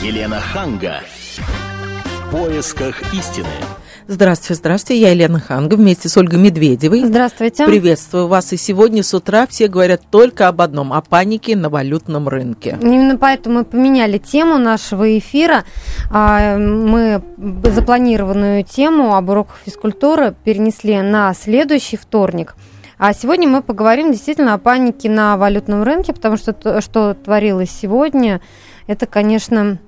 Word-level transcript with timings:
Елена 0.00 0.38
Ханга. 0.38 1.00
В 2.04 2.30
поисках 2.30 3.02
истины. 3.12 3.48
Здравствуйте, 4.06 4.54
здравствуйте. 4.54 5.02
Я 5.02 5.10
Елена 5.10 5.40
Ханга 5.40 5.74
вместе 5.74 6.08
с 6.08 6.16
Ольгой 6.16 6.38
Медведевой. 6.38 7.04
Здравствуйте. 7.04 7.66
Приветствую 7.66 8.28
вас. 8.28 8.52
И 8.52 8.56
сегодня 8.56 9.02
с 9.02 9.12
утра 9.12 9.48
все 9.48 9.66
говорят 9.66 10.02
только 10.08 10.46
об 10.46 10.60
одном, 10.60 10.92
о 10.92 11.00
панике 11.00 11.56
на 11.56 11.68
валютном 11.68 12.28
рынке. 12.28 12.78
Именно 12.80 13.18
поэтому 13.18 13.58
мы 13.58 13.64
поменяли 13.64 14.18
тему 14.18 14.58
нашего 14.58 15.18
эфира. 15.18 15.64
А, 16.12 16.56
мы 16.56 17.20
запланированную 17.36 18.62
тему 18.62 19.16
об 19.16 19.30
уроках 19.30 19.56
физкультуры 19.64 20.32
перенесли 20.44 21.02
на 21.02 21.34
следующий 21.34 21.96
вторник. 21.96 22.54
А 22.98 23.12
сегодня 23.12 23.48
мы 23.48 23.62
поговорим 23.62 24.12
действительно 24.12 24.54
о 24.54 24.58
панике 24.58 25.10
на 25.10 25.36
валютном 25.36 25.82
рынке, 25.82 26.12
потому 26.12 26.36
что 26.36 26.52
то, 26.52 26.80
что 26.80 27.14
творилось 27.14 27.70
сегодня, 27.70 28.40
это, 28.86 29.06
конечно, 29.06 29.78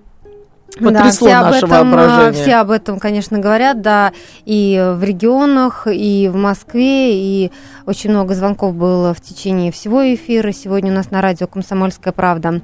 Потрясло 0.78 0.90
да, 0.92 1.10
все 1.10 1.28
наше 1.28 1.64
об 1.64 1.72
этом, 1.72 1.90
воображение. 1.90 2.32
Все 2.32 2.54
об 2.56 2.70
этом, 2.70 2.98
конечно, 2.98 3.38
говорят, 3.38 3.80
да, 3.82 4.12
и 4.44 4.92
в 4.96 5.02
регионах, 5.02 5.86
и 5.90 6.28
в 6.28 6.36
Москве, 6.36 7.14
и 7.14 7.52
очень 7.86 8.10
много 8.10 8.34
звонков 8.34 8.74
было 8.74 9.12
в 9.12 9.20
течение 9.20 9.72
всего 9.72 10.02
эфира. 10.14 10.52
Сегодня 10.52 10.92
у 10.92 10.94
нас 10.94 11.10
на 11.10 11.20
радио 11.20 11.46
«Комсомольская 11.46 12.12
правда». 12.12 12.60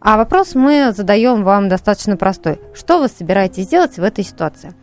А 0.00 0.16
вопрос 0.16 0.54
мы 0.54 0.92
задаем 0.96 1.44
вам 1.44 1.68
достаточно 1.68 2.16
простой. 2.16 2.58
Что 2.74 2.98
вы 2.98 3.08
собираетесь 3.08 3.68
делать 3.68 3.98
в 3.98 4.02
этой 4.02 4.24
ситуации? 4.24 4.74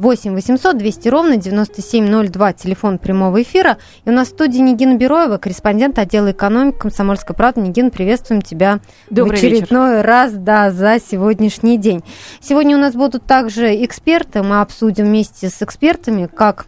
8 0.00 0.32
800 0.32 0.78
200 0.78 1.08
ровно 1.08 1.36
9702, 1.36 2.54
телефон 2.54 2.98
прямого 2.98 3.42
эфира. 3.42 3.76
И 4.06 4.08
у 4.08 4.12
нас 4.12 4.28
в 4.28 4.30
студии 4.30 4.58
Нигина 4.58 4.96
Бероева, 4.96 5.36
корреспондент 5.36 5.98
отдела 5.98 6.32
экономики 6.32 6.78
Комсомольской 6.78 7.36
правды. 7.36 7.60
Нигин, 7.60 7.90
приветствуем 7.90 8.40
тебя 8.40 8.80
Добрый 9.10 9.36
в 9.36 9.38
очередной 9.38 10.00
раз 10.00 10.32
да, 10.32 10.70
за 10.70 10.98
сегодняшний 10.98 11.76
день. 11.76 12.02
Сегодня 12.40 12.78
у 12.78 12.80
нас 12.80 12.94
будут 12.94 13.26
также 13.26 13.84
эксперты. 13.84 14.42
Мы 14.42 14.62
обсудим 14.62 15.04
вместе 15.04 15.50
с 15.50 15.60
экспертами, 15.60 16.30
как 16.34 16.64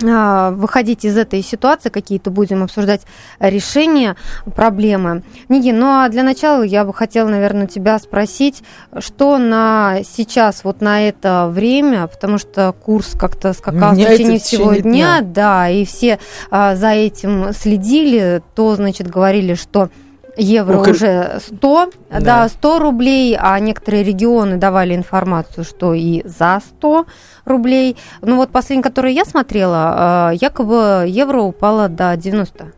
выходить 0.00 1.04
из 1.04 1.16
этой 1.16 1.42
ситуации, 1.42 1.88
какие-то 1.90 2.30
будем 2.30 2.62
обсуждать 2.62 3.02
решения 3.38 4.16
проблемы. 4.54 5.22
Нигин, 5.48 5.78
ну 5.78 5.86
а 5.86 6.08
для 6.08 6.22
начала 6.22 6.62
я 6.62 6.84
бы 6.84 6.94
хотела, 6.94 7.28
наверное, 7.28 7.66
тебя 7.66 7.98
спросить, 7.98 8.62
что 8.98 9.38
на 9.38 9.98
сейчас, 10.04 10.64
вот 10.64 10.80
на 10.80 11.08
это 11.08 11.48
время, 11.50 12.06
потому 12.06 12.38
что 12.38 12.72
курс 12.72 13.14
как-то 13.18 13.52
скакал 13.52 13.92
Меняется 13.92 14.14
в 14.14 14.16
течение 14.16 14.38
в 14.38 14.42
всего 14.42 14.74
течение 14.74 14.82
дня, 14.82 15.20
дня. 15.20 15.32
да, 15.32 15.68
и 15.68 15.84
все 15.84 16.18
а, 16.50 16.76
за 16.76 16.90
этим 16.90 17.52
следили, 17.52 18.42
то, 18.54 18.74
значит, 18.76 19.08
говорили, 19.08 19.54
что 19.54 19.90
евро 20.36 20.82
и- 20.84 20.90
уже 20.90 21.38
100, 21.40 21.90
да. 22.10 22.20
Да. 22.20 22.48
100 22.48 22.78
рублей, 22.78 23.36
а 23.38 23.58
некоторые 23.60 24.02
регионы 24.02 24.56
давали 24.56 24.94
информацию, 24.94 25.64
что 25.64 25.94
и 25.94 26.22
за 26.24 26.60
100 26.64 27.06
рублей. 27.44 27.96
Ну 28.22 28.36
вот 28.36 28.50
последний, 28.50 28.82
который 28.82 29.12
я 29.12 29.24
смотрела, 29.24 30.30
э, 30.32 30.36
якобы 30.40 31.04
евро 31.06 31.40
упало 31.40 31.88
до 31.88 32.16
90. 32.16 32.72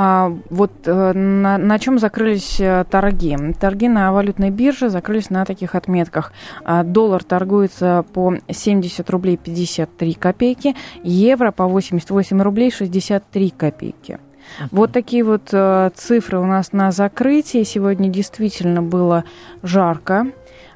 А, 0.00 0.32
вот 0.50 0.70
э, 0.84 1.12
на, 1.12 1.58
на 1.58 1.78
чем 1.80 1.98
закрылись 1.98 2.60
э, 2.60 2.84
торги? 2.88 3.36
Торги 3.60 3.88
на 3.88 4.12
валютной 4.12 4.50
бирже 4.50 4.90
закрылись 4.90 5.28
на 5.28 5.44
таких 5.44 5.74
отметках. 5.74 6.32
А, 6.64 6.84
доллар 6.84 7.24
торгуется 7.24 8.04
по 8.12 8.34
70 8.48 9.10
рублей 9.10 9.36
53 9.36 10.14
копейки, 10.14 10.76
евро 11.02 11.50
по 11.50 11.66
88 11.66 12.40
рублей 12.40 12.70
63 12.70 13.50
копейки. 13.50 14.20
Вот 14.70 14.92
такие 14.92 15.24
вот 15.24 15.48
э, 15.52 15.90
цифры 15.94 16.38
у 16.38 16.46
нас 16.46 16.72
на 16.72 16.90
закрытии. 16.92 17.62
Сегодня 17.62 18.08
действительно 18.08 18.82
было 18.82 19.24
жарко. 19.62 20.28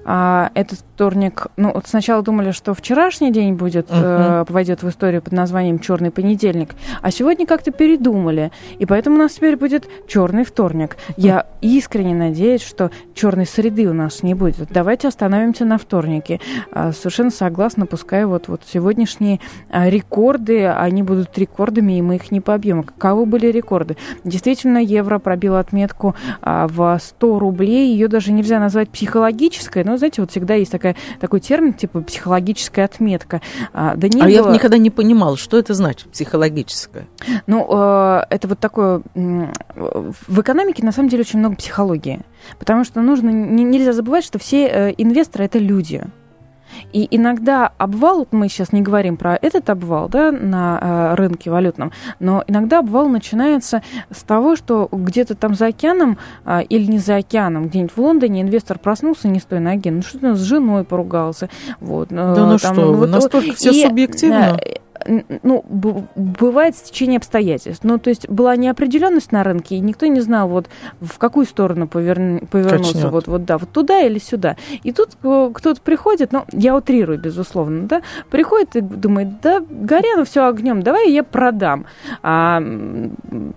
А, 0.04 0.50
этот 0.54 0.80
вторник, 0.94 1.46
ну, 1.56 1.72
вот 1.72 1.86
сначала 1.86 2.22
думали, 2.22 2.50
что 2.50 2.74
вчерашний 2.74 3.32
день 3.32 3.54
будет, 3.54 3.86
э, 3.90 4.44
войдет 4.48 4.82
в 4.82 4.88
историю 4.88 5.22
под 5.22 5.32
названием 5.32 5.78
Черный 5.78 6.10
понедельник, 6.10 6.70
а 7.00 7.10
сегодня 7.10 7.46
как-то 7.46 7.70
передумали. 7.70 8.52
И 8.78 8.86
поэтому 8.86 9.16
у 9.16 9.18
нас 9.18 9.32
теперь 9.32 9.56
будет 9.56 9.88
черный 10.06 10.44
вторник. 10.44 10.96
Я 11.16 11.46
искренне 11.60 12.14
надеюсь, 12.14 12.62
что 12.62 12.90
черной 13.14 13.46
среды 13.46 13.88
у 13.88 13.94
нас 13.94 14.22
не 14.22 14.34
будет. 14.34 14.68
Давайте 14.70 15.08
остановимся 15.08 15.64
на 15.64 15.78
вторнике. 15.78 16.40
А, 16.70 16.92
совершенно 16.92 17.30
согласна, 17.30 17.86
пускай 17.86 18.24
вот, 18.24 18.48
вот 18.48 18.62
сегодняшние 18.66 19.40
а, 19.70 19.88
рекорды, 19.88 20.66
они 20.66 21.02
будут 21.02 21.36
рекордами, 21.38 21.98
и 21.98 22.02
мы 22.02 22.16
их 22.16 22.30
не 22.30 22.40
побьем. 22.40 22.82
Каковы 22.82 23.26
были 23.26 23.46
рекорды? 23.46 23.96
Действительно, 24.24 24.78
евро 24.78 25.18
пробил 25.18 25.56
отметку 25.56 26.14
а, 26.42 26.66
в 26.68 26.98
100 27.00 27.38
рублей. 27.38 27.92
Ее 27.92 28.08
даже 28.08 28.32
нельзя 28.32 28.60
назвать 28.60 28.90
психологической, 28.90 29.84
но, 29.84 29.96
знаете, 29.96 30.20
вот 30.20 30.30
всегда 30.30 30.54
есть 30.54 30.72
такая, 30.72 30.91
такой 31.20 31.40
термин, 31.40 31.72
типа 31.72 32.00
психологическая 32.00 32.84
отметка. 32.84 33.40
А, 33.72 33.94
да 33.96 34.08
не 34.08 34.20
а 34.22 34.28
я 34.28 34.42
было- 34.42 34.52
никогда 34.52 34.78
не 34.78 34.90
понимал, 34.90 35.36
что 35.36 35.58
это 35.58 35.74
значит, 35.74 36.10
психологическое. 36.10 37.06
ну, 37.46 37.66
э, 37.70 38.22
это 38.30 38.48
вот 38.48 38.58
такое... 38.58 39.02
В 39.14 40.40
экономике, 40.40 40.84
на 40.84 40.92
самом 40.92 41.08
деле, 41.08 41.22
очень 41.22 41.38
много 41.38 41.56
психологии. 41.56 42.20
Потому 42.58 42.84
что 42.84 43.00
нужно... 43.00 43.30
не- 43.30 43.64
Нельзя 43.64 43.92
забывать, 43.92 44.24
что 44.24 44.38
все 44.38 44.66
э, 44.66 44.94
инвесторы— 44.98 45.44
это 45.46 45.58
люди. 45.58 46.02
И 46.92 47.06
иногда 47.10 47.70
обвал, 47.78 48.18
вот 48.18 48.32
мы 48.32 48.48
сейчас 48.48 48.72
не 48.72 48.80
говорим 48.82 49.16
про 49.16 49.38
этот 49.40 49.70
обвал 49.70 50.08
да, 50.08 50.30
на 50.32 50.78
э, 50.80 51.14
рынке 51.16 51.50
валютном, 51.50 51.92
но 52.20 52.44
иногда 52.46 52.80
обвал 52.80 53.08
начинается 53.08 53.82
с 54.10 54.22
того, 54.22 54.56
что 54.56 54.88
где-то 54.90 55.34
там 55.34 55.54
за 55.54 55.66
океаном 55.66 56.18
а, 56.44 56.60
или 56.60 56.84
не 56.90 56.98
за 56.98 57.16
океаном, 57.16 57.68
где-нибудь 57.68 57.92
в 57.96 57.98
Лондоне 58.00 58.42
инвестор 58.42 58.78
проснулся 58.78 59.28
не 59.28 59.40
с 59.40 59.44
той 59.44 59.60
ноги, 59.60 59.88
ну 59.88 60.02
что-то 60.02 60.34
с 60.34 60.40
женой 60.40 60.84
поругался. 60.84 61.48
Вот, 61.80 62.08
Да 62.10 62.46
ну 62.46 62.58
что 62.58 62.68
вы, 62.92 63.06
настолько 63.06 63.54
всё 63.54 63.72
субъективно. 63.88 64.34
э, 64.34 64.48
н- 64.50 64.82
ну, 65.42 65.64
б- 65.68 66.04
бывает 66.14 66.76
стечение 66.76 67.18
обстоятельств. 67.18 67.84
Ну, 67.84 67.98
то 67.98 68.10
есть 68.10 68.28
была 68.28 68.56
неопределенность 68.56 69.32
на 69.32 69.42
рынке, 69.44 69.76
и 69.76 69.80
никто 69.80 70.06
не 70.06 70.20
знал, 70.20 70.48
вот 70.48 70.68
в 71.00 71.18
какую 71.18 71.46
сторону 71.46 71.86
поверн- 71.86 72.46
повернуться. 72.46 72.92
Качнет. 72.94 73.10
Вот, 73.12 73.26
вот, 73.26 73.44
да, 73.44 73.58
вот 73.58 73.70
туда 73.70 74.00
или 74.00 74.18
сюда. 74.18 74.56
И 74.82 74.92
тут 74.92 75.10
э, 75.22 75.50
кто-то 75.54 75.80
приходит, 75.80 76.32
ну, 76.32 76.44
я 76.52 76.76
утрирую, 76.76 77.18
безусловно, 77.18 77.86
да, 77.86 78.02
приходит 78.30 78.76
и 78.76 78.80
думает, 78.80 79.40
да, 79.40 79.60
горя, 79.68 80.24
все 80.24 80.46
огнем, 80.46 80.82
давай 80.82 81.10
я 81.10 81.22
продам. 81.22 81.86
А 82.22 82.62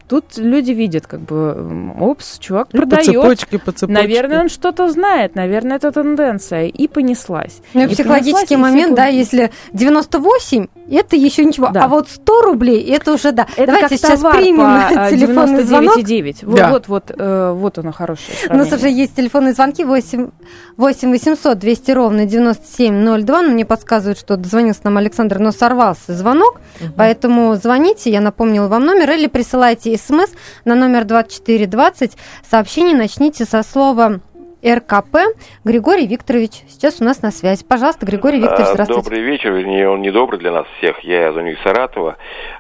тут 0.08 0.38
люди 0.38 0.72
видят, 0.72 1.08
как 1.08 1.22
бы, 1.22 1.92
опс, 2.00 2.40
чувак 2.40 2.70
И 2.70 2.72
по 2.72 2.78
продает. 2.80 3.06
цепочке, 3.06 3.60
по 3.60 3.72
цепочке. 3.72 4.02
Наверное, 4.02 4.42
он 4.42 4.50
что-то 4.50 4.90
знает, 4.90 5.36
наверное, 5.36 5.78
это 5.78 5.92
тенденция. 5.92 6.66
И 6.68 6.88
понеслась. 6.88 7.62
Ну, 7.74 7.82
и 7.82 7.86
И 7.86 7.88
психологический 7.88 8.34
понеслась, 8.34 8.52
и 8.52 8.58
момент, 8.58 8.88
все 8.88 8.96
да, 8.96 9.06
если 9.08 9.52
98, 9.74 10.68
это 10.90 11.16
еще 11.16 11.46
ничего, 11.46 11.70
Да. 11.70 11.86
а 11.86 11.88
вот 11.88 12.10
100 12.10 12.42
рублей, 12.42 12.84
это 12.94 13.14
уже 13.14 13.32
да. 13.32 13.48
Это 13.56 13.68
Давайте 13.68 13.90
как 13.90 13.98
сейчас 13.98 14.20
товар 14.20 14.36
примем 14.38 14.58
по, 14.58 15.02
а, 15.02 15.10
телефонный 15.10 15.64
звонок. 15.64 15.98
99,9. 15.98 16.46
Вот, 16.46 16.56
Да. 16.56 16.70
вот, 16.70 16.88
вот, 16.88 17.12
э, 17.18 17.52
вот 17.56 17.78
оно 17.78 17.92
хорошее 17.92 18.38
У 18.50 18.54
нас 18.56 18.68
сравнение. 18.70 18.76
уже 18.78 19.02
есть 19.02 19.16
телефонные 19.16 19.54
звонки 19.54 19.84
8, 19.84 20.30
8 20.78 21.12
800 21.12 21.58
200 21.60 21.92
ровно 21.92 22.26
9702. 22.26 23.42
Но 23.42 23.50
мне 23.52 23.66
подсказывают, 23.66 24.20
что 24.20 24.38
дозвонился 24.38 24.82
нам 24.84 24.98
Александр, 24.98 25.40
но 25.40 25.52
сорвался 25.52 26.14
звонок. 26.14 26.60
Поэтому 26.96 27.56
звоните, 27.56 28.12
я 28.12 28.22
напомнила 28.22 28.68
вам 28.68 28.86
номер, 28.86 29.12
или 29.12 29.28
присылайте 29.28 29.98
смс 29.98 30.30
на 30.66 30.76
номер 30.76 31.06
2420. 31.06 32.12
Сообщение 32.50 32.96
начните 32.96 33.46
со 33.46 33.64
слова 33.64 34.20
РКП. 34.66 35.18
Григорий 35.64 36.08
Викторович 36.08 36.64
сейчас 36.68 37.02
у 37.02 37.04
нас 37.04 37.22
на 37.22 37.32
связи. 37.32 37.64
Пожалуйста, 37.64 38.06
Григорий 38.06 38.40
Викторович, 38.40 38.68
А, 38.68 38.74
здравствуйте. 38.74 39.04
Добрый 39.04 39.22
вечер, 39.22 39.52
вернее, 39.52 39.90
он 39.90 40.02
не 40.02 40.12
добрый 40.12 40.40
для 40.40 40.52
нас 40.52 40.66
всех, 40.78 41.00
я 41.02 41.32
звоню 41.32 41.52
из 41.52 41.62
Саратова. 41.62 42.18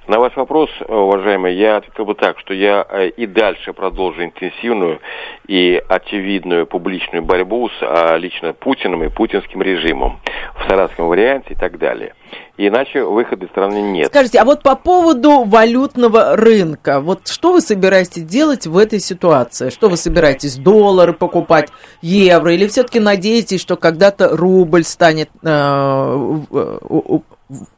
На 0.07 0.19
ваш 0.19 0.35
вопрос, 0.35 0.69
уважаемый, 0.87 1.55
я 1.55 1.77
ответил 1.77 2.05
бы 2.05 2.15
так, 2.15 2.39
что 2.39 2.53
я 2.53 2.85
э, 2.87 3.07
и 3.09 3.25
дальше 3.25 3.73
продолжу 3.73 4.23
интенсивную 4.23 4.99
и 5.47 5.81
очевидную 5.87 6.67
публичную 6.67 7.23
борьбу 7.23 7.69
с 7.69 7.81
а, 7.81 8.17
лично 8.17 8.53
Путиным 8.53 9.03
и 9.03 9.09
путинским 9.09 9.61
режимом 9.61 10.19
в 10.55 10.69
саратском 10.69 11.07
варианте 11.07 11.53
и 11.53 11.55
так 11.55 11.77
далее. 11.77 12.13
Иначе 12.57 13.03
выхода 13.03 13.45
из 13.45 13.49
страны 13.51 13.81
нет. 13.81 14.07
Скажите, 14.07 14.39
а 14.39 14.45
вот 14.45 14.63
по 14.63 14.75
поводу 14.75 15.43
валютного 15.43 16.35
рынка, 16.37 17.01
вот 17.01 17.27
что 17.27 17.51
вы 17.51 17.61
собираетесь 17.61 18.23
делать 18.23 18.65
в 18.65 18.77
этой 18.77 18.99
ситуации? 18.99 19.69
Что 19.69 19.89
вы 19.89 19.97
собираетесь, 19.97 20.55
доллары 20.55 21.11
покупать, 21.13 21.69
евро, 22.01 22.53
или 22.53 22.67
все-таки 22.67 22.99
надеетесь, 22.99 23.59
что 23.61 23.75
когда-то 23.75 24.29
рубль 24.35 24.83
станет, 24.83 25.29
э, 25.43 26.15
у- 26.15 27.23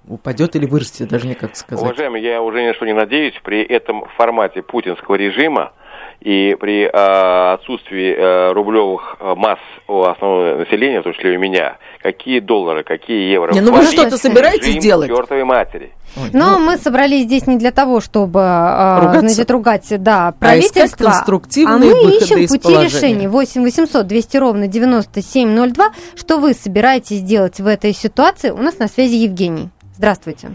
упадет 0.08 0.56
или 0.56 0.66
вырастет, 0.66 1.10
даже 1.10 1.28
не 1.28 1.34
как 1.34 1.56
сказать? 1.56 1.84
Уважаемый, 1.84 2.22
я 2.22 2.42
уже 2.42 2.62
ни 2.62 2.68
на 2.68 2.74
что 2.74 2.86
не 2.86 2.94
надеюсь. 2.94 3.34
При 3.44 3.62
этом 3.64 4.06
формате 4.16 4.62
путинского 4.62 5.16
режима 5.16 5.74
И 6.22 6.58
при 6.60 6.86
э, 6.86 7.54
отсутствии 7.54 8.16
э, 8.16 8.52
рублевых 8.52 9.18
э, 9.20 9.36
масс 9.36 9.60
у 9.88 10.02
основного 10.02 10.58
населения, 10.58 11.02
в 11.02 11.04
том 11.04 11.14
числе 11.14 11.38
у 11.38 11.40
меня, 11.40 11.78
какие 12.02 12.40
доллары, 12.40 12.84
какие 12.84 13.32
евро? 13.32 13.54
Не, 13.54 13.62
ну 13.62 13.72
вы 13.72 13.84
что-то 13.84 14.18
собираетесь 14.18 14.78
делать? 14.78 15.10
чертовой 15.10 15.44
матери. 15.44 15.92
Ой, 16.16 16.32
Но 16.34 16.58
ну, 16.58 16.66
мы 16.66 16.78
собрались 16.78 17.26
здесь 17.26 17.46
не 17.46 17.58
для 17.58 17.72
того, 17.72 18.02
чтобы 18.02 18.40
ругаться. 18.40 19.20
значит, 19.20 19.52
ругать 19.52 20.04
да, 20.04 20.34
правительство, 20.40 21.12
а, 21.12 21.22
а 21.22 21.78
мы 21.78 21.86
ищем 21.86 22.48
пути 22.48 22.74
решения. 22.74 23.30
8 23.30 23.62
800 23.62 24.08
200 24.08 24.38
ровно 24.38 24.68
9702. 24.68 25.86
Что 26.16 26.40
вы 26.40 26.54
собираетесь 26.54 27.22
делать 27.22 27.60
в 27.60 27.68
этой 27.68 27.94
ситуации? 27.94 28.50
У 28.50 28.58
нас 28.58 28.80
на 28.80 28.88
связи 28.88 29.16
Евгений. 29.16 29.70
Здравствуйте. 29.94 30.50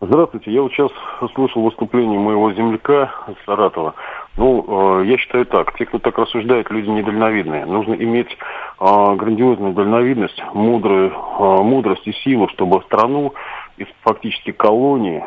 Здравствуйте. 0.00 0.52
Я 0.52 0.62
вот 0.62 0.72
сейчас 0.72 0.90
слушал 1.34 1.62
выступление 1.62 2.18
моего 2.18 2.52
земляка 2.52 3.10
из 3.28 3.36
Саратова. 3.46 3.94
Ну, 4.36 5.00
э, 5.00 5.06
я 5.06 5.16
считаю 5.16 5.46
так. 5.46 5.76
Те, 5.76 5.86
кто 5.86 5.98
так 5.98 6.18
рассуждает, 6.18 6.70
люди 6.70 6.88
недальновидные. 6.88 7.66
Нужно 7.66 7.94
иметь 7.94 8.30
э, 8.30 9.14
грандиозную 9.14 9.74
дальновидность, 9.74 10.42
мудрую, 10.52 11.10
э, 11.10 11.62
мудрость 11.62 12.06
и 12.06 12.12
силу, 12.24 12.48
чтобы 12.48 12.82
страну 12.82 13.34
из 13.76 13.86
фактически 14.02 14.52
колонии 14.52 15.20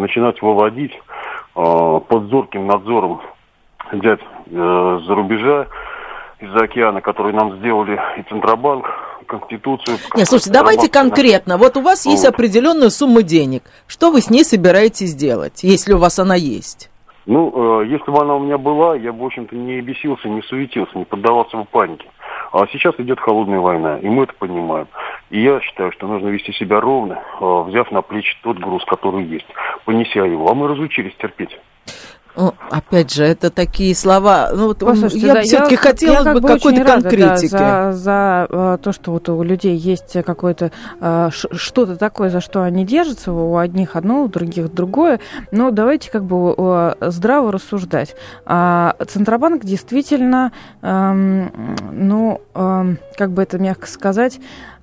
начинать 0.00 0.40
выводить 0.42 0.92
под 1.54 2.24
зорким 2.30 2.68
надзором 2.68 3.20
взять 3.90 4.20
за 4.48 5.14
рубежа 5.16 5.66
из-за 6.38 6.64
океана, 6.64 7.00
который 7.00 7.32
нам 7.32 7.56
сделали 7.58 8.00
и 8.16 8.22
Центробанк, 8.22 8.86
и 9.22 9.24
Конституцию. 9.24 9.98
Нет, 10.14 10.28
слушайте, 10.28 10.52
давайте 10.52 10.88
конкретно. 10.88 11.56
Вот 11.56 11.76
у 11.76 11.80
вас 11.80 12.04
вот. 12.04 12.12
есть 12.12 12.24
определенная 12.24 12.90
сумма 12.90 13.24
денег. 13.24 13.64
Что 13.88 14.12
вы 14.12 14.20
с 14.20 14.30
ней 14.30 14.44
собираетесь 14.44 15.16
делать, 15.16 15.64
если 15.64 15.94
у 15.94 15.98
вас 15.98 16.20
она 16.20 16.36
есть? 16.36 16.89
Ну, 17.26 17.82
э, 17.82 17.86
если 17.86 18.10
бы 18.10 18.20
она 18.20 18.34
у 18.36 18.40
меня 18.40 18.58
была, 18.58 18.96
я 18.96 19.12
бы, 19.12 19.22
в 19.22 19.26
общем-то, 19.26 19.54
не 19.54 19.80
бесился, 19.80 20.28
не 20.28 20.42
суетился, 20.42 20.96
не 20.96 21.04
поддавался 21.04 21.56
бы 21.56 21.64
панике. 21.64 22.08
А 22.52 22.66
сейчас 22.72 22.94
идет 22.98 23.20
холодная 23.20 23.60
война, 23.60 23.98
и 23.98 24.08
мы 24.08 24.24
это 24.24 24.34
понимаем. 24.34 24.88
И 25.30 25.40
я 25.40 25.60
считаю, 25.60 25.92
что 25.92 26.08
нужно 26.08 26.28
вести 26.28 26.52
себя 26.52 26.80
ровно, 26.80 27.22
э, 27.40 27.62
взяв 27.68 27.90
на 27.92 28.02
плечи 28.02 28.36
тот 28.42 28.58
груз, 28.58 28.84
который 28.86 29.24
есть, 29.24 29.46
понеся 29.84 30.24
его. 30.24 30.50
А 30.50 30.54
мы 30.54 30.68
разучились 30.68 31.14
терпеть. 31.16 31.56
Ну, 32.36 32.54
опять 32.70 33.12
же, 33.12 33.24
это 33.24 33.50
такие 33.50 33.94
слова. 33.94 34.50
Ну, 34.54 34.68
вот 34.68 34.78
Послушайте, 34.78 35.26
я 35.26 35.34
да, 35.34 35.42
все-таки 35.42 35.76
хотела 35.76 36.24
я 36.24 36.34
бы 36.34 36.40
какой-то 36.40 36.84
конкретики. 36.84 37.52
Да, 37.52 37.92
за, 37.92 37.98
за 37.98 38.46
uh, 38.48 38.78
то, 38.78 38.92
что 38.92 39.12
вот 39.12 39.28
у 39.28 39.42
людей 39.42 39.76
есть 39.76 40.16
какое-то 40.24 40.70
uh, 41.00 41.30
что-то 41.30 41.96
такое, 41.96 42.30
за 42.30 42.40
что 42.40 42.62
они 42.62 42.86
держатся, 42.86 43.32
у 43.32 43.56
одних 43.56 43.96
одно, 43.96 44.24
у 44.24 44.28
других 44.28 44.72
другое. 44.72 45.20
Но 45.50 45.70
давайте 45.70 46.10
как 46.10 46.24
бы 46.24 46.36
uh, 46.52 47.10
здраво 47.10 47.52
рассуждать. 47.52 48.14
А 48.46 48.94
Центробанк 49.06 49.64
действительно, 49.64 50.52
um, 50.82 51.50
ну, 51.92 52.40
um, 52.54 52.96
как 53.16 53.32
бы 53.32 53.42
это 53.42 53.58
мягко 53.58 53.86
сказать, 53.86 54.40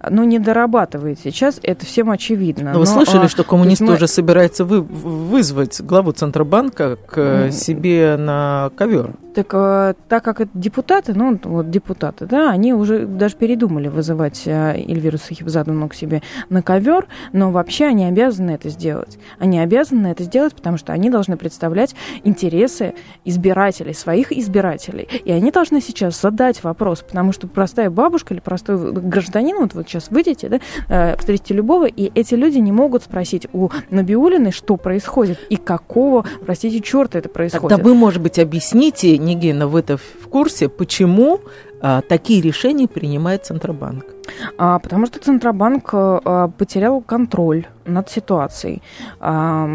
ну, 0.09 0.23
не 0.23 0.39
дорабатывает 0.39 1.19
сейчас, 1.19 1.59
это 1.63 1.85
всем 1.85 2.11
очевидно. 2.11 2.73
Но, 2.73 2.79
вы 2.79 2.85
слышали, 2.85 3.25
а, 3.25 3.29
что 3.29 3.43
коммунист 3.43 3.81
мы... 3.81 3.87
тоже 3.87 4.07
собирается 4.07 4.63
вы, 4.63 4.81
вызвать 4.81 5.81
главу 5.81 6.11
Центробанка 6.11 6.97
к 6.97 7.17
mm. 7.17 7.51
себе 7.51 8.15
на 8.17 8.71
ковер? 8.75 9.13
Так, 9.33 9.53
э, 9.53 9.93
так 10.07 10.23
как 10.23 10.41
это 10.41 10.51
депутаты, 10.53 11.13
ну, 11.13 11.39
вот 11.43 11.69
депутаты, 11.69 12.25
да, 12.25 12.49
они 12.49 12.73
уже 12.73 13.05
даже 13.05 13.35
передумали 13.35 13.87
вызывать 13.87 14.43
э, 14.45 14.75
Эльвиру 14.77 15.17
Сахибзадовну 15.17 15.89
к 15.89 15.93
себе 15.93 16.21
на 16.49 16.61
ковер, 16.61 17.07
но 17.33 17.51
вообще 17.51 17.85
они 17.85 18.05
обязаны 18.05 18.51
это 18.51 18.69
сделать. 18.69 19.19
Они 19.37 19.59
обязаны 19.59 20.07
это 20.07 20.23
сделать, 20.23 20.55
потому 20.55 20.77
что 20.77 20.93
они 20.93 21.09
должны 21.09 21.37
представлять 21.37 21.95
интересы 22.23 22.93
избирателей, 23.25 23.93
своих 23.93 24.31
избирателей. 24.31 25.07
И 25.23 25.31
они 25.31 25.51
должны 25.51 25.81
сейчас 25.81 26.19
задать 26.19 26.63
вопрос, 26.63 27.01
потому 27.01 27.31
что 27.31 27.47
простая 27.47 27.89
бабушка 27.89 28.33
или 28.33 28.41
простой 28.41 28.91
гражданин, 28.91 29.57
вот 29.57 29.73
вы 29.73 29.83
сейчас 29.87 30.09
выйдете, 30.09 30.49
да, 30.49 30.59
э, 30.89 31.17
встретите 31.17 31.53
любого, 31.53 31.85
и 31.85 32.11
эти 32.15 32.35
люди 32.35 32.57
не 32.57 32.71
могут 32.71 33.03
спросить 33.03 33.47
у 33.53 33.69
Набиулиной, 33.89 34.51
что 34.51 34.77
происходит 34.77 35.39
и 35.49 35.57
какого, 35.57 36.25
простите, 36.45 36.81
черта 36.81 37.19
это 37.19 37.29
происходит. 37.29 37.69
Тогда 37.69 37.83
вы, 37.83 37.95
может 37.95 38.21
быть, 38.21 38.39
объясните 38.39 39.17
Нигина, 39.17 39.67
вы-то 39.67 39.97
в 39.97 40.27
курсе, 40.29 40.69
почему 40.69 41.39
а, 41.81 42.01
такие 42.01 42.41
решения 42.41 42.87
принимает 42.87 43.45
Центробанк? 43.45 44.05
А, 44.57 44.79
потому 44.79 45.05
что 45.05 45.19
Центробанк 45.19 45.89
а, 45.93 46.47
потерял 46.57 47.01
контроль 47.01 47.67
над 47.85 48.09
ситуацией. 48.09 48.81
А, 49.19 49.67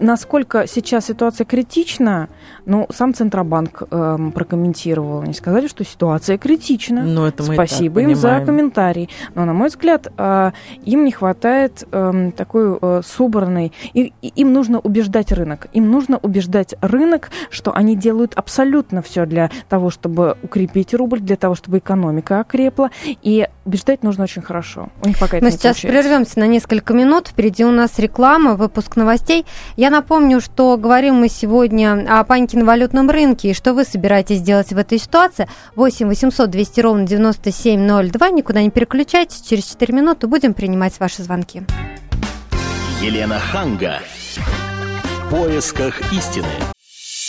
насколько 0.00 0.66
сейчас 0.66 1.06
ситуация 1.06 1.44
критична, 1.44 2.28
ну, 2.66 2.86
сам 2.90 3.14
Центробанк 3.14 3.82
э, 3.90 4.18
прокомментировал. 4.34 5.20
Они 5.20 5.32
сказали, 5.32 5.68
что 5.68 5.84
ситуация 5.84 6.38
критична. 6.38 7.02
Но 7.02 7.26
это 7.26 7.42
мы 7.42 7.54
Спасибо 7.54 8.00
им 8.00 8.14
за 8.14 8.40
комментарий. 8.44 9.08
Но, 9.34 9.44
на 9.44 9.52
мой 9.52 9.68
взгляд, 9.68 10.12
э, 10.16 10.52
им 10.84 11.04
не 11.04 11.12
хватает 11.12 11.86
э, 11.90 12.30
такой 12.36 12.78
э, 12.80 13.00
собранной... 13.04 13.72
И, 13.94 14.12
и, 14.22 14.28
им 14.28 14.52
нужно 14.52 14.78
убеждать 14.78 15.32
рынок. 15.32 15.68
Им 15.72 15.90
нужно 15.90 16.18
убеждать 16.18 16.74
рынок, 16.80 17.30
что 17.50 17.74
они 17.74 17.96
делают 17.96 18.34
абсолютно 18.34 19.02
все 19.02 19.26
для 19.26 19.50
того, 19.68 19.90
чтобы 19.90 20.36
укрепить 20.42 20.94
рубль, 20.94 21.20
для 21.20 21.36
того, 21.36 21.54
чтобы 21.54 21.78
экономика 21.78 22.40
окрепла. 22.40 22.90
И 23.22 23.48
убеждать 23.64 24.02
нужно 24.02 24.24
очень 24.24 24.42
хорошо. 24.42 24.88
У 25.02 25.08
них 25.08 25.18
пока 25.18 25.38
Мы 25.40 25.50
сейчас 25.50 25.76
получается. 25.78 25.88
прервемся 25.88 26.38
на 26.40 26.46
несколько 26.46 26.94
минут. 26.94 27.28
Впереди 27.28 27.64
у 27.64 27.70
нас 27.70 27.98
реклама, 27.98 28.54
выпуск 28.54 28.96
новостей. 28.96 29.46
Я 29.78 29.90
напомню, 29.90 30.40
что 30.40 30.76
говорим 30.76 31.14
мы 31.14 31.28
сегодня 31.28 32.04
о 32.08 32.24
панике 32.24 32.58
на 32.58 32.64
валютном 32.64 33.08
рынке 33.08 33.50
и 33.50 33.54
что 33.54 33.74
вы 33.74 33.84
собираетесь 33.84 34.40
делать 34.40 34.72
в 34.72 34.76
этой 34.76 34.98
ситуации. 34.98 35.48
8 35.76 36.08
800 36.08 36.50
200 36.50 36.80
ровно 36.80 37.06
9702. 37.06 38.30
Никуда 38.30 38.60
не 38.60 38.70
переключайтесь. 38.70 39.40
Через 39.40 39.66
4 39.66 39.94
минуты 39.94 40.26
будем 40.26 40.52
принимать 40.52 40.98
ваши 40.98 41.22
звонки. 41.22 41.62
Елена 43.00 43.38
Ханга. 43.38 44.00
В 45.04 45.30
поисках 45.30 46.12
истины. 46.12 46.48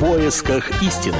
поисках 0.00 0.82
истины. 0.82 1.16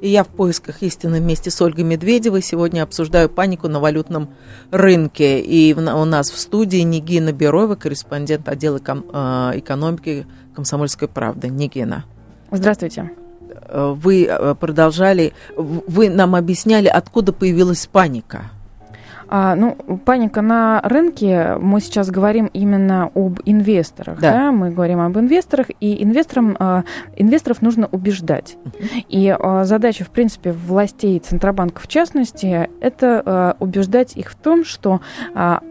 И 0.00 0.08
я 0.08 0.22
в 0.22 0.28
поисках 0.28 0.82
истины 0.82 1.20
вместе 1.20 1.50
с 1.50 1.60
Ольгой 1.60 1.84
Медведевой 1.84 2.40
сегодня 2.40 2.82
обсуждаю 2.82 3.28
панику 3.28 3.66
на 3.68 3.80
валютном 3.80 4.28
рынке. 4.70 5.40
И 5.40 5.74
у 5.74 6.04
нас 6.04 6.30
в 6.30 6.38
студии 6.38 6.78
Нигина 6.78 7.32
Берова, 7.32 7.74
корреспондент 7.74 8.48
отдела 8.48 8.78
э, 8.78 9.58
экономики 9.58 10.26
«Комсомольской 10.54 11.08
правды». 11.08 11.48
Нигина. 11.48 12.04
Здравствуйте. 12.52 13.10
Э, 13.50 13.94
вы 13.96 14.26
э, 14.26 14.54
продолжали, 14.54 15.32
вы 15.56 16.08
нам 16.08 16.36
объясняли, 16.36 16.86
откуда 16.86 17.32
появилась 17.32 17.86
паника. 17.86 18.50
А, 19.28 19.54
ну, 19.54 19.74
паника 20.04 20.42
на 20.42 20.80
рынке, 20.84 21.56
мы 21.60 21.80
сейчас 21.80 22.10
говорим 22.10 22.46
именно 22.52 23.10
об 23.14 23.40
инвесторах, 23.44 24.20
да, 24.20 24.32
да? 24.32 24.52
мы 24.52 24.70
говорим 24.70 25.00
об 25.00 25.18
инвесторах, 25.18 25.66
и 25.80 26.02
инвесторам, 26.02 26.56
а, 26.58 26.84
инвесторов 27.16 27.62
нужно 27.62 27.88
убеждать. 27.90 28.56
И 29.08 29.34
а, 29.38 29.64
задача, 29.64 30.04
в 30.04 30.10
принципе, 30.10 30.52
властей 30.52 31.18
Центробанка 31.18 31.80
в 31.80 31.88
частности, 31.88 32.68
это 32.80 33.22
а, 33.24 33.56
убеждать 33.60 34.16
их 34.16 34.30
в 34.30 34.36
том, 34.36 34.64
что 34.64 35.00
а, 35.34 35.62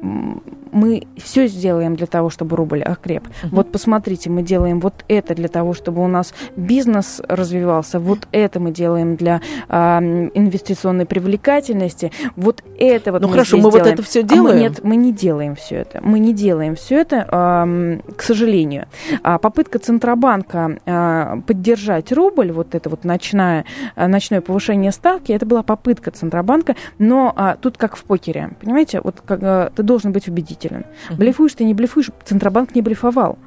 мы 0.76 1.08
все 1.18 1.48
сделаем 1.48 1.96
для 1.96 2.06
того, 2.06 2.30
чтобы 2.30 2.58
рубль 2.58 2.84
окреп. 2.84 3.26
Uh-huh. 3.26 3.48
Вот 3.52 3.72
посмотрите, 3.72 4.30
мы 4.30 4.44
делаем 4.44 4.82
вот 4.82 5.06
это 5.08 5.34
для 5.34 5.48
того, 5.48 5.74
чтобы 5.74 6.04
у 6.04 6.08
нас 6.08 6.34
бизнес 6.58 7.22
развивался, 7.28 7.98
вот 8.00 8.28
это 8.34 8.60
мы 8.60 8.72
делаем 8.72 9.16
для 9.16 9.42
а, 9.70 10.00
инвестиционной 10.02 11.06
привлекательности, 11.06 12.12
вот 12.36 12.62
это 12.78 13.14
вот 13.14 13.22
ну, 13.22 13.28
мы 13.30 13.34
хорошо, 13.34 13.56
мы 13.56 13.72
делаем. 13.72 13.84
вот 13.86 13.94
это 13.94 14.04
все 14.04 14.22
делаем? 14.22 14.50
А 14.50 14.54
мы, 14.54 14.60
нет, 14.60 14.84
мы 14.84 14.96
не 14.98 15.14
делаем 15.14 15.56
все 15.56 15.78
это. 15.78 16.02
Мы 16.04 16.20
не 16.20 16.34
делаем 16.34 16.76
все 16.76 17.00
это, 17.00 17.26
э, 17.32 18.12
к 18.14 18.22
сожалению. 18.22 18.88
А 19.24 19.38
попытка 19.38 19.80
Центробанка 19.80 20.80
э, 20.86 21.42
поддержать 21.48 22.12
рубль, 22.12 22.52
вот 22.52 22.76
это 22.76 22.90
вот 22.90 23.06
ночное, 23.06 23.64
э, 23.96 24.08
ночное 24.08 24.42
повышение 24.42 24.92
ставки, 24.92 25.32
это 25.32 25.46
была 25.46 25.64
попытка 25.64 26.12
Центробанка, 26.12 26.76
но 27.00 27.34
э, 27.38 27.56
тут 27.62 27.78
как 27.78 27.96
в 27.96 28.04
покере, 28.04 28.52
понимаете, 28.60 29.00
вот 29.02 29.22
как, 29.26 29.42
э, 29.42 29.70
ты 29.74 29.82
должен 29.82 30.12
быть 30.12 30.28
убедителен. 30.28 30.65
Uh-huh. 30.74 31.16
Блефуешь 31.18 31.54
ты, 31.54 31.64
не 31.64 31.74
блефуешь, 31.74 32.12
Центробанк 32.24 32.76
не 32.76 32.82
блефовал. 32.82 33.38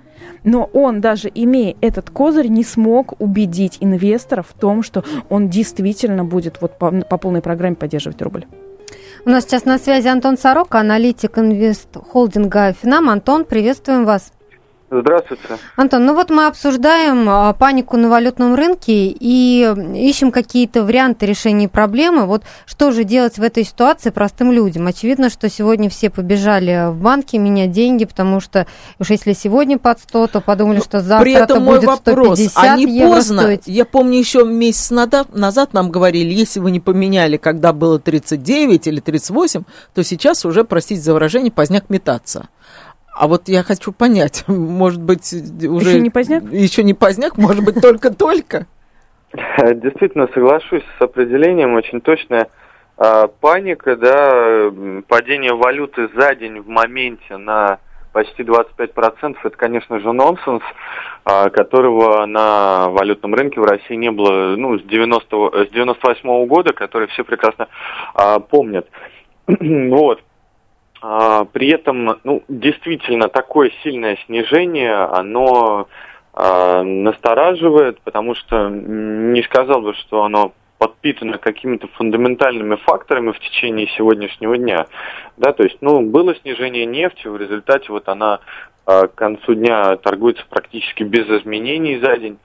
Но 0.45 0.71
он, 0.73 1.01
даже 1.01 1.31
имея 1.35 1.75
этот 1.81 2.11
козырь, 2.11 2.49
не 2.49 2.65
смог 2.65 3.21
убедить 3.21 3.79
инвесторов 3.81 4.47
в 4.49 4.59
том, 4.59 4.83
что 4.83 5.05
он 5.29 5.49
действительно 5.49 6.25
будет 6.25 6.61
вот 6.61 6.79
по, 6.79 6.91
по 6.91 7.19
полной 7.19 7.41
программе 7.41 7.77
поддерживать 7.77 8.23
рубль. 8.23 8.47
У 9.25 9.31
нас 9.31 9.45
сейчас 9.45 9.65
на 9.65 9.79
связи 9.79 10.09
Антон 10.09 10.39
Сорок, 10.39 10.75
аналитик 10.75 11.39
инвест 11.39 11.89
холдинга 11.97 12.73
Финам. 12.73 13.11
Антон, 13.11 13.45
приветствуем 13.45 14.05
вас. 14.05 14.33
Здравствуйте. 14.91 15.43
Антон, 15.77 16.07
ну 16.07 16.15
вот 16.15 16.31
мы 16.31 16.47
обсуждаем 16.47 17.29
а, 17.29 17.53
панику 17.53 17.99
на 17.99 18.09
валютном 18.09 18.55
рынке 18.55 19.09
и 19.09 19.71
ищем 19.95 20.33
какие-то 20.33 20.83
варианты 20.83 21.27
решения 21.27 21.69
проблемы. 21.69 22.25
Вот 22.25 22.45
что 22.65 22.91
же 22.91 23.05
делать 23.05 23.37
в 23.37 23.43
этой 23.43 23.65
ситуации 23.65 24.09
простым 24.09 24.51
людям? 24.51 24.87
Очевидно, 24.87 25.29
что 25.29 25.51
сегодня 25.51 25.91
все 25.91 26.09
побежали 26.09 26.91
в 26.91 27.03
банки 27.03 27.37
менять 27.37 27.71
деньги, 27.71 28.07
потому 28.07 28.41
что 28.41 28.67
уж 28.99 29.11
если 29.11 29.35
сегодня 29.35 29.79
под 29.79 30.01
100, 30.01 30.27
то 30.29 30.41
подумали, 30.41 30.81
что 30.81 31.01
завтра 31.01 31.23
При 31.23 31.35
этом 31.35 31.65
мой 31.65 31.77
будет 31.77 31.89
вопрос, 31.89 32.39
150 32.39 32.57
а 32.57 32.77
не 32.77 32.85
евро 32.85 33.15
поздно? 33.17 33.43
стоить. 33.43 33.63
Я 33.67 33.85
помню, 33.85 34.19
еще 34.19 34.47
месяц 34.47 34.91
назад, 34.91 35.35
назад 35.35 35.75
нам 35.75 35.91
говорили, 35.91 36.33
если 36.33 36.61
вы 36.61 36.71
не 36.71 36.81
поменяли, 36.81 37.37
когда 37.37 37.75
было 37.75 37.99
39 37.99 38.87
или 38.87 39.01
38, 39.01 39.65
то 39.95 40.03
сейчас 40.03 40.47
уже, 40.47 40.65
простите 40.65 41.03
за 41.03 41.13
выражение, 41.13 41.53
поздняк 41.53 41.91
метаться. 41.91 42.49
А 43.19 43.27
вот 43.27 43.49
я 43.49 43.65
хочу 43.65 43.91
понять, 43.93 44.45
может 44.49 45.03
быть, 45.03 45.33
уже... 45.33 45.91
Еще 45.91 46.01
не 46.01 46.11
поздняк? 46.11 46.45
Еще 46.53 46.85
не 46.85 46.95
поздняк, 46.95 47.37
может 47.37 47.65
быть, 47.65 47.81
только-только? 47.81 48.67
Действительно, 49.59 50.29
соглашусь 50.33 50.85
с 50.99 51.03
определением, 51.03 51.75
очень 51.75 52.01
точная 52.01 52.49
а, 52.97 53.27
паника, 53.27 53.97
да, 53.97 54.71
падение 55.09 55.53
валюты 55.53 56.09
за 56.15 56.37
день 56.37 56.61
в 56.61 56.69
моменте 56.69 57.37
на 57.37 57.81
почти 58.13 58.45
25%, 58.45 59.37
это, 59.43 59.57
конечно 59.57 59.99
же, 59.99 60.13
нонсенс, 60.13 60.63
а, 61.25 61.51
которого 61.51 62.25
на 62.27 62.89
валютном 62.89 63.35
рынке 63.35 63.61
в 63.61 63.65
России 63.65 63.97
не 63.97 64.13
было, 64.13 64.55
ну, 64.57 64.79
с 64.79 64.83
90 64.85 65.67
с 65.67 65.71
98 65.71 66.47
года, 66.47 66.73
который 66.73 67.09
все 67.09 67.25
прекрасно 67.25 67.67
а, 68.15 68.39
помнят. 68.39 68.87
вот. 69.47 70.23
А, 71.01 71.45
при 71.45 71.69
этом, 71.69 72.19
ну, 72.25 72.43
действительно, 72.49 73.29
такое 73.29 73.71
сильное 73.83 74.19
снижение, 74.27 74.95
оно 74.95 75.89
а, 76.33 76.83
настораживает, 76.83 78.01
потому 78.01 78.35
что 78.35 78.69
не 78.69 79.43
сказал 79.43 79.81
бы, 79.81 79.95
что 79.95 80.25
оно 80.25 80.53
подпитано 80.79 81.39
какими-то 81.39 81.89
фундаментальными 81.89 82.77
факторами 82.77 83.33
в 83.33 83.41
течение 83.41 83.89
сегодняшнего 83.97 84.57
дня. 84.57 84.87
Да, 85.37 85.53
то 85.53 85.65
есть, 85.65 85.79
ну, 85.81 86.03
было 86.03 86.35
снижение 86.37 86.87
нефти, 86.87 87.27
в 87.27 87.37
результате 87.37 87.91
вот 87.91 88.09
она 88.09 88.41
а, 88.87 89.07
к 89.07 89.15
концу 89.15 89.55
дня 89.55 89.97
торгуется 89.97 90.45
практически 90.49 91.03
без 91.03 91.29
изменений 91.29 91.99
за 91.99 92.17
день. 92.17 92.39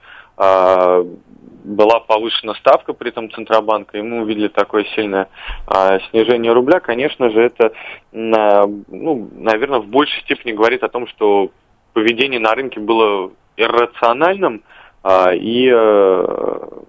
Была 1.64 2.00
повышена 2.00 2.54
ставка 2.54 2.92
при 2.92 3.08
этом 3.08 3.30
Центробанка, 3.30 3.98
и 3.98 4.02
мы 4.02 4.22
увидели 4.22 4.48
такое 4.48 4.84
сильное 4.94 5.28
а, 5.66 5.98
снижение 6.10 6.52
рубля, 6.52 6.78
конечно 6.80 7.30
же, 7.30 7.40
это, 7.40 7.72
на, 8.12 8.66
ну, 8.66 9.28
наверное, 9.32 9.80
в 9.80 9.86
большей 9.86 10.20
степени 10.22 10.52
говорит 10.52 10.82
о 10.82 10.88
том, 10.88 11.06
что 11.08 11.50
поведение 11.94 12.38
на 12.38 12.54
рынке 12.54 12.80
было 12.80 13.32
иррациональным, 13.56 14.62
а, 15.02 15.34
и 15.34 15.68
а, 15.72 16.82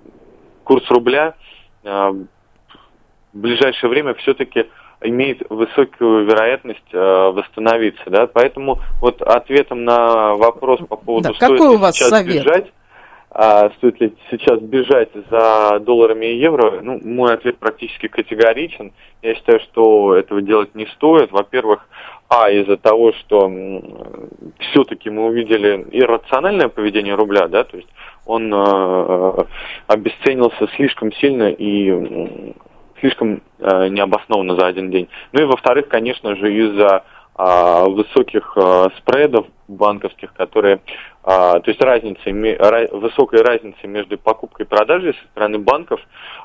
курс 0.63 0.89
рубля 0.89 1.36
а, 1.84 2.12
в 2.12 3.38
ближайшее 3.38 3.89
время 3.89 4.13
все-таки 4.15 4.65
имеет 5.01 5.41
высокую 5.50 6.25
вероятность 6.25 6.94
э, 6.94 6.98
восстановиться, 6.98 8.03
да, 8.08 8.27
поэтому 8.27 8.79
вот 9.01 9.22
ответом 9.22 9.84
на 9.84 10.34
вопрос 10.36 10.79
по 10.88 10.96
поводу 10.96 11.29
Да, 11.29 11.36
стоит 11.36 11.51
какой 11.60 11.75
у 11.75 11.77
вас 11.77 11.96
сейчас 11.96 12.10
совет? 12.10 12.44
бежать, 12.44 12.72
а, 13.38 13.70
стоит 13.72 14.00
ли 14.00 14.13
сейчас 14.32 14.62
бежать 14.62 15.10
за 15.30 15.80
долларами 15.82 16.25
и 16.25 16.38
евро, 16.38 16.80
ну, 16.82 17.01
мой 17.04 17.34
ответ 17.34 17.58
практически 17.58 18.08
категоричен. 18.08 18.94
Я 19.22 19.36
считаю, 19.36 19.60
что 19.60 20.15
этого 20.15 20.42
делать 20.42 20.74
не 20.74 20.86
стоит. 20.86 21.34
Во-первых, 21.34 21.86
а, 22.30 22.50
из-за 22.50 22.77
того, 22.77 23.12
что 23.12 23.51
все-таки 24.60 25.10
мы 25.10 25.25
увидели 25.25 25.86
иррациональное 25.92 26.70
поведение 26.70 27.15
рубля, 27.15 27.50
да, 27.50 27.65
то 27.65 27.75
есть 27.75 27.89
он 28.25 28.54
э, 28.54 29.44
обесценился 29.88 30.68
слишком 30.77 31.12
сильно 31.12 31.50
и 31.50 32.56
слишком 33.01 33.42
э, 33.60 33.88
необоснованно 33.89 34.56
за 34.56 34.68
один 34.68 34.92
день. 34.92 35.10
Ну 35.34 35.42
и 35.42 35.46
во-вторых, 35.46 35.89
конечно 35.89 36.38
же, 36.38 36.54
из-за 36.54 37.04
высоких 37.38 38.54
а, 38.56 38.89
спредов 38.98 39.48
банковских, 39.68 40.34
которые, 40.34 40.80
а, 41.24 41.60
то 41.60 41.70
есть 41.70 41.82
разница, 41.84 42.32
ме- 42.32 42.56
ра- 42.56 42.96
высокая 42.96 43.44
разница 43.44 43.88
между 43.88 44.18
покупкой 44.18 44.65
и 44.65 44.70
продажей 44.70 45.13
со 45.13 45.27
стороны 45.32 45.60
банков, 45.60 46.00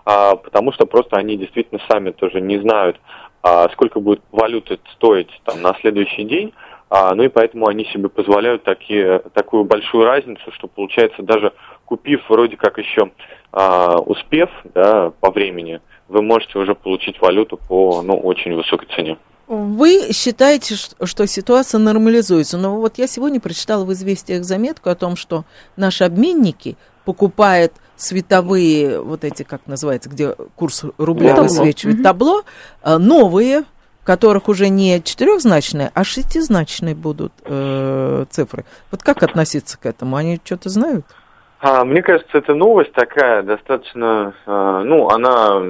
а, 0.04 0.34
потому 0.34 0.72
что 0.72 0.86
просто 0.86 1.16
они 1.16 1.36
действительно 1.36 1.80
сами 1.88 2.10
тоже 2.10 2.40
не 2.40 2.58
знают, 2.58 3.00
а, 3.42 3.68
сколько 3.70 4.00
будет 4.00 4.22
валюты 4.32 4.80
стоить 4.94 5.30
там 5.44 5.62
на 5.62 5.74
следующий 5.80 6.24
день, 6.24 6.52
а, 6.88 7.14
ну 7.14 7.22
и 7.22 7.28
поэтому 7.28 7.68
они 7.68 7.84
себе 7.84 8.08
позволяют 8.08 8.64
такие, 8.64 9.20
такую 9.32 9.64
большую 9.64 10.04
разницу, 10.04 10.50
что 10.52 10.66
получается 10.66 11.22
даже 11.22 11.52
купив 11.84 12.28
вроде 12.28 12.56
как 12.56 12.78
еще 12.78 13.12
а, 13.52 13.96
успев 13.98 14.50
да, 14.74 15.12
по 15.20 15.30
времени, 15.30 15.80
вы 16.08 16.22
можете 16.22 16.58
уже 16.58 16.74
получить 16.74 17.20
валюту 17.20 17.56
по 17.56 18.02
ну, 18.02 18.16
очень 18.16 18.54
высокой 18.54 18.88
цене. 18.96 19.18
Вы 19.50 20.12
считаете, 20.12 20.76
что 20.76 21.26
ситуация 21.26 21.80
нормализуется, 21.80 22.56
но 22.56 22.76
вот 22.76 22.98
я 22.98 23.08
сегодня 23.08 23.40
прочитала 23.40 23.84
в 23.84 23.92
«Известиях» 23.92 24.44
заметку 24.44 24.90
о 24.90 24.94
том, 24.94 25.16
что 25.16 25.44
наши 25.74 26.04
обменники 26.04 26.76
покупают 27.04 27.72
световые, 27.96 29.00
вот 29.00 29.24
эти, 29.24 29.42
как 29.42 29.66
называется, 29.66 30.08
где 30.08 30.36
курс 30.54 30.84
рубля 30.98 31.34
Табло. 31.34 31.48
высвечивает 31.48 32.00
табло, 32.00 32.44
э, 32.84 32.96
новые, 32.98 33.64
в 34.02 34.04
которых 34.04 34.48
уже 34.48 34.68
не 34.68 35.02
четырехзначные, 35.02 35.90
а 35.94 36.04
шестизначные 36.04 36.94
будут 36.94 37.32
э, 37.44 38.26
цифры. 38.30 38.64
Вот 38.92 39.02
как 39.02 39.24
относиться 39.24 39.76
к 39.78 39.84
этому? 39.84 40.14
Они 40.14 40.40
что-то 40.44 40.68
знают? 40.68 41.04
А, 41.62 41.84
мне 41.84 42.02
кажется, 42.02 42.38
эта 42.38 42.54
новость 42.54 42.92
такая 42.92 43.42
достаточно, 43.42 44.32
а, 44.46 44.82
ну, 44.82 45.10
она... 45.10 45.60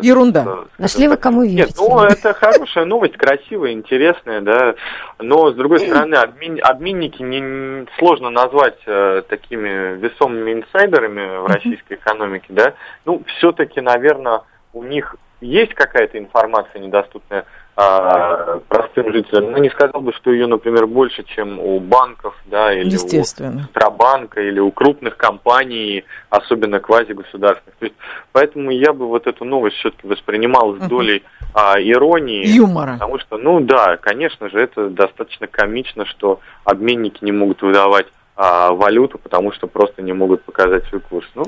Ерунда. 0.00 0.40
э, 0.40 0.44
скажем 0.44 0.68
Нашли 0.78 1.08
вы 1.08 1.14
так, 1.14 1.22
кому 1.24 1.42
Нет, 1.42 1.52
верить. 1.52 1.74
ну, 1.76 2.00
это 2.02 2.32
хорошая 2.34 2.84
новость, 2.84 3.16
красивая, 3.16 3.72
интересная, 3.72 4.40
да, 4.42 4.74
но, 5.18 5.50
с 5.50 5.56
другой 5.56 5.80
стороны, 5.80 6.14
обмен- 6.14 6.60
обменники 6.60 7.20
не, 7.22 7.40
не- 7.40 7.86
сложно 7.98 8.30
назвать 8.30 8.78
э, 8.86 9.22
такими 9.28 9.96
весомыми 9.98 10.52
инсайдерами 10.52 11.38
в 11.42 11.46
российской 11.46 11.94
экономике, 11.94 12.46
да, 12.50 12.74
ну, 13.04 13.22
все-таки, 13.38 13.80
наверное, 13.80 14.42
у 14.72 14.84
них 14.84 15.16
есть 15.40 15.74
какая-то 15.74 16.16
информация 16.18 16.80
недоступная 16.80 17.44
а, 17.82 18.60
простым 18.68 19.10
жителям. 19.10 19.52
Ну, 19.52 19.58
не 19.58 19.70
сказал 19.70 20.02
бы, 20.02 20.12
что 20.12 20.30
ее, 20.30 20.46
например, 20.46 20.86
больше, 20.86 21.22
чем 21.22 21.58
у 21.58 21.80
банков, 21.80 22.34
да, 22.44 22.74
или 22.74 22.94
у. 22.94 23.22
Центробанка 23.62 24.42
или 24.42 24.60
у 24.60 24.70
крупных 24.70 25.16
компаний, 25.16 26.04
особенно 26.28 26.78
квазигосударственных. 26.80 27.76
То 27.78 27.86
есть, 27.86 27.96
поэтому 28.32 28.70
я 28.70 28.92
бы 28.92 29.06
вот 29.06 29.26
эту 29.26 29.46
новость 29.46 29.76
все-таки 29.76 30.06
воспринимал 30.06 30.76
с 30.76 30.80
долей 30.88 31.22
а, 31.54 31.80
иронии. 31.80 32.46
Юмора. 32.46 32.94
Потому 32.94 33.18
что, 33.18 33.38
ну 33.38 33.60
да, 33.60 33.96
конечно 33.96 34.50
же, 34.50 34.60
это 34.60 34.90
достаточно 34.90 35.46
комично, 35.46 36.04
что 36.04 36.40
обменники 36.64 37.24
не 37.24 37.32
могут 37.32 37.62
выдавать 37.62 38.08
а, 38.36 38.72
валюту, 38.72 39.16
потому 39.16 39.52
что 39.52 39.66
просто 39.66 40.02
не 40.02 40.12
могут 40.12 40.44
показать 40.44 40.84
свой 40.88 41.00
курс. 41.00 41.26
Ну, 41.34 41.44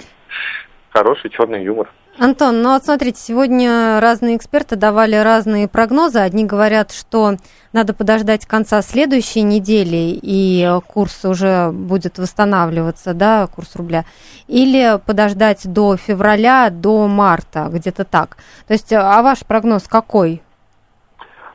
хороший 0.89 1.29
черный 1.29 1.63
юмор. 1.63 1.91
Антон, 2.19 2.61
ну 2.61 2.75
вот 2.75 2.85
смотрите, 2.85 3.19
сегодня 3.19 3.99
разные 3.99 4.37
эксперты 4.37 4.77
давали 4.77 5.17
разные 5.17 5.67
прогнозы. 5.67 6.19
Одни 6.19 6.45
говорят, 6.45 6.93
что 6.93 7.37
надо 7.73 7.95
подождать 7.95 8.45
конца 8.45 8.83
следующей 8.83 9.41
недели, 9.41 10.19
и 10.21 10.69
курс 10.89 11.25
уже 11.25 11.71
будет 11.73 12.19
восстанавливаться, 12.19 13.15
да, 13.15 13.47
курс 13.47 13.75
рубля. 13.77 14.05
Или 14.47 15.01
подождать 15.07 15.63
до 15.65 15.97
февраля, 15.97 16.69
до 16.71 17.07
марта, 17.09 17.71
где-то 17.73 18.05
так. 18.05 18.37
То 18.67 18.75
есть, 18.75 18.93
а 18.93 19.23
ваш 19.23 19.47
прогноз 19.47 19.89
какой? 19.89 20.43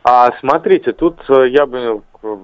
А 0.04 0.32
смотрите, 0.40 0.92
тут 0.92 1.20
э, 1.30 1.50
я 1.50 1.68
бы, 1.68 2.02
э, 2.24 2.38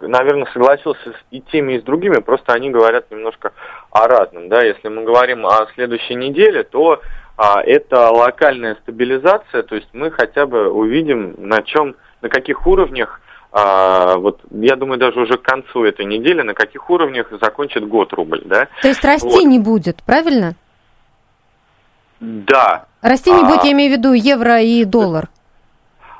наверное, 0.00 0.48
согласился 0.52 1.14
и 1.30 1.40
теми, 1.40 1.74
и 1.74 1.80
с 1.80 1.84
другими, 1.84 2.18
просто 2.20 2.52
они 2.52 2.70
говорят 2.70 3.12
немножко 3.12 3.52
о 3.92 4.08
разном. 4.08 4.48
Да? 4.48 4.60
Если 4.60 4.88
мы 4.88 5.04
говорим 5.04 5.46
о 5.46 5.66
следующей 5.74 6.16
неделе, 6.16 6.64
то 6.64 7.00
это 7.42 8.10
локальная 8.10 8.76
стабилизация, 8.82 9.62
то 9.62 9.74
есть 9.74 9.88
мы 9.92 10.10
хотя 10.10 10.46
бы 10.46 10.68
увидим, 10.70 11.34
на 11.38 11.62
чем, 11.62 11.96
на 12.20 12.28
каких 12.28 12.66
уровнях, 12.66 13.20
а, 13.52 14.16
вот 14.16 14.40
я 14.50 14.76
думаю, 14.76 14.98
даже 14.98 15.20
уже 15.20 15.38
к 15.38 15.42
концу 15.42 15.84
этой 15.84 16.04
недели, 16.04 16.42
на 16.42 16.54
каких 16.54 16.90
уровнях 16.90 17.28
закончит 17.40 17.88
год 17.88 18.12
рубль, 18.12 18.42
да? 18.44 18.68
То 18.82 18.88
есть 18.88 19.04
расти 19.04 19.26
Вот. 19.26 19.44
не 19.44 19.58
будет, 19.58 20.02
правильно? 20.04 20.54
Да, 22.20 22.84
Расти 23.00 23.32
не 23.32 23.40
А. 23.40 23.44
будет, 23.44 23.64
я 23.64 23.72
имею 23.72 23.94
в 23.94 23.96
виду 23.96 24.12
евро 24.12 24.60
и 24.60 24.84
доллар. 24.84 25.28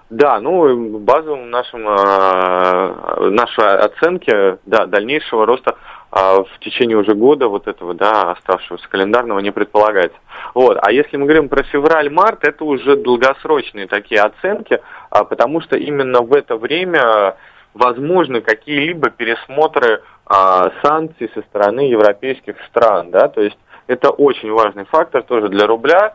Да, 0.08 0.40
ну, 0.40 0.98
базовым 0.98 1.50
нашим, 1.50 1.86
э, 1.86 3.30
нашей 3.30 3.78
оценки, 3.78 4.58
да, 4.66 4.86
дальнейшего 4.86 5.46
роста 5.46 5.72
а, 5.72 5.76
в 6.12 6.58
течение 6.60 6.96
уже 6.96 7.14
года 7.14 7.46
вот 7.46 7.68
этого, 7.68 7.94
да, 7.94 8.32
оставшегося 8.32 8.88
календарного 8.88 9.38
не 9.38 9.52
предполагается. 9.52 10.18
Вот. 10.54 10.78
А 10.82 10.90
если 10.90 11.16
мы 11.16 11.24
говорим 11.24 11.48
про 11.48 11.62
февраль-март, 11.62 12.44
это 12.44 12.64
уже 12.64 12.96
долгосрочные 12.96 13.86
такие 13.86 14.20
оценки, 14.20 14.80
а, 15.10 15.24
потому 15.24 15.60
что 15.60 15.76
именно 15.76 16.22
в 16.22 16.32
это 16.32 16.56
время 16.56 17.36
возможны 17.74 18.40
какие-либо 18.40 19.10
пересмотры 19.10 20.02
а, 20.26 20.72
санкций 20.82 21.30
со 21.34 21.42
стороны 21.42 21.80
европейских 21.80 22.56
стран, 22.68 23.10
да, 23.10 23.28
то 23.28 23.40
есть 23.40 23.58
это 23.86 24.10
очень 24.10 24.50
важный 24.50 24.84
фактор 24.84 25.22
тоже 25.22 25.48
для 25.48 25.66
рубля, 25.66 26.14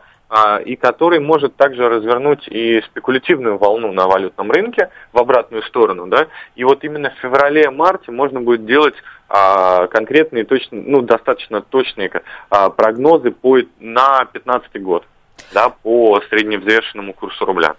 и 0.64 0.74
который 0.74 1.20
может 1.20 1.54
также 1.54 1.88
развернуть 1.88 2.48
и 2.48 2.82
спекулятивную 2.82 3.58
волну 3.58 3.92
на 3.92 4.06
валютном 4.06 4.50
рынке 4.50 4.90
в 5.12 5.18
обратную 5.18 5.62
сторону, 5.62 6.08
да, 6.08 6.26
и 6.56 6.64
вот 6.64 6.82
именно 6.82 7.10
в 7.10 7.20
феврале-марте 7.20 8.10
можно 8.10 8.40
будет 8.40 8.66
делать 8.66 8.94
а, 9.28 9.86
конкретные, 9.88 10.44
точно, 10.44 10.80
ну, 10.82 11.02
достаточно 11.02 11.60
точные 11.60 12.10
а, 12.50 12.70
прогнозы 12.70 13.30
по, 13.30 13.58
на 13.80 14.18
2015 14.32 14.82
год, 14.82 15.04
да, 15.52 15.68
по 15.68 16.20
средневзвешенному 16.28 17.12
курсу 17.12 17.44
рубля. 17.44 17.76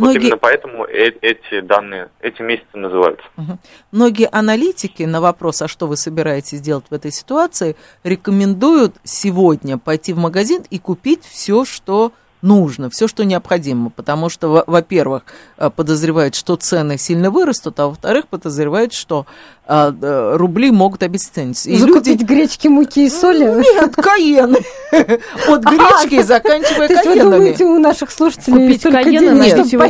Многие... 0.00 0.18
Вот 0.18 0.24
именно 0.24 0.36
поэтому 0.38 0.84
э 0.86 1.10
эти 1.20 1.60
данные, 1.60 2.08
эти 2.20 2.42
месяцы 2.42 2.76
называются. 2.76 3.24
Угу. 3.36 3.58
Многие 3.92 4.28
аналитики 4.30 5.02
на 5.02 5.20
вопрос, 5.20 5.62
а 5.62 5.68
что 5.68 5.86
вы 5.86 5.96
собираетесь 5.96 6.60
делать 6.60 6.84
в 6.90 6.94
этой 6.94 7.10
ситуации, 7.10 7.76
рекомендуют 8.04 8.96
сегодня 9.04 9.78
пойти 9.78 10.12
в 10.12 10.18
магазин 10.18 10.64
и 10.70 10.78
купить 10.78 11.24
все, 11.24 11.64
что 11.64 12.12
нужно, 12.42 12.88
все, 12.90 13.06
что 13.06 13.24
необходимо, 13.24 13.90
потому 13.90 14.28
что, 14.28 14.64
во-первых, 14.66 15.24
э, 15.58 15.70
подозревают, 15.70 16.34
что 16.34 16.56
цены 16.56 16.96
сильно 16.96 17.30
вырастут, 17.30 17.78
а 17.80 17.88
во-вторых, 17.88 18.28
подозревают, 18.28 18.92
что 18.92 19.26
рубли 19.70 20.70
могут 20.70 21.02
обесцениться. 21.02 21.70
И 21.70 21.76
Закупить 21.76 22.06
люди... 22.06 22.24
гречки, 22.24 22.66
муки 22.68 23.06
и 23.06 23.08
соли? 23.08 23.44
Нет, 23.44 23.94
каены. 23.94 24.58
От 24.90 25.64
гречки 25.64 26.14
и 26.14 26.22
заканчивая 26.22 26.88
каенами. 26.88 26.88
То 26.88 26.94
есть 26.94 27.06
вы 27.06 27.20
думаете, 27.20 27.64
у 27.64 27.78
наших 27.78 28.10
слушателей 28.10 28.66
Купить 28.66 28.82
каены, 28.82 29.38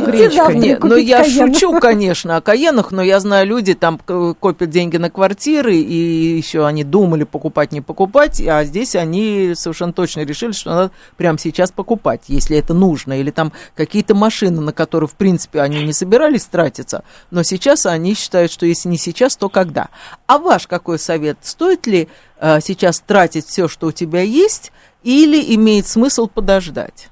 гречкой? 0.05 0.55
Нет, 0.55 0.83
ну 0.83 0.95
я 0.95 1.23
шучу, 1.27 1.79
конечно, 1.79 2.37
о 2.37 2.41
каенах, 2.41 2.91
но 2.91 3.01
я 3.01 3.19
знаю, 3.19 3.47
люди 3.47 3.73
там 3.73 3.97
копят 3.97 4.69
деньги 4.69 4.97
на 4.97 5.09
квартиры, 5.09 5.75
и 5.75 6.37
еще 6.37 6.65
они 6.65 6.83
думали 6.83 7.23
покупать, 7.23 7.71
не 7.71 7.81
покупать, 7.81 8.39
а 8.41 8.63
здесь 8.63 8.95
они 8.95 9.53
совершенно 9.55 9.93
точно 9.93 10.21
решили, 10.21 10.51
что 10.51 10.69
надо 10.69 10.91
прямо 11.17 11.39
сейчас 11.39 11.71
покупать, 11.71 12.21
если 12.27 12.57
это 12.57 12.73
нужно, 12.73 13.19
или 13.19 13.31
там 13.31 13.51
какие-то 13.75 14.13
машины, 14.13 14.61
на 14.61 14.73
которые, 14.73 15.07
в 15.07 15.13
принципе, 15.13 15.61
они 15.61 15.83
не 15.83 15.93
собирались 15.93 16.43
тратиться, 16.43 17.03
но 17.31 17.41
сейчас 17.41 17.87
они 17.87 18.13
считают, 18.13 18.51
что 18.51 18.67
если 18.67 18.87
не 18.87 18.97
сейчас, 18.97 19.35
то 19.35 19.49
когда 19.49 19.70
тогда. 19.71 19.87
А 20.27 20.37
ваш 20.37 20.67
какой 20.67 20.99
совет? 20.99 21.37
Стоит 21.41 21.87
ли 21.87 22.07
э, 22.39 22.59
сейчас 22.59 22.99
тратить 22.99 23.45
все, 23.45 23.67
что 23.67 23.87
у 23.87 23.91
тебя 23.91 24.21
есть, 24.21 24.71
или 25.03 25.55
имеет 25.55 25.87
смысл 25.87 26.27
подождать? 26.27 27.09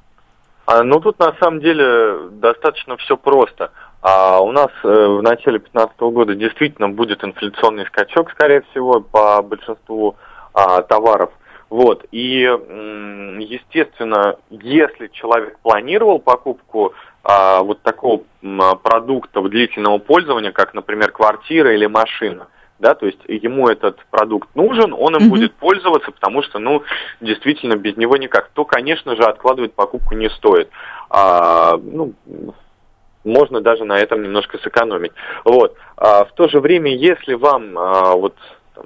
А, 0.66 0.84
ну, 0.84 1.00
тут 1.00 1.18
на 1.20 1.34
самом 1.40 1.60
деле 1.62 2.30
достаточно 2.32 2.98
все 2.98 3.18
просто. 3.18 3.72
А 4.02 4.40
у 4.40 4.52
нас 4.52 4.70
э, 4.84 4.88
в 4.88 5.22
начале 5.22 5.60
2015 5.60 6.00
года 6.00 6.36
действительно 6.36 6.90
будет 6.90 7.24
инфляционный 7.24 7.86
скачок, 7.88 8.32
скорее 8.32 8.62
всего, 8.72 9.02
по 9.02 9.42
большинству 9.42 10.16
а, 10.54 10.82
товаров. 10.84 11.32
Вот. 11.70 12.06
И, 12.12 12.42
естественно, 12.42 14.38
если 14.50 15.08
человек 15.10 15.60
планировал 15.60 16.18
покупку 16.18 16.94
вот 17.24 17.82
такого 17.82 18.24
а, 18.42 18.76
продукта 18.76 19.42
длительного 19.42 19.98
пользования, 19.98 20.52
как, 20.52 20.74
например, 20.74 21.12
квартира 21.12 21.74
или 21.74 21.86
машина, 21.86 22.48
да, 22.80 22.96
то 22.96 23.06
есть 23.06 23.20
ему 23.28 23.68
этот 23.68 23.98
продукт 24.10 24.56
нужен, 24.56 24.94
он 24.94 25.16
им 25.16 25.24
mm-hmm. 25.24 25.30
будет 25.30 25.54
пользоваться, 25.56 26.12
потому 26.12 26.42
что, 26.44 26.60
ну, 26.60 26.84
действительно, 27.20 27.76
без 27.76 27.98
него 27.98 28.16
никак. 28.16 28.50
То, 28.54 28.64
конечно 28.64 29.16
же, 29.16 29.24
откладывать 29.24 29.74
покупку 29.74 30.16
не 30.16 30.30
стоит. 30.30 30.70
А, 31.10 31.78
ну, 31.78 32.14
можно 33.26 33.60
даже 33.60 33.84
на 33.84 34.00
этом 34.00 34.24
немножко 34.24 34.58
сэкономить. 34.60 35.12
Вот. 35.44 35.76
А, 35.98 36.24
в 36.24 36.32
то 36.34 36.48
же 36.48 36.62
время, 36.62 36.96
если 36.96 37.34
вам, 37.34 37.78
а, 37.78 38.16
вот, 38.16 38.36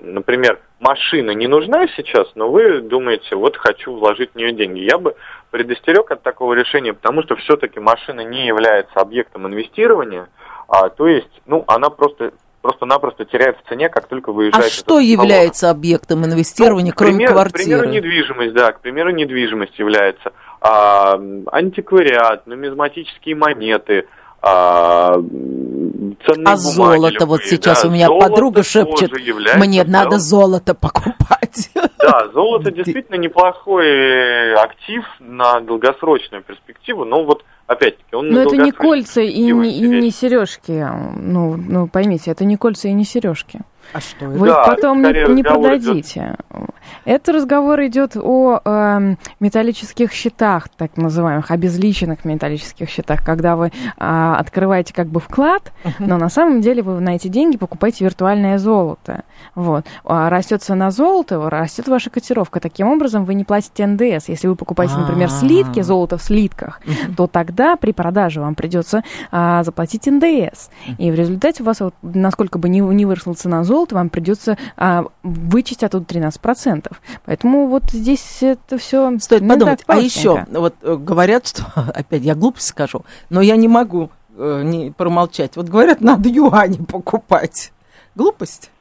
например, 0.02 0.60
машина 0.80 1.32
не 1.32 1.48
нужна 1.48 1.88
сейчас, 1.96 2.28
но 2.34 2.50
вы 2.50 2.82
думаете, 2.82 3.36
вот 3.36 3.58
хочу 3.58 3.94
вложить 3.94 4.32
в 4.34 4.36
нее 4.36 4.54
деньги, 4.54 4.80
я 4.80 4.98
бы 4.98 5.16
предостерег 5.54 6.10
от 6.10 6.24
такого 6.24 6.54
решения, 6.54 6.94
потому 6.94 7.22
что 7.22 7.36
все-таки 7.36 7.80
машина 7.80 8.22
не 8.22 8.48
является 8.48 8.96
объектом 8.96 9.46
инвестирования, 9.46 10.28
а, 10.68 10.90
то 10.90 11.08
есть, 11.08 11.30
ну, 11.46 11.64
она 11.68 11.92
просто 11.92 12.32
просто-напросто 12.62 13.26
теряет 13.26 13.58
в 13.58 13.70
цене, 13.70 13.88
как 13.90 14.08
только 14.08 14.32
выезжает. 14.32 14.66
А 14.66 14.70
что 14.70 15.00
является 15.00 15.70
объектом 15.70 16.26
инвестирования, 16.26 16.92
ну, 16.92 16.98
кроме 16.98 17.18
пример, 17.18 17.34
квартиры? 17.34 17.78
К 17.78 17.82
примеру, 17.82 17.90
недвижимость, 17.90 18.54
да, 18.54 18.72
к 18.72 18.80
примеру, 18.80 19.12
недвижимость 19.12 19.78
является. 19.78 20.32
А, 20.60 21.20
антиквариат, 21.52 22.48
нумизматические 22.48 23.36
монеты, 23.36 24.08
а, 24.42 25.14
ценные 25.14 26.54
а 26.54 26.58
золото, 26.58 27.26
вот 27.28 27.44
сейчас 27.44 27.84
да, 27.84 27.90
у 27.90 27.92
меня 27.92 28.08
подруга 28.10 28.64
шепчет, 28.64 29.12
мне 29.58 29.84
надо 29.84 30.18
золото 30.18 30.74
покупать. 30.74 31.70
Да, 32.04 32.28
золото 32.34 32.72
действительно 32.72 33.16
неплохой 33.16 34.54
актив 34.56 35.06
на 35.20 35.60
долгосрочную 35.62 36.44
перспективу, 36.44 37.06
но 37.06 37.24
вот 37.24 37.44
опять-таки, 37.74 38.16
он... 38.16 38.30
Но 38.30 38.42
это 38.42 38.58
не 38.58 38.72
кольца 38.72 39.22
и 39.22 39.52
не, 39.52 39.78
и 39.78 39.88
не 39.88 40.12
сережки. 40.12 40.88
Ну, 41.18 41.58
ну, 41.58 41.88
поймите, 41.88 42.32
это 42.32 42.46
не 42.46 42.58
кольца 42.58 42.88
и 42.88 42.94
не 42.94 43.06
сережки. 43.06 43.62
А 43.92 44.00
что 44.00 44.26
это? 44.26 44.30
Вы 44.30 44.48
да, 44.48 44.66
потом 44.66 45.02
не, 45.02 45.34
не 45.34 45.44
продадите. 45.44 46.36
Идет... 46.50 46.70
Это 47.06 47.34
разговор 47.34 47.82
идет 47.86 48.16
о 48.16 48.60
э, 48.64 49.16
металлических 49.40 50.12
счетах, 50.12 50.70
так 50.70 50.96
называемых, 50.96 51.52
обезличенных 51.52 52.24
металлических 52.24 52.90
счетах, 52.90 53.24
когда 53.26 53.56
вы 53.56 53.68
э, 53.68 53.72
открываете 53.98 54.94
как 54.94 55.08
бы 55.08 55.20
вклад, 55.20 55.74
uh-huh. 55.84 55.92
но 56.00 56.18
на 56.18 56.30
самом 56.30 56.62
деле 56.62 56.82
вы 56.82 57.00
на 57.00 57.16
эти 57.16 57.28
деньги 57.28 57.58
покупаете 57.58 58.06
виртуальное 58.06 58.58
золото. 58.58 59.24
Вот. 59.56 59.86
А 60.06 60.30
растет 60.30 60.64
цена 60.64 60.92
золота, 60.92 61.50
растет 61.50 61.88
ваша 61.88 62.10
котировка. 62.10 62.60
Таким 62.60 62.88
образом, 62.88 63.26
вы 63.26 63.34
не 63.34 63.44
платите 63.44 63.86
НДС. 63.86 64.30
Если 64.30 64.48
вы 64.48 64.56
покупаете, 64.56 64.96
например, 64.96 65.30
слитки, 65.30 65.82
золото 65.82 66.18
в 66.18 66.24
слитках, 66.24 66.82
то 67.18 67.28
тогда 67.28 67.63
при 67.80 67.92
продаже 67.92 68.42
вам 68.42 68.56
придется 68.56 69.04
а, 69.32 69.64
заплатить 69.64 70.06
НДС. 70.06 70.70
И 70.98 71.12
в 71.12 71.16
результате 71.16 71.64
у 71.64 71.66
вас, 71.66 71.80
вот, 71.80 71.96
насколько 72.02 72.60
бы 72.60 72.70
не, 72.70 72.80
не 72.80 73.06
выросла 73.06 73.34
цена 73.34 73.64
золота, 73.64 73.96
вам 73.96 74.10
придется 74.10 74.58
а, 74.78 75.06
вычесть 75.24 75.84
оттуда 75.84 76.06
13%. 76.06 76.92
Поэтому 77.26 77.68
вот 77.68 77.84
здесь 77.92 78.44
это 78.44 78.78
все 78.78 79.18
стоит 79.20 79.48
подумать. 79.48 79.84
А 79.88 79.98
еще 79.98 80.46
вот 80.50 80.76
э, 80.82 80.96
говорят, 80.96 81.48
что 81.48 81.64
опять 81.94 82.22
я 82.22 82.36
глупость 82.36 82.68
скажу, 82.68 83.06
но 83.30 83.42
я 83.42 83.56
не 83.56 83.68
могу 83.68 84.10
э, 84.38 84.62
не 84.64 84.92
промолчать. 84.92 85.56
Вот 85.56 85.68
говорят, 85.68 86.02
надо 86.02 86.30
юани 86.30 86.78
покупать. 86.78 87.72
Глупость? 88.16 88.72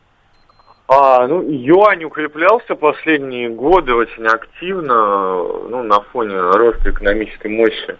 А, 0.88 1.26
ну, 1.26 1.42
юань 1.42 2.04
укреплялся 2.04 2.74
последние 2.74 3.48
годы 3.48 3.94
очень 3.94 4.26
активно, 4.26 5.36
ну, 5.68 5.82
на 5.82 6.00
фоне 6.00 6.38
роста 6.38 6.90
экономической 6.90 7.48
мощи 7.48 7.96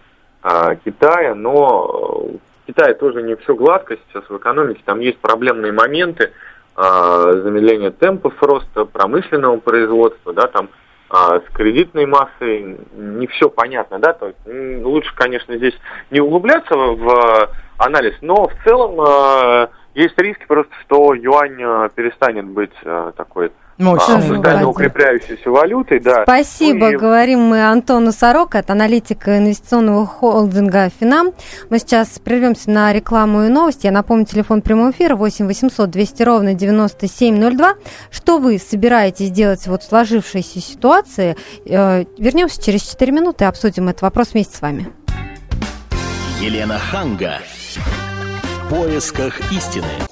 Китая, 0.85 1.35
но 1.35 2.31
в 2.63 2.67
Китае 2.67 2.95
тоже 2.95 3.23
не 3.23 3.37
все 3.37 3.55
гладко 3.55 3.97
сейчас 3.97 4.29
в 4.29 4.37
экономике, 4.37 4.83
там 4.85 5.01
есть 5.01 5.19
проблемные 5.19 5.73
моменты, 5.73 6.33
а, 6.75 7.33
замедление 7.33 7.91
темпов 7.91 8.35
роста 8.43 8.85
промышленного 8.85 9.59
производства, 9.59 10.33
да, 10.33 10.47
там 10.47 10.71
а, 11.11 11.41
с 11.41 11.45
кредитной 11.53 12.07
массой 12.07 12.79
не 12.95 13.27
все 13.27 13.51
понятно, 13.51 13.99
да, 13.99 14.15
то 14.15 14.29
есть 14.29 14.85
лучше, 14.85 15.15
конечно, 15.15 15.57
здесь 15.57 15.75
не 16.11 16.21
углубляться 16.21 16.75
в 16.75 17.51
анализ, 17.77 18.15
но 18.23 18.49
в 18.49 18.55
целом 18.65 19.01
а, 19.01 19.69
есть 19.95 20.19
риски 20.19 20.47
просто, 20.47 20.73
что 20.87 21.13
юань 21.15 21.61
э, 21.61 21.91
перестанет 21.95 22.47
быть 22.47 22.73
э, 22.83 23.13
такой 23.15 23.53
Мощной, 23.79 24.41
а, 24.45 24.67
укрепляющейся 24.67 25.51
валютой, 25.51 25.99
да. 26.01 26.23
Спасибо, 26.25 26.91
и... 26.91 26.97
говорим 26.97 27.41
мы 27.41 27.65
Антону 27.65 28.13
Сорока, 28.13 28.59
это 28.59 28.73
аналитик 28.75 29.29
инвестиционного 29.29 30.07
холдинга 30.07 30.91
Финам. 31.01 31.33
Мы 31.71 31.79
сейчас 31.79 32.19
прервемся 32.19 32.71
на 32.71 32.93
рекламу 32.93 33.45
и 33.45 33.49
новости. 33.49 33.87
Я 33.87 33.93
напомню, 33.93 34.27
телефон 34.27 34.63
прямого 34.63 34.91
эфира 34.91 35.17
8 35.17 35.47
800 35.47 35.91
200 35.91 36.23
ровно 36.23 36.55
9702. 36.55 37.75
Что 38.11 38.39
вы 38.39 38.59
собираетесь 38.59 39.31
делать 39.31 39.67
вот 39.67 39.83
в 39.83 39.89
сложившейся 39.89 40.61
ситуации? 40.61 41.37
Э, 41.67 42.05
вернемся 42.19 42.63
через 42.63 42.83
4 42.83 43.11
минуты 43.11 43.45
и 43.45 43.49
обсудим 43.49 43.89
этот 43.89 44.03
вопрос 44.03 44.33
вместе 44.33 44.57
с 44.57 44.61
вами. 44.61 44.89
Елена 46.41 46.79
Ханга 46.79 47.39
поисках 48.73 49.53
истины. 49.53 50.12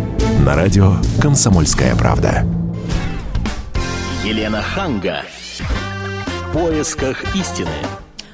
на 0.41 0.55
радио 0.55 0.95
«Комсомольская 1.21 1.95
правда». 1.95 2.43
Елена 4.25 4.61
Ханга. 4.61 5.21
В 6.25 6.53
поисках 6.53 7.23
истины. 7.35 7.69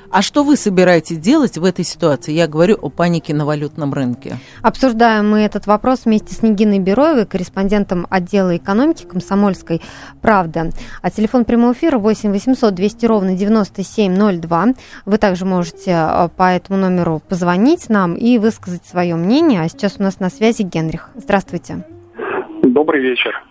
А 0.10 0.22
что 0.22 0.44
вы 0.44 0.56
собираетесь 0.56 1.18
делать 1.18 1.58
в 1.58 1.66
этой 1.66 1.84
ситуации? 1.84 2.32
Я 2.32 2.48
говорю 2.48 2.78
о 2.82 2.90
панике 2.90 3.34
на 3.34 3.46
валютном 3.46 3.94
рынке. 3.94 4.38
Обсуждаем 4.62 5.30
мы 5.30 5.40
этот 5.42 5.68
вопрос 5.68 6.06
вместе 6.06 6.34
с 6.34 6.42
Нигиной 6.42 6.80
Бероевой, 6.80 7.26
корреспондентом 7.26 8.08
отдела 8.10 8.56
экономики 8.56 9.04
Комсомольской 9.04 9.82
правды. 10.22 10.72
А 11.02 11.12
телефон 11.12 11.44
прямого 11.44 11.74
эфира 11.74 11.98
8 11.98 12.32
800 12.32 12.74
200 12.74 13.06
ровно 13.06 13.36
9702. 13.36 14.68
Вы 15.06 15.18
также 15.18 15.44
можете 15.44 15.92
э, 15.92 16.30
по 16.38 16.54
этому 16.54 16.80
номеру 16.80 17.22
позвонить 17.28 17.90
нам 17.90 18.16
и 18.16 18.38
высказать 18.38 18.86
свое 18.86 19.16
мнение. 19.16 19.62
А 19.62 19.68
сейчас 19.68 19.96
у 20.00 20.04
нас 20.04 20.22
на 20.22 20.30
связи 20.30 20.62
Генрих. 20.62 21.10
Здравствуйте. 21.18 21.86
Добрый 22.78 23.02
вечер. 23.02 23.42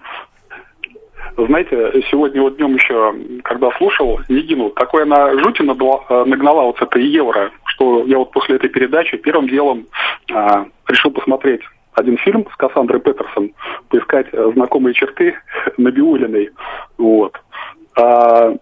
Знаете, 1.36 2.00
сегодня 2.12 2.40
вот 2.42 2.58
днем 2.58 2.76
еще, 2.76 3.12
когда 3.42 3.72
слушал 3.72 4.20
Нигину, 4.28 4.70
такое 4.70 5.04
на 5.04 5.36
жути 5.40 5.62
нагнала 5.62 6.62
вот 6.62 6.80
это 6.80 7.00
евро, 7.00 7.50
что 7.64 8.04
я 8.04 8.18
вот 8.18 8.30
после 8.30 8.54
этой 8.54 8.70
передачи 8.70 9.16
первым 9.16 9.48
делом 9.48 9.88
а, 10.32 10.66
решил 10.86 11.10
посмотреть 11.10 11.62
один 11.94 12.18
фильм 12.18 12.46
с 12.52 12.56
Кассандрой 12.56 13.00
Петерсон, 13.00 13.50
поискать 13.88 14.28
знакомые 14.30 14.94
черты 14.94 15.34
Набиулиной. 15.76 16.50
Вот. 16.96 17.36
А, 17.98 18.54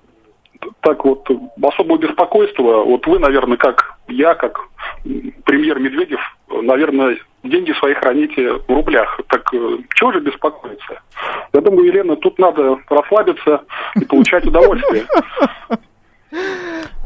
так 0.80 1.04
вот, 1.04 1.28
особого 1.62 1.98
беспокойства, 1.98 2.84
вот 2.84 3.06
вы, 3.06 3.18
наверное, 3.18 3.58
как 3.58 3.98
я, 4.08 4.34
как 4.34 4.58
премьер 5.44 5.78
Медведев, 5.78 6.20
наверное, 6.48 7.18
деньги 7.42 7.72
свои 7.72 7.94
храните 7.94 8.54
в 8.54 8.68
рублях. 8.68 9.20
Так 9.28 9.42
э, 9.52 9.78
чего 9.94 10.12
же 10.12 10.20
беспокоиться? 10.20 11.00
Я 11.52 11.60
думаю, 11.60 11.86
Елена, 11.86 12.16
тут 12.16 12.38
надо 12.38 12.78
расслабиться 12.88 13.64
и 13.96 14.04
получать 14.04 14.46
удовольствие. 14.46 15.06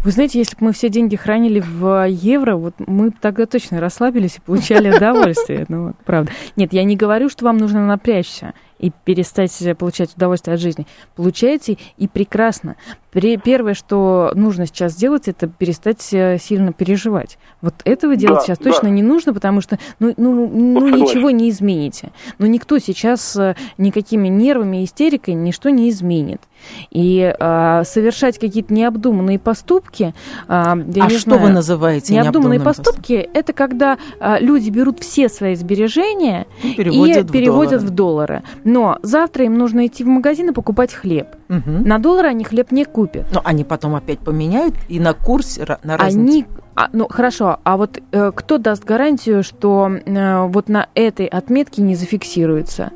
Вы 0.05 0.13
знаете, 0.13 0.39
если 0.39 0.57
бы 0.57 0.67
мы 0.67 0.73
все 0.73 0.89
деньги 0.89 1.17
хранили 1.17 1.61
в 1.61 2.07
евро, 2.09 2.55
вот 2.55 2.75
мы 2.87 3.11
тогда 3.11 3.47
точно 3.47 3.81
расслабились 3.81 4.37
и 4.37 4.41
получали 4.41 4.95
удовольствие. 4.97 5.67
Ну, 5.69 5.93
правда. 6.05 6.31
Нет, 6.57 6.73
я 6.73 6.85
не 6.85 6.97
говорю, 6.97 7.29
что 7.29 7.45
вам 7.45 7.59
нужно 7.59 7.85
напрячься 7.85 8.55
и 8.79 8.93
перестать 9.05 9.53
получать 9.77 10.15
удовольствие 10.15 10.55
от 10.55 10.61
жизни. 10.61 10.87
Получаете 11.17 11.79
и 11.97 12.07
прекрасно. 12.07 12.77
Первое, 13.44 13.74
что 13.74 14.33
нужно 14.35 14.66
сейчас 14.66 14.92
сделать, 14.92 15.28
это 15.28 15.46
перестать 15.46 16.00
сильно 16.02 16.72
переживать. 16.72 17.38
Вот 17.61 17.74
этого 17.85 18.16
делать 18.16 18.40
да, 18.40 18.44
сейчас 18.44 18.59
да. 18.59 18.70
точно 18.70 18.88
не 18.88 19.02
нужно, 19.02 19.35
потому 19.35 19.61
что 19.61 19.78
ну, 19.98 20.14
ну, 20.16 20.48
ну 20.48 20.88
ничего 20.88 21.31
не 21.31 21.50
измените. 21.50 22.12
Но 22.38 22.46
никто 22.46 22.78
сейчас 22.78 23.37
э, 23.37 23.57
никакими 23.76 24.28
нервами 24.28 24.83
и 24.83 24.85
истерикой 24.85 25.35
ничто 25.35 25.70
не 25.70 25.90
изменит. 25.90 26.42
И 26.90 27.35
а, 27.38 27.85
совершать 27.85 28.38
какие-то 28.38 28.72
необдуманные 28.72 29.38
поступки... 29.38 30.14
А, 30.48 30.76
я 30.76 31.04
а 31.04 31.09
не 31.09 31.18
что 31.18 31.31
знаю, 31.31 31.42
вы 31.42 31.48
называете 31.50 32.14
необдуманные 32.14 32.61
поступки? 32.61 33.28
Это 33.33 33.52
когда 33.52 33.98
а, 34.20 34.38
люди 34.38 34.70
берут 34.70 35.00
все 35.00 35.28
свои 35.28 35.54
сбережения 35.54 36.46
и 36.62 36.74
переводят, 36.74 37.24
и 37.24 37.28
в, 37.28 37.33
переводят 37.33 37.81
доллары. 37.81 37.87
в 37.87 37.90
доллары. 37.90 38.42
Но 38.64 38.98
завтра 39.02 39.44
им 39.44 39.57
нужно 39.57 39.87
идти 39.87 40.04
в 40.04 40.09
магазин 40.09 40.50
и 40.50 40.52
покупать 40.52 40.92
хлеб. 40.92 41.28
Угу. 41.49 41.87
На 41.87 41.99
доллары 41.99 42.29
они 42.29 42.45
хлеб 42.45 42.73
не 42.73 42.85
купят. 42.85 43.27
Но 43.33 43.41
они 43.45 43.65
потом 43.65 43.95
опять 43.95 44.19
поменяют 44.19 44.75
и 44.89 45.01
на 45.01 45.15
курс, 45.15 45.59
на 45.83 45.97
разницу. 45.97 46.21
Они 46.21 46.47
а, 46.75 46.91
ну 46.93 47.09
хорошо, 47.09 47.59
а 47.65 47.77
вот 47.77 48.01
э, 48.13 48.31
кто 48.33 48.59
даст 48.59 48.85
гарантию, 48.85 49.43
что 49.43 49.91
э, 49.91 50.47
вот 50.47 50.69
на 50.69 50.89
этой 50.95 51.27
отметке 51.27 51.83
не 51.83 51.97
зафиксируется? 51.97 52.93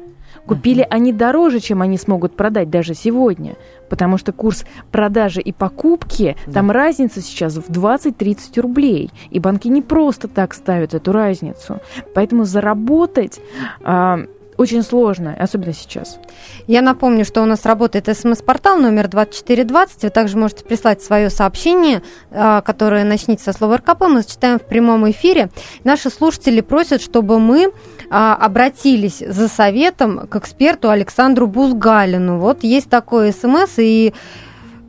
Купили 0.47 0.87
они 0.91 1.13
дороже, 1.13 1.61
чем 1.61 1.83
они 1.83 1.97
смогут 1.99 2.37
продать 2.37 2.69
даже 2.69 2.95
сегодня, 2.95 3.55
потому 3.89 4.19
что 4.19 4.33
курс 4.33 4.65
продажи 4.91 5.41
и 5.41 5.53
покупки, 5.53 6.37
да. 6.47 6.53
там 6.53 6.71
разница 6.71 7.21
сейчас 7.21 7.57
в 7.57 7.71
20-30 7.71 8.61
рублей. 8.61 9.11
И 9.31 9.39
банки 9.39 9.69
не 9.69 9.83
просто 9.83 10.29
так 10.29 10.55
ставят 10.55 10.95
эту 10.95 11.13
разницу. 11.13 11.81
Поэтому 12.15 12.45
заработать... 12.45 13.41
Э, 13.85 14.27
очень 14.63 14.83
сложно, 14.83 15.37
особенно 15.39 15.73
сейчас. 15.73 16.19
Я 16.67 16.83
напомню, 16.83 17.25
что 17.25 17.43
у 17.43 17.45
нас 17.45 17.67
работает 17.67 18.09
смс-портал 18.17 18.79
номер 18.79 19.09
2420. 19.09 20.03
Вы 20.05 20.11
также 20.11 20.39
можете 20.39 20.65
прислать 20.65 21.03
свое 21.03 21.31
сообщение, 21.31 22.03
а, 22.31 22.61
которое 22.61 23.05
начнется 23.05 23.53
со 23.53 23.59
слова 23.59 23.79
РКП. 23.79 24.03
Мы 24.03 24.23
зачитаем 24.23 24.59
в 24.59 24.67
прямом 24.67 25.11
эфире. 25.11 25.51
Наши 25.85 26.11
слушатели 26.11 26.61
просят, 26.61 27.03
чтобы 27.03 27.41
мы 27.41 27.73
а, 28.11 28.37
обратились 28.37 29.19
за 29.19 29.49
советом 29.49 30.29
к 30.29 30.37
эксперту 30.37 30.91
Александру 30.91 31.47
Бузгалину. 31.47 32.39
Вот 32.39 32.63
есть 32.63 32.89
такой 32.89 33.33
смс, 33.33 33.79
и 33.79 34.15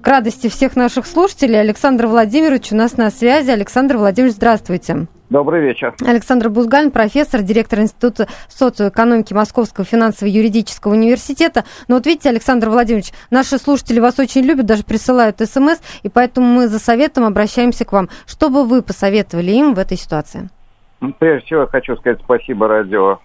к 0.01 0.07
радости 0.07 0.49
всех 0.49 0.75
наших 0.75 1.07
слушателей 1.07 1.59
Александр 1.59 2.07
Владимирович 2.07 2.71
у 2.71 2.75
нас 2.75 2.97
на 2.97 3.09
связи. 3.09 3.49
Александр 3.49 3.97
Владимирович, 3.97 4.36
здравствуйте. 4.36 5.07
Добрый 5.33 5.61
вечер. 5.61 5.95
Александр 6.05 6.49
Бузгалин, 6.49 6.91
профессор, 6.91 7.41
директор 7.41 7.79
Института 7.79 8.27
социоэкономики 8.49 9.33
Московского 9.33 9.83
финансово-юридического 9.83 10.91
университета. 10.91 11.63
Но 11.87 11.95
вот 11.95 12.05
видите, 12.05 12.29
Александр 12.29 12.69
Владимирович, 12.69 13.13
наши 13.31 13.57
слушатели 13.57 13.99
вас 13.99 14.19
очень 14.19 14.43
любят, 14.43 14.67
даже 14.67 14.83
присылают 14.83 15.39
смс, 15.39 15.81
и 16.03 16.09
поэтому 16.09 16.45
мы 16.45 16.67
за 16.67 16.77
советом 16.77 17.23
обращаемся 17.23 17.83
к 17.83 17.93
вам. 17.93 18.09
Что 18.27 18.51
бы 18.51 18.63
вы 18.63 18.83
посоветовали 18.83 19.49
им 19.49 19.73
в 19.73 19.79
этой 19.79 19.97
ситуации? 19.97 20.49
Ну, 21.01 21.11
прежде 21.17 21.47
всего, 21.47 21.65
хочу 21.65 21.95
сказать 21.95 22.19
спасибо 22.23 22.67
радио 22.67 23.17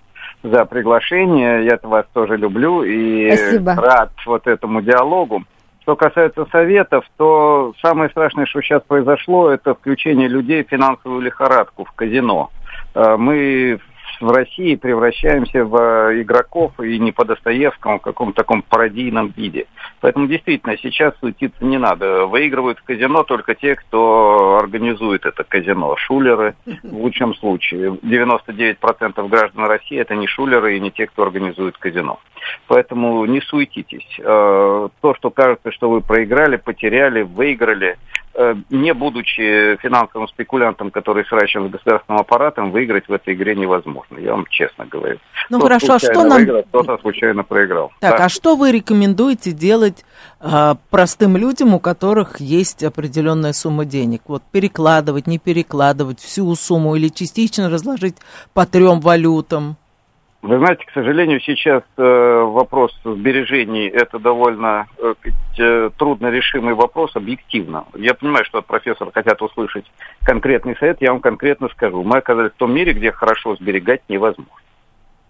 за 0.43 0.65
приглашение. 0.65 1.67
Я 1.67 1.79
вас 1.83 2.07
тоже 2.15 2.39
люблю 2.39 2.85
и 2.85 3.37
Спасибо. 3.37 3.75
рад 3.75 4.13
вот 4.25 4.47
этому 4.47 4.81
диалогу. 4.81 5.45
Что 5.89 5.97
касается 5.97 6.45
советов, 6.53 7.07
то 7.17 7.73
самое 7.81 8.11
страшное, 8.11 8.45
что 8.45 8.61
сейчас 8.61 8.83
произошло, 8.87 9.51
это 9.51 9.73
включение 9.73 10.29
людей 10.29 10.63
в 10.63 10.69
финансовую 10.69 11.23
лихорадку, 11.23 11.87
в 11.87 11.93
казино. 11.93 12.51
Э, 12.95 13.17
мы 13.17 13.81
в 14.21 14.31
России 14.31 14.75
превращаемся 14.75 15.65
в 15.65 15.77
э, 15.77 16.23
игроков 16.23 16.73
и 16.81 16.99
не 16.99 17.13
по 17.13 17.25
Достоевскому, 17.25 17.97
а 17.97 17.99
в 17.99 18.03
каком-то 18.03 18.37
таком 18.37 18.63
пародийном 18.63 19.33
виде. 19.37 19.67
Поэтому 20.01 20.27
действительно 20.27 20.77
сейчас 20.79 21.15
суетиться 21.21 21.65
не 21.65 21.79
надо. 21.79 22.27
Выигрывают 22.27 22.79
в 22.79 22.85
казино 22.85 23.23
только 23.23 23.55
те, 23.55 23.77
кто 23.77 24.59
организует 24.61 25.27
это 25.27 25.45
казино. 25.45 25.97
Шулеры 25.97 26.55
в 26.83 26.97
лучшем 26.97 27.35
случае. 27.35 27.93
99% 27.93 29.29
граждан 29.29 29.65
России 29.67 29.99
это 29.99 30.15
не 30.15 30.27
шулеры 30.27 30.77
и 30.77 30.81
не 30.81 30.91
те, 30.91 31.07
кто 31.07 31.23
организует 31.23 31.79
казино. 31.79 32.19
Поэтому 32.67 33.25
не 33.27 33.41
суетитесь. 33.41 34.19
Э, 34.19 34.89
то, 35.01 35.15
что 35.15 35.31
кажется, 35.31 35.71
что 35.73 35.91
вы 35.91 36.01
проиграли, 36.01 36.57
потеряли, 36.57 37.23
выиграли, 37.23 37.99
не 38.71 38.95
будучи 38.95 39.77
финансовым 39.79 40.29
спекулянтом, 40.29 40.91
который 40.91 41.25
сращен 41.25 41.69
с 41.69 41.71
государственным 41.71 42.21
аппаратом, 42.21 42.71
выиграть 42.71 43.09
в 43.09 43.13
этой 43.13 43.35
игре 43.35 43.57
невозможно. 43.57 44.19
Я 44.19 44.33
вам 44.33 44.47
честно 44.47 44.87
говорю. 44.87 45.19
Ну 45.51 45.59
кто 45.59 45.67
хорошо, 45.67 45.95
а 45.95 45.99
что 45.99 46.25
нам... 46.25 46.39
Выиграл, 46.39 46.63
кто-то 46.63 46.99
случайно 46.99 47.43
проиграл. 47.43 47.91
Так, 48.01 48.19
да. 48.19 48.25
а 48.27 48.29
что 48.29 48.57
вы 48.57 48.71
рекомендуете 48.73 49.53
делать 49.53 50.05
а, 50.41 50.77
простым 50.91 51.37
людям, 51.37 51.75
у 51.75 51.81
которых 51.81 52.41
есть 52.41 52.85
определенная 52.85 53.53
сумма 53.53 53.85
денег? 53.85 54.23
Вот 54.29 54.43
перекладывать, 54.53 55.27
не 55.27 55.39
перекладывать 55.39 56.21
всю 56.21 56.55
сумму 56.55 56.95
или 56.95 57.09
частично 57.09 57.69
разложить 57.69 58.17
по 58.55 58.67
трем 58.67 59.01
валютам? 59.01 59.77
Вы 60.41 60.59
знаете, 60.59 60.85
к 60.87 60.93
сожалению, 60.93 61.41
сейчас 61.41 61.83
э, 61.97 62.03
вопрос 62.03 62.97
сбережений 63.03 63.89
это 63.89 64.21
довольно 64.21 64.87
э, 64.97 65.15
э, 65.59 65.91
трудно 65.99 66.29
решимый 66.29 66.75
вопрос 66.75 67.17
объективно. 67.17 67.87
Я 67.97 68.15
понимаю, 68.15 68.45
что 68.45 68.59
от 68.59 68.67
профессора 68.67 69.11
хотят 69.13 69.43
услышать 69.43 69.85
конкретный 70.23 70.77
совет, 70.77 70.99
я 71.01 71.11
вам 71.11 71.21
конкретно 71.21 71.69
скажу. 71.71 72.05
Мы 72.05 72.19
оказались 72.19 72.53
в 72.53 72.57
том 72.57 72.73
мире, 72.73 72.93
где 72.93 73.11
хорошо 73.11 73.57
сберегать 73.57 74.03
невозможно. 74.09 74.53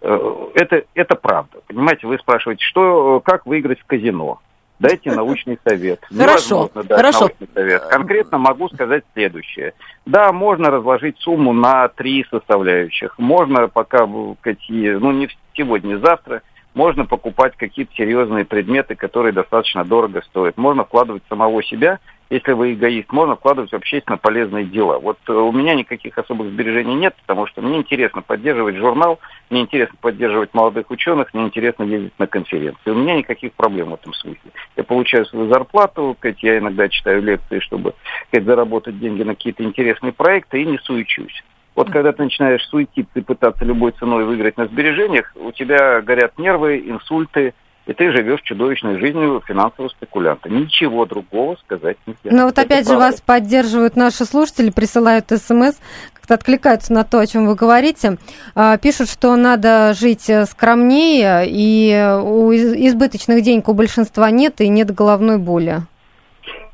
Это, 0.01 0.85
это 0.95 1.17
правда. 1.17 1.59
Понимаете, 1.67 2.07
вы 2.07 2.19
спрашиваете, 2.19 2.65
что, 2.65 3.21
как 3.25 3.47
выиграть 3.47 3.81
в 3.81 3.87
казино? 3.87 4.41
Дайте 4.79 5.11
научный 5.11 5.59
совет. 5.65 6.01
Хорошо, 6.17 6.71
хорошо. 6.89 7.21
Научный 7.21 7.49
совет. 7.53 7.83
Конкретно 7.87 8.39
могу 8.39 8.69
сказать 8.69 9.05
следующее. 9.13 9.75
Да, 10.07 10.33
можно 10.33 10.71
разложить 10.71 11.19
сумму 11.19 11.53
на 11.53 11.89
три 11.89 12.25
составляющих. 12.31 13.19
Можно 13.19 13.69
пока 13.69 14.09
какие, 14.41 14.93
ну 14.93 15.11
не 15.11 15.29
сегодня, 15.55 15.99
завтра, 15.99 16.43
можно 16.75 17.07
покупать 17.07 17.57
какие-то 17.57 17.93
серьезные 17.95 18.45
предметы, 18.45 18.95
которые 18.95 19.33
достаточно 19.33 19.85
дорого 19.85 20.23
стоят. 20.23 20.57
Можно 20.57 20.85
вкладывать 20.85 21.25
самого 21.29 21.63
себя 21.65 21.99
если 22.31 22.53
вы 22.53 22.75
эгоист, 22.75 23.11
можно 23.13 23.37
вкладывать 23.37 23.71
в 23.71 23.77
общественно 23.77 24.19
полезные 24.19 24.65
дела. 24.65 24.99
Вот 24.99 25.19
э, 25.29 25.33
у 25.33 25.53
меня 25.53 25.75
никаких 25.75 26.19
особых 26.19 26.49
сбережений 26.49 26.95
нет, 26.95 27.15
потому 27.23 27.47
что 27.47 27.63
мне 27.63 27.79
интересно 27.79 28.23
поддерживать 28.23 28.77
журнал, 28.77 29.19
мне 29.51 29.63
интересно 29.63 29.97
поддерживать 30.01 30.53
молодых 30.53 30.91
ученых, 30.91 31.33
мне 31.33 31.45
интересно 31.45 31.85
ездить 31.85 32.19
на 32.19 32.27
конференции. 32.27 32.91
У 32.91 32.95
меня 32.95 33.17
никаких 33.17 33.53
проблем 33.55 33.91
в 33.91 33.95
этом 33.95 34.13
смысле. 34.15 34.51
Я 34.77 34.85
получаю 34.85 35.25
свою 35.27 35.49
зарплату, 35.49 36.17
я 36.43 36.59
иногда 36.59 36.89
читаю 36.89 37.23
лекции, 37.23 37.61
чтобы 37.61 37.95
заработать 38.33 38.99
деньги 38.99 39.23
на 39.23 39.35
какие-то 39.35 39.63
интересные 39.63 40.13
проекты 40.13 40.63
и 40.63 40.67
не 40.67 40.79
суечусь. 40.79 41.43
Вот 41.75 41.91
когда 41.91 42.13
ты 42.13 42.25
начинаешь 42.25 42.67
суетиться 42.69 43.21
и 43.21 43.23
пытаться 43.23 43.65
любой 43.65 43.93
ценой 43.93 44.25
выиграть 44.25 44.57
на 44.57 44.67
сбережениях, 44.67 45.33
у 45.37 45.53
тебя 45.53 46.01
горят 46.01 46.37
нервы, 46.37 46.79
инсульты, 46.79 47.55
и 47.89 47.95
ты 47.95 48.13
живешь 48.13 48.43
чудовищной 48.43 48.99
жизнью 49.01 49.43
финансового 49.47 49.89
спекулянта. 49.89 50.51
Ничего 50.51 51.07
другого 51.07 51.57
сказать 51.65 51.97
нельзя. 52.07 52.37
Но 52.37 52.45
вот 52.45 52.59
опять 52.59 52.83
Это 52.83 52.91
же 52.91 52.97
правда. 52.97 53.05
вас 53.07 53.21
поддерживают 53.23 53.97
наши 53.97 54.27
слушатели, 54.27 54.69
присылают 54.69 55.31
смс, 55.31 55.81
как-то 56.13 56.35
откликаются 56.35 56.93
на 56.93 57.05
то, 57.05 57.19
о 57.19 57.27
чем 57.27 57.47
вы 57.47 57.55
говорите. 57.55 58.19
А, 58.55 58.77
пишут, 58.77 59.09
что 59.09 59.35
надо 59.37 59.95
жить 59.95 60.29
э, 60.29 60.45
скромнее, 60.45 61.45
и 61.47 62.21
у 62.23 62.53
избыточных 62.53 63.43
денег 63.43 63.71
у 63.71 63.73
большинства 63.73 64.31
нет, 64.31 64.61
и 64.61 64.69
нет 64.69 64.95
головной 64.95 65.39
боли. 65.39 65.79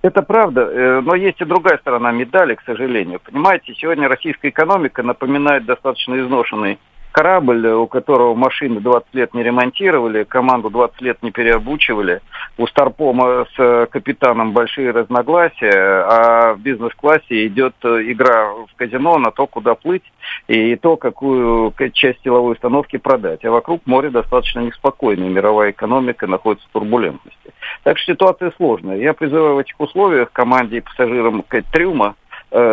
Это 0.02 0.20
правда, 0.22 0.62
э, 0.62 1.00
но 1.00 1.14
есть 1.14 1.40
и 1.40 1.44
другая 1.44 1.78
сторона 1.78 2.10
медали, 2.10 2.56
к 2.56 2.62
сожалению. 2.62 3.20
Понимаете, 3.20 3.72
сегодня 3.74 4.08
российская 4.08 4.48
экономика 4.48 5.04
напоминает 5.04 5.64
достаточно 5.64 6.18
изношенный 6.18 6.80
корабль, 7.14 7.64
у 7.68 7.86
которого 7.86 8.34
машины 8.34 8.80
20 8.80 9.14
лет 9.14 9.34
не 9.34 9.44
ремонтировали, 9.44 10.24
команду 10.24 10.68
20 10.68 11.00
лет 11.00 11.22
не 11.22 11.30
переобучивали. 11.30 12.20
У 12.58 12.66
Старпома 12.66 13.46
с 13.56 13.86
капитаном 13.92 14.52
большие 14.52 14.90
разногласия, 14.90 16.04
а 16.10 16.54
в 16.54 16.60
бизнес-классе 16.60 17.46
идет 17.46 17.76
игра 17.84 18.50
в 18.50 18.74
казино 18.74 19.18
на 19.18 19.30
то, 19.30 19.46
куда 19.46 19.76
плыть 19.76 20.02
и 20.48 20.74
то, 20.74 20.96
какую 20.96 21.72
часть 21.92 22.20
силовой 22.24 22.54
установки 22.54 22.96
продать. 22.96 23.44
А 23.44 23.50
вокруг 23.52 23.82
море 23.86 24.10
достаточно 24.10 24.60
неспокойное, 24.60 25.28
мировая 25.28 25.70
экономика 25.70 26.26
находится 26.26 26.66
в 26.68 26.72
турбулентности. 26.72 27.52
Так 27.84 27.96
что 27.98 28.12
ситуация 28.12 28.52
сложная. 28.56 28.96
Я 28.96 29.14
призываю 29.14 29.54
в 29.54 29.58
этих 29.58 29.78
условиях 29.78 30.32
команде 30.32 30.78
и 30.78 30.80
пассажирам 30.80 31.44
трюма 31.70 32.16
Э, 32.23 32.23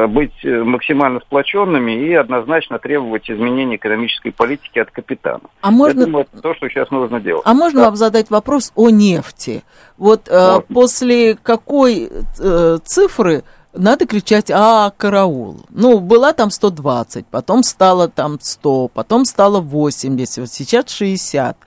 быть 0.07 0.33
э, 0.43 0.63
максимально 0.63 1.21
сплоченными 1.21 1.91
и 1.91 2.13
однозначно 2.13 2.77
требовать 2.77 3.31
изменения 3.31 3.77
экономической 3.77 4.29
политики 4.29 4.77
от 4.77 4.91
капитана. 4.91 5.41
А 5.61 5.71
можно... 5.71 6.01
Я 6.01 6.05
думаю, 6.05 6.27
это 6.31 6.39
то, 6.39 6.53
что 6.53 6.69
сейчас 6.69 6.91
нужно 6.91 7.19
делать. 7.19 7.41
А 7.45 7.53
можно 7.55 7.79
да. 7.79 7.85
вам 7.87 7.95
задать 7.95 8.29
вопрос 8.29 8.71
о 8.75 8.91
нефти? 8.91 9.63
Вот 9.97 10.27
э, 10.29 10.61
после 10.71 11.35
какой 11.35 12.11
э, 12.39 12.77
цифры 12.83 13.43
надо 13.73 14.05
кричать 14.05 14.51
«А, 14.53 14.91
караул!» 14.95 15.61
Ну, 15.69 15.99
была 15.99 16.33
там 16.33 16.51
120, 16.51 17.25
потом 17.27 17.63
стало 17.63 18.07
там 18.07 18.37
100, 18.39 18.89
потом 18.89 19.25
стало 19.25 19.61
80, 19.61 20.37
вот 20.37 20.49
сейчас 20.49 20.89
60. 20.89 21.57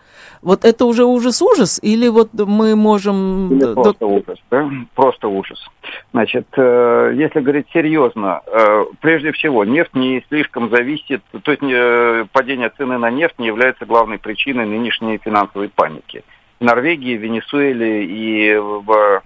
Вот 0.42 0.64
это 0.64 0.84
уже 0.84 1.04
ужас-ужас, 1.04 1.80
или 1.82 2.08
вот 2.08 2.28
мы 2.34 2.76
можем... 2.76 3.56
Или 3.56 3.74
просто 3.74 4.06
ужас, 4.06 4.38
да? 4.50 4.70
Просто 4.94 5.28
ужас. 5.28 5.58
Значит, 6.12 6.46
э, 6.56 7.12
если 7.14 7.40
говорить 7.40 7.66
серьезно, 7.72 8.42
э, 8.46 8.84
прежде 9.00 9.32
всего, 9.32 9.64
нефть 9.64 9.94
не 9.94 10.22
слишком 10.28 10.70
зависит, 10.70 11.22
то 11.42 11.50
есть 11.50 11.62
э, 11.62 12.26
падение 12.32 12.70
цены 12.76 12.98
на 12.98 13.10
нефть 13.10 13.38
не 13.38 13.46
является 13.46 13.86
главной 13.86 14.18
причиной 14.18 14.66
нынешней 14.66 15.18
финансовой 15.18 15.70
паники. 15.70 16.24
В 16.60 16.64
Норвегии, 16.64 17.16
Венесуэле 17.16 18.04
и 18.04 18.56
в 18.56 19.22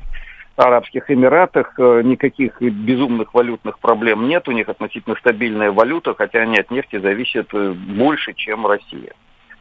Арабских 0.57 1.11
Эмиратах 1.11 1.79
никаких 1.79 2.61
безумных 2.61 3.35
валютных 3.35 3.79
проблем 3.79 4.27
нет, 4.27 4.48
у 4.48 4.53
них 4.53 4.68
относительно 4.68 5.14
стабильная 5.16 5.70
валюта, 5.70 6.14
хотя 6.14 6.40
они 6.40 6.59
от 6.59 6.70
нефти 6.70 6.98
зависят 6.98 7.53
больше, 7.53 8.33
чем 8.35 8.66
Россия. 8.66 9.12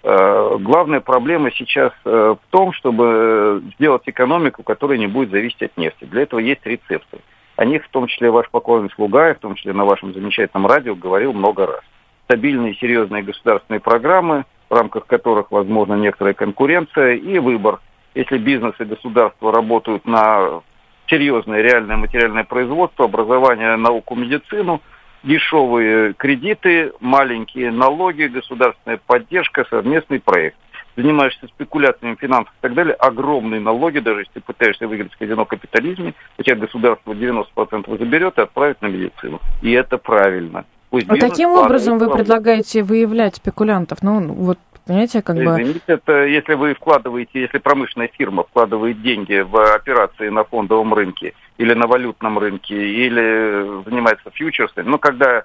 Э, 0.03 0.57
главная 0.59 0.99
проблема 0.99 1.51
сейчас 1.51 1.91
э, 2.05 2.35
в 2.41 2.51
том, 2.51 2.71
чтобы 2.73 3.63
сделать 3.75 4.03
экономику, 4.05 4.63
которая 4.63 4.97
не 4.97 5.07
будет 5.07 5.31
зависеть 5.31 5.63
от 5.63 5.77
нефти. 5.77 6.05
Для 6.05 6.23
этого 6.23 6.39
есть 6.39 6.65
рецепты. 6.65 7.19
О 7.55 7.65
них 7.65 7.83
в 7.83 7.89
том 7.89 8.07
числе 8.07 8.29
ваш 8.29 8.49
покойный 8.49 8.91
слуга, 8.91 9.33
в 9.33 9.39
том 9.39 9.55
числе 9.55 9.73
на 9.73 9.85
вашем 9.85 10.13
замечательном 10.13 10.67
радио 10.67 10.95
говорил 10.95 11.33
много 11.33 11.65
раз. 11.65 11.81
Стабильные 12.25 12.75
серьезные 12.75 13.23
государственные 13.23 13.79
программы, 13.79 14.45
в 14.69 14.73
рамках 14.73 15.07
которых 15.07 15.51
возможна 15.51 15.95
некоторая 15.95 16.33
конкуренция 16.33 17.15
и 17.15 17.39
выбор. 17.39 17.79
Если 18.13 18.37
бизнес 18.37 18.75
и 18.79 18.83
государство 18.83 19.51
работают 19.51 20.05
на 20.05 20.61
серьезное 21.07 21.61
реальное 21.61 21.97
материальное 21.97 22.43
производство, 22.43 23.05
образование, 23.05 23.75
науку, 23.77 24.15
медицину– 24.15 24.81
дешевые 25.23 26.13
кредиты, 26.13 26.93
маленькие 26.99 27.71
налоги, 27.71 28.23
государственная 28.23 28.99
поддержка, 29.05 29.65
совместный 29.69 30.19
проект. 30.19 30.57
Занимаешься 30.95 31.47
спекуляциями 31.47 32.15
финансов 32.15 32.51
и 32.53 32.61
так 32.61 32.73
далее, 32.73 32.95
огромные 32.95 33.61
налоги, 33.61 33.99
даже 33.99 34.21
если 34.21 34.33
ты 34.33 34.41
пытаешься 34.41 34.87
выиграть 34.87 35.13
в 35.13 35.17
казино 35.17 35.45
капитализме, 35.45 36.15
у 36.39 36.43
тебя 36.43 36.55
государство 36.55 37.13
90% 37.13 37.99
заберет 37.99 38.37
и 38.39 38.41
отправит 38.41 38.81
на 38.81 38.87
медицину. 38.87 39.39
И 39.61 39.71
это 39.71 39.99
правильно. 39.99 40.65
Пусть 40.89 41.05
а 41.09 41.17
каким 41.17 41.49
образом 41.49 41.97
вы 41.97 42.09
предлагаете 42.09 42.81
выявлять 42.81 43.35
спекулянтов? 43.35 43.99
Ну, 44.01 44.21
вот 44.21 44.57
Понимаете, 44.87 45.21
как 45.21 45.35
бы... 45.35 45.43
Извините, 45.43 45.81
это 45.87 46.25
если 46.25 46.53
вы 46.53 46.73
вкладываете, 46.73 47.41
если 47.41 47.57
промышленная 47.57 48.09
фирма 48.17 48.43
вкладывает 48.43 49.01
деньги 49.01 49.39
в 49.39 49.75
операции 49.75 50.29
на 50.29 50.45
фондовом 50.45 50.93
рынке 50.93 51.33
или 51.57 51.73
на 51.73 51.87
валютном 51.87 52.39
рынке, 52.39 52.75
или 52.75 53.83
занимается 53.83 54.29
фьючерсами, 54.31 54.87
ну, 54.87 54.97
когда 54.97 55.43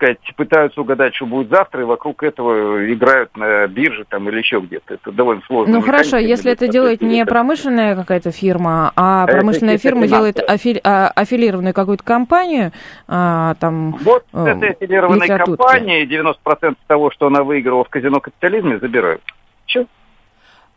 сказать, 0.00 0.18
пытаются 0.36 0.80
угадать, 0.80 1.14
что 1.14 1.26
будет 1.26 1.50
завтра, 1.50 1.82
и 1.82 1.84
вокруг 1.84 2.22
этого 2.22 2.90
играют 2.90 3.36
на 3.36 3.66
бирже 3.66 4.04
там 4.08 4.28
или 4.28 4.38
еще 4.38 4.60
где-то. 4.60 4.94
Это 4.94 5.12
довольно 5.12 5.42
сложно. 5.46 5.74
Ну 5.74 5.82
хорошо, 5.82 6.16
если 6.16 6.50
это 6.50 6.68
делает 6.68 7.02
не 7.02 7.24
промышленная 7.26 7.94
какая-то 7.94 8.30
фирма, 8.30 8.92
а, 8.96 9.26
промышленная 9.26 9.74
это 9.74 9.82
фирма 9.82 10.06
делает 10.06 10.38
афили... 10.38 10.80
А, 10.82 11.08
аффилированную 11.08 11.74
какую-то 11.74 12.02
компанию, 12.02 12.72
а, 13.08 13.54
там... 13.60 13.92
Вот 14.02 14.24
с 14.32 14.46
этой 14.46 14.70
аффилированной 14.70 15.28
компании 15.28 16.06
90% 16.06 16.76
того, 16.86 17.10
что 17.10 17.26
она 17.26 17.42
выиграла 17.42 17.84
в 17.84 17.88
казино 17.90 18.20
капитализме, 18.20 18.78
забирают. 18.78 19.22
Все. 19.66 19.86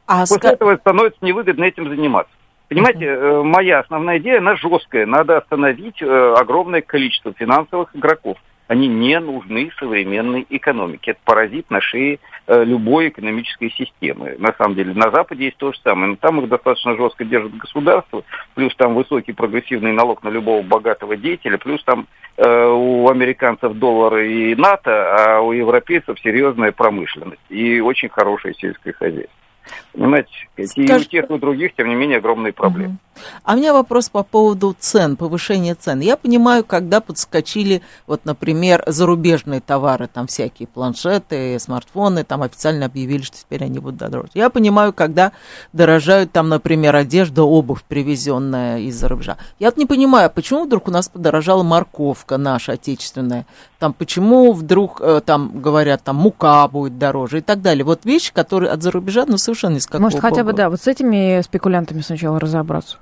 А 0.06 0.22
После 0.22 0.38
ска... 0.38 0.50
этого 0.50 0.76
становится 0.76 1.20
невыгодно 1.22 1.64
этим 1.64 1.88
заниматься. 1.88 2.34
Понимаете, 2.68 3.06
uh-huh. 3.06 3.44
моя 3.44 3.80
основная 3.80 4.18
идея, 4.18 4.40
она 4.40 4.56
жесткая. 4.56 5.06
Надо 5.06 5.38
остановить 5.38 6.02
э, 6.02 6.34
огромное 6.38 6.82
количество 6.82 7.32
финансовых 7.34 7.96
игроков 7.96 8.38
они 8.74 8.88
не 8.88 9.20
нужны 9.20 9.72
современной 9.78 10.48
экономике. 10.50 11.12
Это 11.12 11.20
паразит 11.24 11.70
на 11.70 11.80
шее 11.80 12.20
э, 12.48 12.64
любой 12.64 13.10
экономической 13.10 13.70
системы. 13.70 14.36
На 14.40 14.52
самом 14.58 14.74
деле, 14.74 14.96
на 14.96 15.12
Западе 15.12 15.46
есть 15.46 15.58
то 15.58 15.72
же 15.72 15.80
самое. 15.84 16.08
Но 16.08 16.16
там 16.16 16.42
их 16.42 16.50
достаточно 16.50 16.96
жестко 16.96 17.24
держит 17.24 17.56
государство, 17.56 18.24
плюс 18.56 18.76
там 18.76 18.96
высокий 18.96 19.32
прогрессивный 19.32 19.92
налог 19.92 20.24
на 20.24 20.30
любого 20.30 20.64
богатого 20.64 21.16
деятеля, 21.16 21.60
плюс 21.60 21.84
там 21.84 22.08
э, 22.38 22.68
у 22.68 23.08
американцев 23.08 23.74
доллары 23.74 24.32
и 24.32 24.56
НАТО, 24.56 25.18
а 25.18 25.42
у 25.42 25.52
европейцев 25.52 26.20
серьезная 26.20 26.72
промышленность 26.72 27.42
и 27.50 27.80
очень 27.80 28.10
хорошее 28.10 28.56
сельское 28.56 28.94
хозяйство. 28.94 29.38
Понимаете, 29.94 30.30
Скаж... 30.66 30.76
и 30.76 30.94
у 30.94 31.00
тех, 31.00 31.30
и 31.30 31.34
у 31.34 31.38
других, 31.38 31.76
тем 31.76 31.90
не 31.90 31.96
менее, 31.96 32.18
огромные 32.18 32.54
проблемы. 32.54 32.98
А 33.44 33.54
у 33.54 33.58
меня 33.58 33.74
вопрос 33.74 34.10
по 34.10 34.24
поводу 34.24 34.76
цен, 34.80 35.16
повышения 35.16 35.76
цен. 35.76 36.00
Я 36.00 36.18
понимаю, 36.18 36.64
когда 36.64 37.02
подскочили, 37.02 37.82
вот, 38.08 38.26
например, 38.26 38.84
зарубежные 38.88 39.62
товары, 39.62 40.08
там 40.08 40.28
всякие 40.28 40.68
планшеты, 40.68 41.58
смартфоны, 41.60 42.24
там 42.24 42.42
официально 42.42 42.86
объявили, 42.86 43.22
что 43.22 43.38
теперь 43.38 43.64
они 43.64 43.80
будут 43.80 43.98
дороже. 43.98 44.30
Я 44.34 44.50
понимаю, 44.50 44.94
когда 44.94 45.32
дорожают 45.74 46.32
там, 46.32 46.50
например, 46.50 46.96
одежда, 46.96 47.44
обувь, 47.44 47.84
привезенная 47.84 48.80
из-за 48.80 49.08
рубежа. 49.08 49.38
Я 49.60 49.68
вот 49.68 49.78
не 49.78 49.86
понимаю, 49.86 50.30
почему 50.30 50.66
вдруг 50.66 50.88
у 50.88 50.92
нас 50.92 51.10
подорожала 51.10 51.64
морковка 51.64 52.38
наша 52.38 52.74
отечественная, 52.74 53.46
там 53.80 53.94
почему 53.94 54.54
вдруг 54.54 55.02
э, 55.02 55.22
там 55.26 55.60
говорят, 55.60 56.04
там 56.04 56.16
мука 56.16 56.68
будет 56.70 56.98
дороже 56.98 57.40
и 57.40 57.42
так 57.42 57.62
далее. 57.62 57.84
Вот 57.84 58.06
вещи, 58.06 58.32
которые 58.34 58.72
от 58.72 58.82
зарубежа, 58.82 59.26
ну, 59.28 59.38
совершенно 59.38 59.76
из 59.76 59.86
какого 59.88 60.04
Может, 60.04 60.22
хотя 60.22 60.44
бы, 60.46 60.54
да, 60.54 60.70
вот 60.70 60.82
с 60.82 60.88
этими 60.88 61.42
спекулянтами 61.42 62.00
сначала 62.00 62.40
разобраться. 62.40 62.98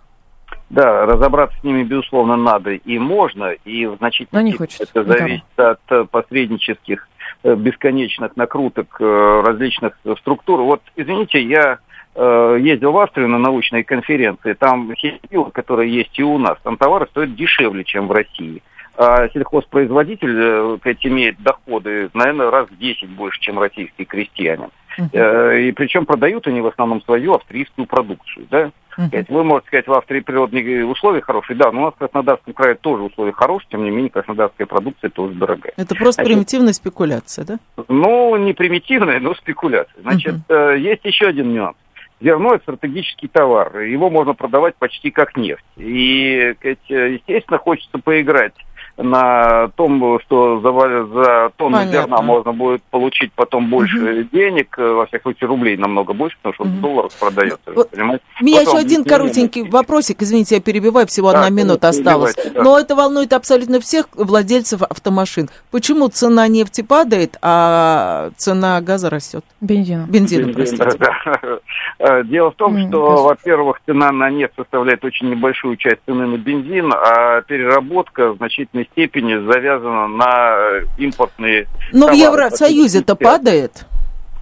Да, 0.72 1.06
разобраться 1.06 1.60
с 1.60 1.64
ними, 1.66 1.84
безусловно, 1.84 2.38
надо 2.38 2.72
и 2.72 2.98
можно, 2.98 3.52
и 3.52 3.86
в 3.88 3.98
значительной 3.98 4.44
не 4.44 4.54
хочется. 4.54 4.84
это 4.84 5.04
зависит 5.04 5.44
от 5.58 5.82
э, 5.90 6.06
посреднических 6.10 7.10
э, 7.44 7.56
бесконечных 7.56 8.38
накруток 8.38 8.96
э, 9.02 9.44
различных 9.46 10.00
структур. 10.20 10.62
Вот, 10.62 10.82
извините, 10.96 11.42
я 11.44 11.80
ездил 12.14 12.92
в 12.92 12.98
Австрию 12.98 13.30
на 13.30 13.38
научные 13.38 13.86
конференции, 13.86 14.52
там 14.52 14.94
химия, 14.96 15.50
которая 15.54 15.88
есть 15.88 16.20
и 16.20 16.24
у 16.24 16.38
нас, 16.38 16.58
там 16.62 16.76
товары 16.76 17.08
стоят 17.10 17.36
дешевле, 17.36 17.86
чем 17.86 18.10
в 18.10 18.12
России. 18.12 18.62
А 18.98 19.30
сельхозпроизводитель 19.30 20.78
имеет 21.06 21.42
доходы, 21.42 22.10
наверное, 22.14 22.52
раз 22.52 22.68
в 22.68 22.78
10 22.78 23.08
больше, 23.12 23.40
чем 23.40 23.60
российский 23.60 24.04
крестьянин. 24.04 24.72
Uh-huh. 24.98 25.62
И 25.62 25.72
причем 25.72 26.06
продают 26.06 26.48
они 26.48 26.62
в 26.62 26.68
основном 26.68 27.02
свою 27.04 27.34
австрийскую 27.34 27.88
продукцию, 27.88 28.48
да. 28.50 28.72
Uh-huh. 28.98 29.26
Вы 29.30 29.44
можете 29.44 29.68
сказать, 29.68 29.88
в 29.88 29.94
Австрии 29.94 30.20
природные 30.20 30.86
условия 30.86 31.22
хорошие, 31.22 31.56
да, 31.56 31.72
но 31.72 31.82
у 31.82 31.86
нас 31.86 31.94
в 31.94 31.98
Краснодарском 31.98 32.54
крае 32.54 32.76
тоже 32.76 33.04
условия 33.04 33.32
хорошие, 33.32 33.70
тем 33.72 33.84
не 33.84 33.90
менее 33.90 34.10
краснодарская 34.10 34.68
продукция 34.68 35.10
тоже 35.10 35.34
дорогая. 35.34 35.74
Это 35.78 35.96
просто 35.96 36.24
Значит, 36.24 36.34
примитивная 36.34 36.74
спекуляция, 36.74 37.46
да? 37.46 37.60
Ну, 37.88 38.36
не 38.36 38.54
примитивная, 38.54 39.20
но 39.20 39.34
спекуляция. 39.36 40.02
Значит, 40.02 40.36
uh-huh. 40.50 40.78
есть 40.78 41.06
еще 41.06 41.28
один 41.28 41.54
нюанс. 41.54 41.78
Зерно– 42.20 42.54
это 42.54 42.64
стратегический 42.64 43.28
товар, 43.28 43.80
его 43.80 44.10
можно 44.10 44.34
продавать 44.34 44.76
почти 44.76 45.10
как 45.10 45.36
нефть. 45.38 45.66
И, 45.78 46.54
естественно, 46.90 47.58
хочется 47.58 47.98
поиграть 47.98 48.54
на 49.02 49.70
том, 49.76 50.20
что 50.22 50.60
за, 50.62 50.72
за 51.14 51.52
тонну 51.56 51.78
Понятно. 51.78 51.92
зерна 51.92 52.22
можно 52.22 52.54
будет 52.54 52.84
получить 52.84 53.32
потом 53.34 53.70
больше 53.70 53.98
угу. 53.98 54.30
денег, 54.32 54.76
э, 54.78 54.92
во 54.92 55.06
всяком 55.06 55.32
случае 55.32 55.48
рублей 55.48 55.78
намного 55.78 56.14
больше, 56.14 56.38
потому 56.42 56.54
что 56.54 56.64
угу. 56.64 56.72
в 56.72 56.82
долларах 56.82 57.12
продается. 57.20 57.72
Вот. 57.74 57.90
Понимаете? 57.92 58.24
У 58.40 58.44
меня 58.44 58.60
потом, 58.60 58.74
еще 58.74 58.86
один 58.86 59.04
коротенький 59.04 59.70
вопросик, 59.70 60.22
извините, 60.22 60.56
я 60.56 60.62
перебиваю, 60.62 61.08
всего 61.08 61.32
да, 61.32 61.40
одна 61.46 61.50
минута 61.50 61.90
осталась. 61.90 62.36
Да. 62.36 62.64
Но 62.64 62.80
это 62.80 62.96
волнует 62.96 63.34
абсолютно 63.34 63.80
всех 63.80 64.08
владельцев 64.14 64.82
автомашин. 64.84 65.50
Почему 65.72 66.08
цена 66.08 66.48
нефти 66.48 66.82
падает, 66.82 67.38
а 67.42 68.32
цена 68.38 68.82
газа 68.82 69.10
растет? 69.10 69.44
Бензина. 69.62 70.06
Бензина, 70.10 70.46
Бензин, 70.46 70.54
простите. 70.54 70.98
Да, 71.00 71.40
да. 71.42 71.60
Э, 72.00 72.24
дело 72.24 72.52
в 72.52 72.56
том, 72.56 72.76
mm, 72.78 72.90
что, 72.90 73.24
во-первых, 73.24 73.82
цена 73.86 74.12
на 74.12 74.30
нефть 74.30 74.54
составляет 74.56 75.04
очень 75.06 75.30
небольшую 75.30 75.78
часть 75.78 76.00
цены 76.06 76.26
на 76.26 76.38
бензин, 76.38 76.92
а 76.94 77.42
переработка 77.42 78.34
значительной 78.34 78.90
степени 78.92 79.36
завязана 79.52 80.08
на 80.08 80.56
э, 80.56 80.86
импортные 80.98 81.68
Но 81.92 82.08
товары. 82.08 82.16
в 82.16 82.20
Евросоюзе-то 82.20 83.16
падает? 83.16 83.86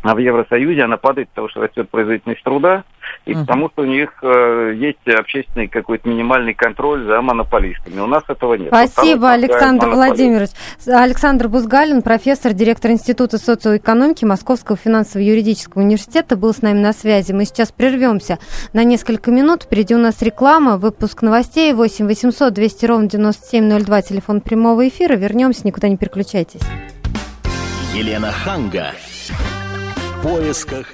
А 0.01 0.15
в 0.15 0.17
Евросоюзе 0.17 0.83
она 0.83 0.97
падает, 0.97 1.29
потому 1.29 1.49
что 1.49 1.62
растет 1.62 1.89
производительность 1.89 2.43
труда, 2.43 2.83
и 3.25 3.34
потому 3.34 3.69
что 3.69 3.84
у 3.84 3.86
них 3.86 4.10
э, 4.23 4.73
есть 4.75 5.08
общественный 5.08 5.67
какой-то 5.67 6.10
минимальный 6.10 6.53
контроль 6.53 7.05
за 7.05 7.21
монополистами. 7.21 7.99
У 7.99 8.08
нас 8.08 8.23
этого 8.27 8.55
нет. 8.55 8.69
Спасибо, 8.69 9.21
вот 9.21 9.32
Александр 9.32 9.89
Владимирович. 9.89 10.49
Александр 10.88 11.47
Бузгалин, 11.47 12.01
профессор, 12.01 12.53
директор 12.53 12.91
Института 12.91 13.38
социоэкономики 13.38 14.25
Московского 14.25 14.77
финансово-юридического 14.77 15.82
университета, 15.82 16.36
был 16.38 16.53
с 16.53 16.62
нами 16.62 16.79
на 16.79 16.93
связи. 16.93 17.32
Мы 17.32 17.45
сейчас 17.45 17.71
прервемся 17.71 18.39
на 18.73 18.84
несколько 18.84 19.32
минут. 19.32 19.63
Впереди 19.63 19.95
у 19.95 19.99
нас 19.99 20.21
реклама, 20.21 20.77
выпуск 20.77 21.21
новостей 21.21 21.73
8 21.73 22.08
800 22.08 22.53
200 22.53 22.86
ровно 22.86 23.10
9702, 23.10 24.01
телефон 24.01 24.41
прямого 24.41 24.88
эфира. 24.88 25.15
Вернемся, 25.15 25.67
никуда 25.67 25.88
не 25.88 25.97
переключайтесь. 25.97 26.62
Елена 27.93 28.32
Ханга. 28.32 28.93
В 30.19 30.23
поисках. 30.23 30.93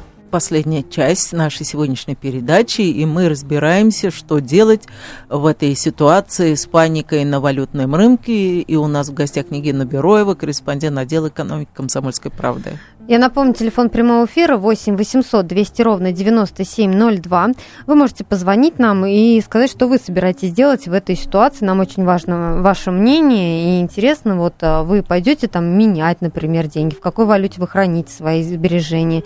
последняя 0.31 0.81
часть 0.81 1.33
нашей 1.33 1.65
сегодняшней 1.65 2.15
передачи, 2.15 2.81
и 2.81 3.05
мы 3.05 3.29
разбираемся, 3.29 4.09
что 4.09 4.39
делать 4.39 4.87
в 5.29 5.45
этой 5.45 5.75
ситуации 5.75 6.55
с 6.55 6.65
паникой 6.65 7.25
на 7.25 7.39
валютном 7.39 7.93
рынке. 7.93 8.61
И 8.61 8.75
у 8.75 8.87
нас 8.87 9.09
в 9.09 9.13
гостях 9.13 9.47
Княгина 9.47 9.85
Бероева, 9.85 10.33
корреспондент 10.33 10.97
отдела 10.97 11.27
экономики 11.27 11.69
«Комсомольской 11.73 12.31
правды». 12.31 12.79
Я 13.07 13.17
напомню, 13.17 13.53
телефон 13.53 13.89
прямого 13.89 14.25
эфира 14.25 14.57
8 14.57 14.95
800 14.95 15.45
200 15.47 15.81
ровно 15.81 16.11
9702. 16.11 17.49
Вы 17.87 17.95
можете 17.95 18.23
позвонить 18.23 18.77
нам 18.79 19.05
и 19.05 19.41
сказать, 19.41 19.71
что 19.71 19.87
вы 19.87 19.97
собираетесь 19.97 20.53
делать 20.53 20.87
в 20.87 20.93
этой 20.93 21.15
ситуации. 21.15 21.65
Нам 21.65 21.79
очень 21.79 22.05
важно 22.05 22.61
ваше 22.61 22.91
мнение 22.91 23.79
и 23.79 23.81
интересно, 23.81 24.37
вот 24.37 24.53
а, 24.61 24.83
вы 24.83 25.01
пойдете 25.01 25.47
там 25.47 25.65
менять, 25.65 26.21
например, 26.21 26.67
деньги, 26.67 26.93
в 26.93 27.01
какой 27.01 27.25
валюте 27.25 27.59
вы 27.59 27.67
храните 27.67 28.13
свои 28.13 28.43
сбережения. 28.43 29.23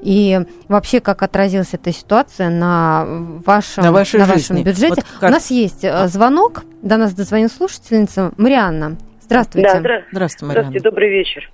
И 0.00 0.40
вообще, 0.68 1.00
как 1.00 1.22
отразилась 1.22 1.74
эта 1.74 1.92
ситуация 1.92 2.50
на 2.50 3.06
вашем, 3.44 3.84
на, 3.84 3.92
вашей 3.92 4.20
на 4.20 4.26
вашем 4.26 4.62
бюджете. 4.62 4.88
Вот 4.96 5.04
как... 5.20 5.30
У 5.30 5.32
нас 5.32 5.50
есть 5.50 5.84
э, 5.84 6.06
звонок, 6.08 6.62
до 6.82 6.96
нас 6.96 7.14
дозвонил 7.14 7.48
слушательница 7.48 8.32
Марианна. 8.36 8.96
Здравствуйте. 9.20 9.68
Да, 9.68 9.78
здра... 9.78 10.02
Здравствуйте, 10.12 10.46
Марианна. 10.46 10.70
Здравствуйте, 10.70 10.90
добрый 10.90 11.10
вечер. 11.10 11.50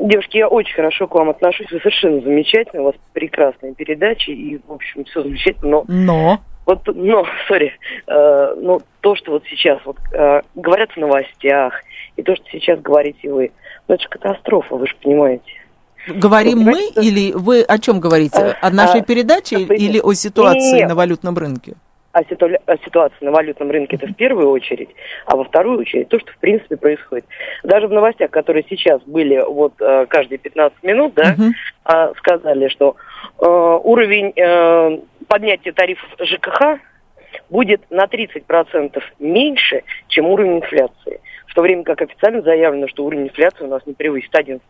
Девушки, 0.00 0.38
я 0.38 0.48
очень 0.48 0.74
хорошо 0.74 1.06
к 1.06 1.14
вам 1.14 1.30
отношусь, 1.30 1.70
вы 1.70 1.78
совершенно 1.78 2.20
замечательно, 2.20 2.82
у 2.82 2.86
вас 2.86 2.94
прекрасные 3.12 3.74
передачи, 3.74 4.30
и, 4.30 4.60
в 4.66 4.72
общем, 4.72 5.04
все 5.04 5.22
замечательно, 5.22 5.70
но... 5.70 5.84
Но? 5.86 6.40
Вот, 6.66 6.80
но, 6.86 7.24
сори, 7.48 7.72
э, 8.06 8.54
ну, 8.56 8.80
то, 9.00 9.14
что 9.14 9.32
вот 9.32 9.44
сейчас 9.48 9.78
вот 9.84 9.96
э, 10.12 10.42
говорят 10.54 10.90
в 10.92 10.96
новостях, 10.96 11.74
и 12.16 12.22
то, 12.22 12.34
что 12.34 12.44
сейчас 12.50 12.80
говорите 12.80 13.32
вы, 13.32 13.52
ну, 13.86 13.94
это 13.94 14.02
же 14.02 14.08
катастрофа, 14.08 14.74
вы 14.74 14.86
же 14.86 14.94
понимаете. 15.02 15.44
Говорим 16.08 16.60
мы 16.60 16.74
что... 16.90 17.00
или 17.00 17.32
вы 17.32 17.62
о 17.62 17.78
чем 17.78 18.00
говорите? 18.00 18.56
О 18.60 18.70
нашей 18.70 19.00
а, 19.00 19.04
передаче 19.04 19.56
а, 19.56 19.74
или 19.74 19.98
о 20.00 20.12
ситуации 20.12 20.78
нет. 20.78 20.88
на 20.88 20.94
валютном 20.94 21.36
рынке? 21.36 21.74
О, 22.12 22.22
ситу... 22.24 22.46
о 22.66 22.76
ситуации 22.78 23.24
на 23.24 23.32
валютном 23.32 23.70
рынке 23.70 23.96
это 23.96 24.06
в 24.06 24.14
первую 24.14 24.50
очередь, 24.50 24.90
а 25.26 25.36
во 25.36 25.44
вторую 25.44 25.80
очередь 25.80 26.08
то, 26.08 26.18
что 26.20 26.30
в 26.32 26.36
принципе 26.38 26.76
происходит. 26.76 27.24
Даже 27.64 27.88
в 27.88 27.92
новостях, 27.92 28.30
которые 28.30 28.64
сейчас 28.68 29.02
были 29.02 29.42
вот 29.44 29.74
э, 29.80 30.06
каждые 30.06 30.38
15 30.38 30.82
минут, 30.84 31.14
да, 31.14 31.34
uh-huh. 31.34 32.14
сказали, 32.18 32.68
что 32.68 32.96
э, 33.40 33.44
уровень 33.44 34.32
э, 34.36 34.98
поднятия 35.26 35.72
тарифов 35.72 36.08
ЖКХ 36.20 36.78
будет 37.50 37.82
на 37.90 38.04
30% 38.04 39.02
меньше, 39.18 39.82
чем 40.08 40.26
уровень 40.26 40.58
инфляции. 40.58 41.20
В 41.46 41.54
то 41.54 41.62
время 41.62 41.82
как 41.84 42.02
официально 42.02 42.42
заявлено, 42.42 42.88
что 42.88 43.04
уровень 43.04 43.24
инфляции 43.24 43.64
у 43.64 43.68
нас 43.68 43.82
не 43.86 43.94
превысит 43.94 44.32
11%. 44.34 44.60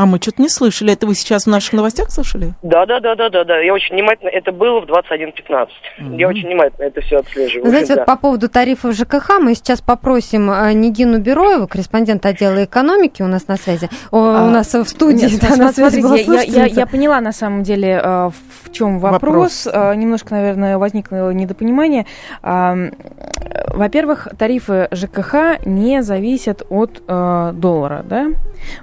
А 0.00 0.06
мы 0.06 0.16
что-то 0.16 0.40
не 0.40 0.48
слышали. 0.48 0.94
Это 0.94 1.06
вы 1.06 1.14
сейчас 1.14 1.44
в 1.44 1.48
наших 1.48 1.74
новостях 1.74 2.10
слышали? 2.10 2.54
Да, 2.62 2.86
да, 2.86 3.00
да, 3.00 3.14
да, 3.16 3.28
да, 3.28 3.44
да. 3.44 3.58
Я 3.58 3.74
очень 3.74 3.94
внимательно. 3.94 4.30
Это 4.30 4.50
было 4.50 4.80
в 4.80 4.84
21.15. 4.84 5.68
Mm-hmm. 6.00 6.16
Я 6.16 6.28
очень 6.28 6.46
внимательно 6.46 6.86
это 6.86 7.02
все 7.02 7.18
отслеживаю. 7.18 7.68
Знаете, 7.68 7.96
да. 7.96 8.00
вот 8.00 8.06
по 8.06 8.16
поводу 8.16 8.48
тарифов 8.48 8.94
ЖКХ 8.94 9.40
мы 9.40 9.54
сейчас 9.54 9.82
попросим 9.82 10.50
э, 10.50 10.72
Нигину 10.72 11.18
Бероеву, 11.18 11.68
корреспондент 11.68 12.24
отдела 12.24 12.64
экономики 12.64 13.20
у 13.20 13.26
нас 13.26 13.46
на 13.46 13.58
связи. 13.58 13.90
а, 14.10 14.46
у 14.46 14.48
нас 14.48 14.72
в 14.72 14.86
студии. 14.86 15.26
Нет, 15.26 15.40
да, 15.42 15.56
на 15.56 15.70
связи 15.70 16.00
я, 16.00 16.64
я, 16.64 16.64
я 16.64 16.86
поняла 16.86 17.20
на 17.20 17.32
самом 17.32 17.62
деле, 17.62 18.00
э, 18.02 18.30
в 18.64 18.72
чем 18.72 19.00
вопрос. 19.00 19.66
вопрос. 19.66 19.68
Э, 19.70 19.94
немножко, 19.96 20.34
наверное, 20.34 20.78
возникло 20.78 21.30
недопонимание. 21.34 22.06
Во-первых, 22.42 24.28
тарифы 24.38 24.88
ЖКХ 24.92 25.66
не 25.66 26.02
зависят 26.02 26.62
от 26.70 27.02
доллара, 27.06 28.02
да? 28.02 28.28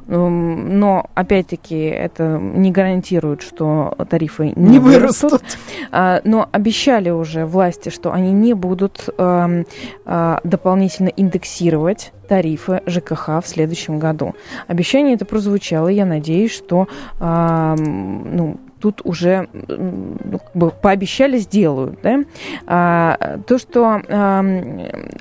Но 0.06 1.07
опять-таки, 1.16 1.78
это 1.78 2.38
не 2.38 2.72
гарантирует, 2.72 3.42
что 3.42 3.96
тарифы 4.10 4.54
не, 4.56 4.74
не 4.74 4.80
вырастут. 4.80 5.32
вырастут. 5.32 5.58
А, 5.92 6.22
но 6.24 6.48
обещали 6.52 7.10
уже 7.10 7.46
власти, 7.46 7.90
что 7.90 8.12
они 8.12 8.32
не 8.32 8.54
будут 8.54 9.10
а, 9.18 9.64
а, 10.06 10.40
дополнительно 10.44 11.10
индексировать 11.10 12.14
тарифы 12.28 12.82
ЖКХ 12.86 13.42
в 13.42 13.44
следующем 13.46 14.00
году. 14.00 14.36
Обещание 14.68 15.16
это 15.16 15.26
прозвучало, 15.26 15.88
я 15.88 16.06
надеюсь, 16.06 16.52
что 16.52 16.88
ну, 17.20 18.58
тут 18.80 19.02
уже 19.04 19.48
ну, 19.54 20.40
как 20.40 20.52
бы 20.54 20.72
пообещали, 20.72 21.38
сделают. 21.38 22.00
Да? 22.02 22.20
А, 22.66 23.40
то, 23.48 23.58
что 23.58 24.02
а, 24.08 24.46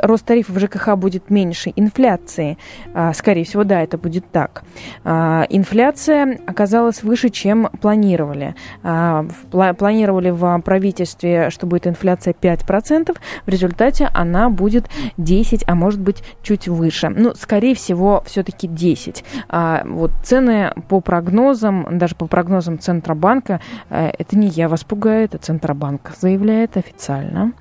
рост 0.00 0.24
тарифов 0.24 0.58
ЖКХ 0.58 0.96
будет 0.96 1.30
меньше 1.30 1.72
инфляции, 1.76 2.58
а, 2.94 3.12
скорее 3.12 3.44
всего, 3.44 3.64
да, 3.64 3.82
это 3.82 3.98
будет 3.98 4.30
так. 4.30 4.62
А, 5.04 5.46
инфляция 5.48 6.38
оказалась 6.46 7.02
выше, 7.02 7.30
чем 7.30 7.68
планировали. 7.80 8.54
А, 8.82 9.26
в, 9.50 9.74
планировали 9.74 10.30
в 10.30 10.60
правительстве, 10.62 11.50
что 11.50 11.66
будет 11.66 11.86
инфляция 11.86 12.34
5%, 12.34 13.16
в 13.44 13.48
результате 13.48 14.10
она 14.12 14.50
будет 14.50 14.88
10, 15.16 15.64
а 15.66 15.74
может 15.74 16.00
быть 16.00 16.22
чуть 16.42 16.68
выше. 16.68 17.08
Ну, 17.08 17.34
скорее 17.34 17.74
всего, 17.74 18.22
все-таки 18.26 18.66
10. 18.66 19.24
А, 19.48 19.82
вот 19.84 20.12
цены 20.22 20.72
по 20.88 21.00
прогнозам, 21.00 21.98
даже 21.98 22.14
по 22.14 22.26
прогнозам 22.26 22.78
Центробанка, 22.78 23.45
Центробанка, 23.46 23.60
э, 23.90 24.10
это 24.18 24.36
не 24.36 24.48
я 24.48 24.68
вас 24.68 24.84
пугаю, 24.84 25.24
это 25.24 25.38
Центробанк 25.38 26.12
заявляет 26.18 26.76
официально, 26.76 27.52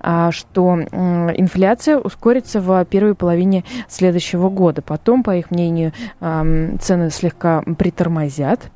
а, 0.00 0.32
что 0.32 0.74
инфляция 0.76 1.98
ускорится 1.98 2.60
в 2.60 2.84
первой 2.86 3.14
половине 3.14 3.64
следующего 3.88 4.48
года. 4.48 4.82
Потом, 4.82 5.22
по 5.22 5.36
их 5.36 5.50
мнению, 5.50 5.92
цены 6.20 7.10
слегка 7.10 7.62
притормозят, 7.78 8.70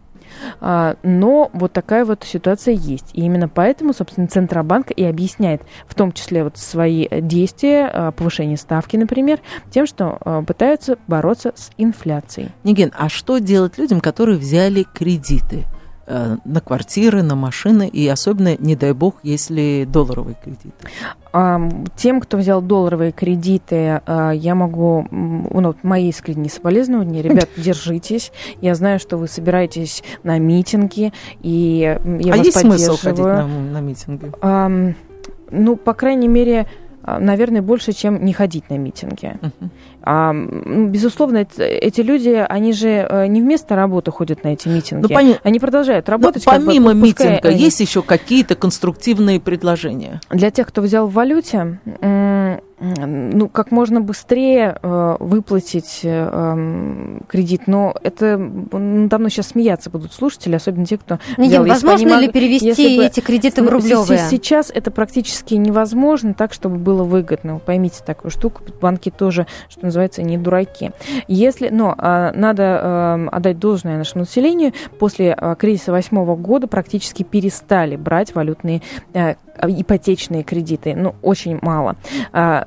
А, 0.61 0.97
но 1.03 1.51
вот 1.53 1.73
такая 1.73 2.05
вот 2.05 2.25
ситуация 2.25 2.75
есть. 2.75 3.11
И 3.15 3.23
именно 3.23 3.49
поэтому, 3.49 3.93
собственно, 3.93 4.29
Центробанк 4.29 4.91
и 4.91 5.05
объясняет 5.05 5.63
в 5.87 5.95
том 5.95 6.13
числе 6.13 6.45
вот 6.45 6.57
свои 6.57 7.09
действия, 7.21 7.91
а, 7.93 8.13
повышение 8.13 8.57
ставки, 8.57 8.97
например, 8.97 9.41
тем, 9.71 9.87
что 9.87 10.45
пытаются 10.47 10.99
бороться 11.07 11.53
с 11.55 11.71
инфляцией. 11.79 12.51
Нигин, 12.65 12.93
а 12.97 13.09
что 13.09 13.39
делать 13.39 13.77
людям, 13.77 14.01
которые 14.01 14.39
взяли 14.39 14.87
кредиты? 14.95 15.67
Э, 16.13 16.39
на 16.45 16.61
квартиры, 16.61 17.23
на 17.23 17.37
машины, 17.37 17.87
и 17.87 18.09
особенно, 18.09 18.57
не 18.57 18.75
дай 18.75 18.93
бог, 18.93 19.15
если 19.23 19.87
долларовые 19.89 20.35
кредиты? 20.43 20.73
Тем, 21.95 22.21
кто 22.21 22.37
взял 22.37 22.61
долларовые 22.61 23.13
кредиты, 23.13 24.03
а, 24.05 24.33
я 24.33 24.57
могу, 24.57 25.07
ну, 25.13 25.77
мои 25.85 26.09
искренние 26.09 26.51
соболезнования, 26.51 27.23
ребят, 27.23 27.49
держитесь. 27.57 28.33
Я 28.61 28.75
знаю, 28.75 28.99
что 28.99 29.19
вы 29.19 29.29
собираетесь 29.29 30.03
на 30.25 30.41
митинги, 30.41 31.13
и 31.43 31.97
я 32.21 32.35
а 32.35 32.37
вас 32.37 32.47
есть 32.47 32.59
смысл 32.59 32.97
ходить 32.97 33.25
на, 33.25 33.47
на 33.47 33.81
митинги? 33.81 34.33
Ну, 35.53 35.77
по 35.77 35.95
крайней 35.95 36.29
мере, 36.29 36.67
наверное, 37.07 37.63
больше, 37.63 37.93
чем 37.93 38.25
не 38.25 38.33
ходить 38.33 38.69
на 38.71 38.79
митинги. 38.79 39.39
Uh-huh. 39.41 39.69
А, 40.03 40.33
ну, 40.33 40.89
безусловно, 40.89 41.47
эти 41.57 42.01
люди, 42.01 42.45
они 42.49 42.73
же 42.73 42.89
э, 42.89 43.27
не 43.27 43.41
вместо 43.41 43.77
работы 43.77 44.11
ходят 44.11 44.45
на 44.45 44.49
эти 44.49 44.69
митинги. 44.69 45.03
Ну, 45.03 45.09
пони... 45.09 45.37
Они 45.43 45.59
продолжают 45.59 46.09
работать. 46.09 46.45
Но 46.47 46.53
помимо 46.53 46.91
как 46.91 47.01
бы, 47.01 47.07
митинга, 47.07 47.49
они... 47.49 47.59
есть 47.59 47.81
еще 47.81 48.03
какие-то 48.03 48.55
конструктивные 48.55 49.41
предложения? 49.41 50.21
Для 50.31 50.51
тех, 50.51 50.69
кто 50.69 50.83
взял 50.83 51.07
в 51.07 51.13
валюте, 51.13 51.79
ну, 52.81 53.49
как 53.49 53.71
можно 53.71 54.01
быстрее 54.01 54.79
э, 54.83 55.17
выплатить 55.21 56.01
э, 56.03 56.31
э, 56.33 57.19
кредит. 57.29 57.63
Но 57.67 57.95
это 58.03 58.39
ну, 58.39 59.07
давно 59.07 59.29
сейчас 59.29 59.49
смеяться 59.49 59.91
будут 59.91 60.13
слушатели, 60.13 60.55
особенно 60.55 60.87
те, 60.87 60.97
кто 60.97 61.19
взял. 61.37 61.67
Возможно 61.67 62.19
ли 62.19 62.29
перевести 62.29 62.97
бы, 62.97 63.05
эти 63.05 63.21
кредиты 63.21 63.63
в 63.63 63.69
рублевые? 63.69 64.19
Сейчас 64.31 64.71
это 64.75 64.91
практически 64.91 65.55
невозможно 65.55 66.33
так, 66.33 66.55
чтобы 66.55 66.77
было 66.77 67.05
выгодно. 67.05 67.59
Поймите 67.59 68.03
такую 68.05 68.31
штуку, 68.31 68.63
банки 68.81 69.11
тоже, 69.11 69.47
что 69.69 69.85
называется, 69.85 70.23
не 70.23 70.39
дураки. 70.39 70.93
Если, 71.29 71.69
но 71.69 71.95
э, 71.99 72.33
надо 72.35 72.63
э, 72.63 73.29
отдать 73.31 73.59
должное 73.59 73.99
нашему 73.99 74.25
населению, 74.25 74.73
после 74.99 75.37
э, 75.39 75.55
кризиса 75.59 75.93
восьмого 75.93 76.35
года 76.35 76.67
практически 76.67 77.25
перестали 77.25 77.97
брать 77.97 78.35
валютные 78.35 78.81
э, 79.13 79.35
ипотечные 79.67 80.43
кредиты. 80.43 80.95
Ну, 80.95 81.15
очень 81.23 81.59
мало. 81.63 81.97
А, 82.33 82.67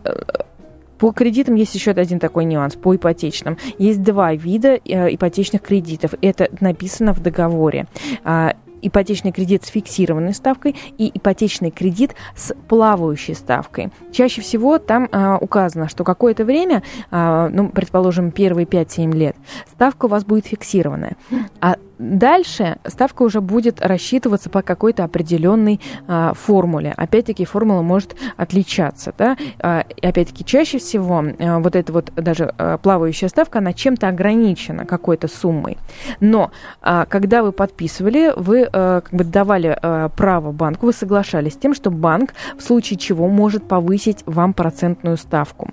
по 0.98 1.12
кредитам 1.12 1.56
есть 1.56 1.76
еще 1.76 1.92
один 1.92 2.20
такой 2.20 2.46
нюанс, 2.46 2.76
по 2.76 2.96
ипотечным. 2.96 3.58
Есть 3.78 4.02
два 4.04 4.34
вида 4.34 4.80
э, 4.86 5.14
ипотечных 5.14 5.62
кредитов. 5.62 6.14
Это 6.22 6.50
написано 6.62 7.14
в 7.14 7.22
договоре. 7.22 7.88
А, 8.24 8.54
ипотечный 8.84 9.32
кредит 9.32 9.64
с 9.64 9.70
фиксированной 9.70 10.34
ставкой 10.34 10.76
и 10.98 11.12
ипотечный 11.14 11.72
кредит 11.72 12.16
с 12.36 12.54
плавающей 12.68 13.34
ставкой. 13.34 13.92
Чаще 14.12 14.42
всего 14.42 14.78
там 14.78 15.10
а, 15.12 15.38
указано, 15.40 15.90
что 15.90 16.04
какое-то 16.04 16.46
время, 16.46 16.84
а, 17.10 17.50
ну, 17.50 17.70
предположим, 17.70 18.32
первые 18.32 18.68
5-7 18.68 19.12
лет, 19.14 19.36
ставка 19.72 20.06
у 20.06 20.10
вас 20.10 20.26
будет 20.26 20.46
фиксированная. 20.46 21.16
А 21.60 21.78
Дальше 22.00 22.78
ставка 22.86 23.24
уже 23.24 23.42
будет 23.42 23.82
рассчитываться 23.82 24.50
по 24.50 24.62
какой-то 24.62 25.04
определенной 25.04 25.80
а, 26.08 26.34
формуле. 26.34 26.94
Опять-таки 26.98 27.46
формула 27.46 27.82
может 27.82 28.16
отличаться. 28.36 29.14
Да? 29.18 29.38
А, 29.60 29.86
опять-таки 30.02 30.44
чаще 30.44 30.80
всего 30.80 31.24
а, 31.40 31.60
вот 31.60 31.76
эта 31.76 31.94
вот 31.94 32.12
даже 32.16 32.54
а, 32.58 32.78
плавающая 32.78 33.30
ставка, 33.30 33.60
она 33.60 33.74
чем-то 33.74 34.08
ограничена 34.08 34.86
какой-то 34.86 35.28
суммой. 35.28 35.78
Но 36.20 36.52
а, 36.82 37.06
когда 37.06 37.44
вы 37.44 37.52
подписывали, 37.52 38.34
вы 38.36 38.68
а, 38.72 39.02
как 39.02 39.14
бы 39.14 39.24
давали 39.24 39.78
а, 39.82 40.10
право 40.10 40.52
банку, 40.52 40.88
вы 40.88 40.94
соглашались 40.94 41.54
с 41.54 41.58
тем, 41.58 41.74
что 41.74 41.92
банк 41.92 42.34
в 42.58 42.62
случае 42.62 42.98
чего 42.98 43.28
может 43.28 43.68
повысить 43.68 44.24
вам 44.26 44.54
процентную 44.54 45.18
ставку. 45.18 45.70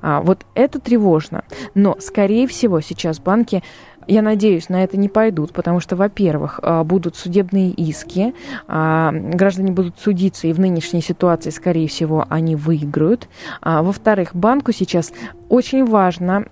А, 0.00 0.20
вот 0.20 0.44
это 0.54 0.78
тревожно. 0.80 1.44
Но, 1.74 1.96
скорее 2.00 2.46
всего, 2.46 2.80
сейчас 2.80 3.18
банки 3.18 3.62
я 4.06 4.22
надеюсь, 4.22 4.68
на 4.68 4.82
это 4.84 4.96
не 4.96 5.08
пойдут, 5.08 5.52
потому 5.52 5.80
что, 5.80 5.96
во-первых, 5.96 6.60
а, 6.62 6.84
будут 6.84 7.16
судебные 7.16 7.70
иски, 7.70 8.34
а, 8.68 9.12
граждане 9.12 9.72
будут 9.72 9.98
судиться, 9.98 10.46
и 10.46 10.52
в 10.52 10.60
нынешней 10.60 11.02
ситуации, 11.02 11.50
скорее 11.50 11.88
всего, 11.88 12.26
они 12.28 12.56
выиграют. 12.56 13.28
А, 13.60 13.82
во-вторых, 13.82 14.34
банку 14.34 14.72
сейчас 14.72 15.12
очень 15.48 15.84
важно 15.84 16.46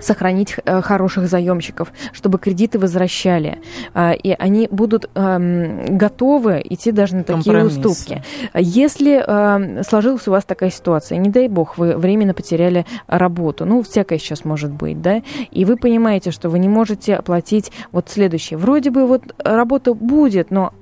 сохранить 0.00 0.56
э, 0.64 0.82
хороших 0.82 1.28
заемщиков, 1.28 1.92
чтобы 2.12 2.38
кредиты 2.38 2.78
возвращали. 2.78 3.58
Э, 3.94 4.14
и 4.14 4.32
они 4.38 4.68
будут 4.70 5.10
э, 5.14 5.86
готовы 5.88 6.62
идти 6.64 6.92
даже 6.92 7.16
на 7.16 7.24
такие 7.24 7.64
уступки. 7.64 8.22
Если 8.54 9.22
э, 9.26 9.82
сложилась 9.82 10.26
у 10.28 10.30
вас 10.30 10.44
такая 10.44 10.70
ситуация, 10.70 11.18
не 11.18 11.30
дай 11.30 11.48
бог, 11.48 11.78
вы 11.78 11.96
временно 11.96 12.34
потеряли 12.34 12.86
работу, 13.06 13.64
ну, 13.64 13.82
всякое 13.82 14.18
сейчас 14.18 14.44
может 14.44 14.70
быть, 14.70 15.00
да, 15.00 15.22
и 15.50 15.64
вы 15.64 15.76
понимаете, 15.76 16.30
что 16.30 16.50
вы 16.50 16.58
не 16.58 16.68
можете 16.68 17.16
оплатить 17.16 17.72
вот 17.92 18.08
следующее. 18.08 18.58
Вроде 18.58 18.90
бы 18.90 19.06
вот 19.06 19.22
работа 19.38 19.94
будет, 19.94 20.50
но 20.50 20.72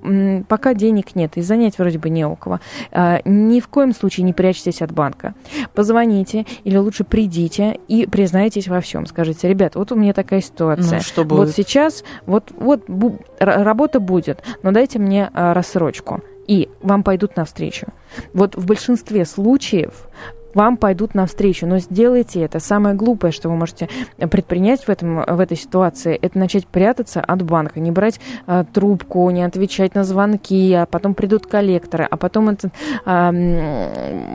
пока 0.48 0.74
денег 0.74 1.14
нет, 1.14 1.36
и 1.36 1.42
занять 1.42 1.78
вроде 1.78 1.98
бы 1.98 2.10
не 2.10 2.26
у 2.26 2.36
кого. 2.36 2.60
Э, 2.90 3.18
ни 3.24 3.60
в 3.60 3.68
коем 3.68 3.94
случае 3.94 4.24
не 4.24 4.32
прячьтесь 4.32 4.82
от 4.82 4.92
банка. 4.92 5.34
Позвоните 5.74 6.46
или 6.64 6.76
лучше 6.76 7.04
придите 7.04 7.78
и 7.88 8.06
признайтесь 8.06 8.68
во 8.68 8.80
всем. 8.80 9.03
Скажите, 9.06 9.48
ребят, 9.48 9.74
вот 9.74 9.92
у 9.92 9.96
меня 9.96 10.12
такая 10.12 10.40
ситуация. 10.40 10.98
Ну, 10.98 11.02
что 11.02 11.24
будет? 11.24 11.38
Вот 11.38 11.50
сейчас, 11.50 12.04
вот, 12.26 12.50
вот 12.56 12.88
бу- 12.88 13.22
работа 13.38 14.00
будет, 14.00 14.42
но 14.62 14.72
дайте 14.72 14.98
мне 14.98 15.30
а, 15.32 15.54
рассрочку 15.54 16.22
и 16.46 16.68
вам 16.82 17.02
пойдут 17.02 17.36
навстречу. 17.36 17.86
Вот 18.32 18.54
в 18.56 18.66
большинстве 18.66 19.24
случаев 19.24 20.08
вам 20.54 20.76
пойдут 20.76 21.14
навстречу. 21.14 21.66
Но 21.66 21.78
сделайте 21.78 22.40
это. 22.40 22.60
Самое 22.60 22.94
глупое, 22.94 23.32
что 23.32 23.48
вы 23.48 23.56
можете 23.56 23.88
предпринять 24.18 24.84
в, 24.84 24.88
этом, 24.88 25.24
в 25.26 25.40
этой 25.40 25.56
ситуации, 25.56 26.18
это 26.20 26.38
начать 26.38 26.66
прятаться 26.66 27.20
от 27.20 27.42
банка, 27.42 27.80
не 27.80 27.90
брать 27.90 28.20
а, 28.46 28.64
трубку, 28.64 29.28
не 29.30 29.42
отвечать 29.42 29.94
на 29.94 30.04
звонки, 30.04 30.72
а 30.72 30.86
потом 30.86 31.14
придут 31.14 31.46
коллекторы, 31.46 32.06
а 32.10 32.16
потом 32.16 32.50
этот 32.50 32.72
а, 33.04 33.32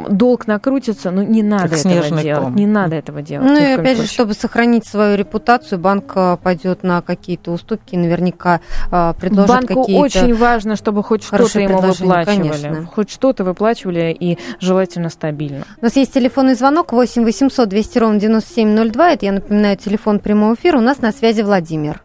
долг 0.10 0.48
накрутится. 0.48 1.12
Ну, 1.12 1.24
не 1.24 1.44
надо 1.44 1.70
как 1.70 1.86
этого 1.86 2.22
делать. 2.22 2.44
Ком. 2.44 2.56
Не 2.56 2.68
надо 2.68 2.96
этого 2.96 3.22
делать. 3.22 3.48
Ну 3.48 3.58
и 3.58 3.74
опять 3.74 3.98
же, 3.98 4.08
чтобы 4.08 4.34
сохранить 4.34 4.86
свою 4.86 5.18
репутацию, 5.18 5.80
банк 5.80 6.12
а, 6.16 6.38
пойдет 6.38 6.84
на 6.84 7.02
какие-то 7.02 7.52
уступки, 7.52 7.96
наверняка 7.96 8.62
а, 8.92 9.14
предложит 9.14 9.50
Банку 9.50 9.82
какие-то 9.84 10.02
очень 10.02 10.36
важно, 10.36 10.76
чтобы 10.76 11.04
хоть 11.04 11.24
что-то 11.24 11.60
ему 11.60 11.80
выплачивали. 11.80 12.26
Конечно. 12.26 12.86
Хоть 12.86 13.10
что-то 13.10 13.44
выплачивали 13.44 14.16
и 14.18 14.38
желательно 14.60 15.10
стабильно. 15.10 15.66
У 15.82 15.86
нас 15.86 15.96
есть 15.96 16.09
есть 16.10 16.14
телефонный 16.14 16.56
звонок 16.56 16.92
8 16.92 17.24
800 17.24 17.70
200 17.70 18.00
ровно 18.00 18.20
9702. 18.20 19.12
Это, 19.12 19.26
я 19.26 19.32
напоминаю, 19.32 19.78
телефон 19.78 20.20
прямого 20.20 20.56
эфира. 20.56 20.78
У 20.78 20.82
нас 20.82 21.02
на 21.02 21.12
связи 21.12 21.44
Владимир. 21.44 22.02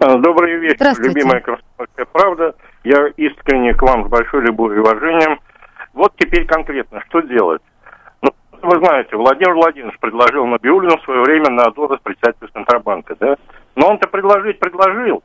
А, 0.00 0.18
добрый 0.18 0.58
вечер, 0.58 0.92
любимая 0.98 1.40
комсомольская 1.40 2.06
правда. 2.12 2.54
Я 2.82 3.06
искренне 3.16 3.74
к 3.74 3.82
вам 3.82 4.06
с 4.06 4.08
большой 4.08 4.42
любовью 4.42 4.78
и 4.78 4.80
уважением. 4.80 5.38
Вот 5.92 6.12
теперь 6.18 6.46
конкретно, 6.46 7.00
что 7.08 7.20
делать? 7.20 7.62
Ну, 8.22 8.30
вы 8.62 8.78
знаете, 8.84 9.16
Владимир 9.16 9.54
Владимирович 9.54 9.98
предложил 10.00 10.46
Набиулину 10.46 10.98
в 10.98 11.04
свое 11.04 11.22
время 11.22 11.50
на 11.50 11.70
должность 11.70 12.02
председателя 12.02 12.48
Центробанка, 12.52 13.14
да? 13.20 13.36
Но 13.76 13.88
он-то 13.88 14.08
предложить 14.08 14.58
предложил. 14.58 15.22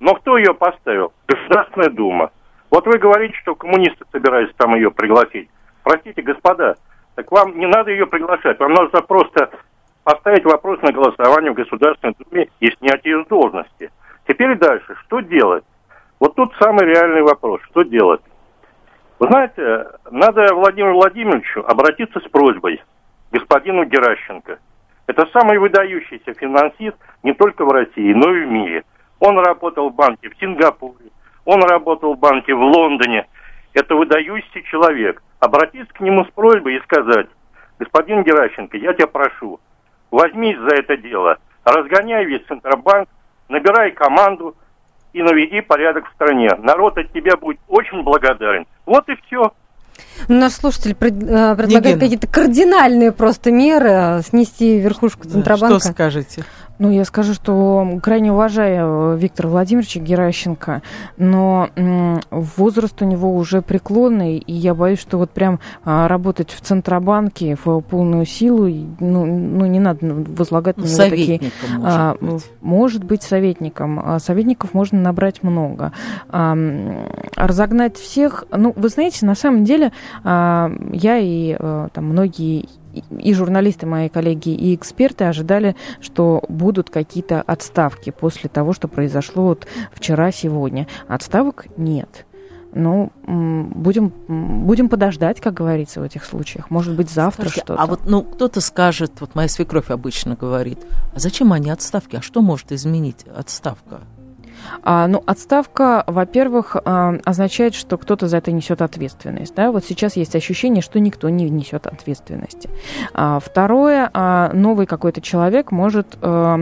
Но 0.00 0.14
кто 0.14 0.36
ее 0.36 0.54
поставил? 0.54 1.12
Государственная 1.26 1.90
Дума. 1.90 2.30
Вот 2.70 2.86
вы 2.86 2.98
говорите, 2.98 3.34
что 3.42 3.54
коммунисты 3.54 4.04
собираются 4.12 4.54
там 4.58 4.74
ее 4.74 4.90
пригласить. 4.90 5.48
Простите, 5.82 6.22
господа, 6.22 6.76
так 7.20 7.30
вам 7.32 7.58
не 7.58 7.66
надо 7.66 7.90
ее 7.90 8.06
приглашать. 8.06 8.58
Вам 8.60 8.72
нужно 8.72 9.02
просто 9.02 9.50
поставить 10.04 10.44
вопрос 10.44 10.80
на 10.80 10.90
голосование 10.90 11.52
в 11.52 11.54
Государственной 11.54 12.14
Думе 12.18 12.48
и 12.60 12.70
снять 12.78 13.04
ее 13.04 13.24
с 13.24 13.28
должности. 13.28 13.90
Теперь 14.26 14.56
дальше. 14.56 14.96
Что 15.04 15.20
делать? 15.20 15.64
Вот 16.18 16.34
тут 16.34 16.54
самый 16.58 16.86
реальный 16.86 17.20
вопрос. 17.20 17.60
Что 17.70 17.82
делать? 17.82 18.22
Вы 19.18 19.26
знаете, 19.26 19.88
надо 20.10 20.54
Владимиру 20.54 20.94
Владимировичу 20.94 21.62
обратиться 21.66 22.20
с 22.20 22.28
просьбой 22.30 22.82
господину 23.32 23.84
Геращенко. 23.84 24.58
Это 25.06 25.28
самый 25.34 25.58
выдающийся 25.58 26.32
финансист 26.32 26.96
не 27.22 27.34
только 27.34 27.66
в 27.66 27.68
России, 27.70 28.14
но 28.14 28.34
и 28.34 28.46
в 28.46 28.50
мире. 28.50 28.84
Он 29.18 29.38
работал 29.38 29.90
в 29.90 29.94
банке 29.94 30.30
в 30.30 30.38
Сингапуре, 30.38 31.10
он 31.44 31.62
работал 31.64 32.14
в 32.14 32.18
банке 32.18 32.54
в 32.54 32.62
Лондоне. 32.62 33.26
Это 33.72 33.94
выдающийся 33.94 34.62
человек 34.70 35.22
обратиться 35.38 35.92
к 35.94 36.00
нему 36.00 36.24
с 36.24 36.30
просьбой 36.30 36.76
и 36.76 36.82
сказать, 36.82 37.28
господин 37.78 38.22
Геращенко, 38.22 38.76
я 38.76 38.92
тебя 38.92 39.06
прошу, 39.06 39.60
возьмись 40.10 40.58
за 40.58 40.76
это 40.76 40.96
дело, 40.96 41.38
разгоняй 41.64 42.24
весь 42.24 42.44
Центробанк, 42.46 43.08
набирай 43.48 43.92
команду 43.92 44.56
и 45.12 45.22
наведи 45.22 45.60
порядок 45.60 46.08
в 46.08 46.14
стране. 46.14 46.50
Народ 46.58 46.98
от 46.98 47.12
тебя 47.12 47.36
будет 47.36 47.58
очень 47.68 48.02
благодарен. 48.02 48.66
Вот 48.86 49.08
и 49.08 49.16
все. 49.26 49.52
Наш 50.28 50.52
слушатель 50.52 50.94
пред, 50.94 51.14
э, 51.22 51.56
предлагает 51.56 52.00
какие-то 52.00 52.26
кардинальные 52.26 53.12
просто 53.12 53.50
меры, 53.50 53.90
э, 53.90 54.22
снести 54.22 54.78
верхушку 54.78 55.28
Центробанка. 55.28 55.80
Что 55.80 55.92
скажете? 55.92 56.44
Ну, 56.80 56.90
я 56.90 57.04
скажу, 57.04 57.34
что 57.34 57.86
крайне 58.02 58.32
уважаю 58.32 59.14
Виктора 59.14 59.50
Владимировича 59.50 60.00
Геращенко, 60.00 60.80
но 61.18 61.68
возраст 62.30 63.00
у 63.02 63.04
него 63.04 63.36
уже 63.36 63.60
преклонный, 63.60 64.38
и 64.38 64.54
я 64.54 64.74
боюсь, 64.74 64.98
что 64.98 65.18
вот 65.18 65.30
прям 65.30 65.60
а, 65.84 66.08
работать 66.08 66.50
в 66.50 66.60
Центробанке 66.62 67.58
в 67.62 67.82
полную 67.82 68.24
силу, 68.24 68.66
ну, 68.98 69.26
ну 69.26 69.66
не 69.66 69.78
надо 69.78 69.98
возлагать 70.10 70.78
на 70.78 70.84
него 70.84 70.96
такие... 70.96 71.40
Может, 71.40 71.84
а, 71.84 72.16
быть. 72.18 72.50
может 72.62 73.04
быть, 73.04 73.22
советником. 73.22 74.00
А 74.02 74.18
советников 74.18 74.72
можно 74.72 74.98
набрать 74.98 75.42
много. 75.42 75.92
А, 76.30 76.56
разогнать 77.36 77.98
всех... 77.98 78.44
Ну, 78.56 78.72
вы 78.74 78.88
знаете, 78.88 79.26
на 79.26 79.34
самом 79.34 79.64
деле 79.64 79.92
а, 80.24 80.72
я 80.92 81.18
и 81.18 81.54
а, 81.58 81.88
там 81.92 82.06
многие 82.06 82.70
и 82.92 83.34
журналисты, 83.34 83.86
мои 83.86 84.08
коллеги, 84.08 84.50
и 84.50 84.74
эксперты 84.74 85.24
ожидали, 85.24 85.76
что 86.00 86.42
будут 86.48 86.90
какие-то 86.90 87.42
отставки 87.42 88.10
после 88.10 88.48
того, 88.48 88.72
что 88.72 88.88
произошло 88.88 89.44
вот 89.44 89.66
вчера-сегодня. 89.92 90.86
Отставок 91.08 91.66
нет. 91.76 92.26
Ну, 92.72 93.10
будем, 93.26 94.12
будем 94.28 94.88
подождать, 94.88 95.40
как 95.40 95.54
говорится, 95.54 96.00
в 96.00 96.04
этих 96.04 96.24
случаях. 96.24 96.70
Может 96.70 96.94
быть, 96.94 97.10
завтра 97.10 97.42
Слушайте, 97.42 97.64
что-то. 97.64 97.82
А 97.82 97.86
вот, 97.86 98.02
ну, 98.06 98.22
кто-то 98.22 98.60
скажет, 98.60 99.12
вот 99.20 99.34
моя 99.34 99.48
свекровь 99.48 99.90
обычно 99.90 100.36
говорит, 100.36 100.78
а 101.12 101.18
зачем 101.18 101.52
они 101.52 101.70
отставки? 101.70 102.16
А 102.16 102.22
что 102.22 102.42
может 102.42 102.70
изменить 102.70 103.24
отставка? 103.34 104.02
А, 104.82 105.06
ну, 105.06 105.22
отставка, 105.26 106.04
во-первых, 106.06 106.76
а, 106.84 107.18
означает, 107.24 107.74
что 107.74 107.98
кто-то 107.98 108.28
за 108.28 108.38
это 108.38 108.52
несет 108.52 108.82
ответственность. 108.82 109.54
Да? 109.54 109.72
Вот 109.72 109.84
сейчас 109.84 110.16
есть 110.16 110.34
ощущение, 110.36 110.82
что 110.82 111.00
никто 111.00 111.28
не 111.28 111.48
несет 111.50 111.86
ответственности. 111.86 112.70
А, 113.12 113.40
второе, 113.40 114.10
а, 114.12 114.52
новый 114.52 114.86
какой-то 114.86 115.20
человек 115.20 115.72
может 115.72 116.16
а, 116.22 116.58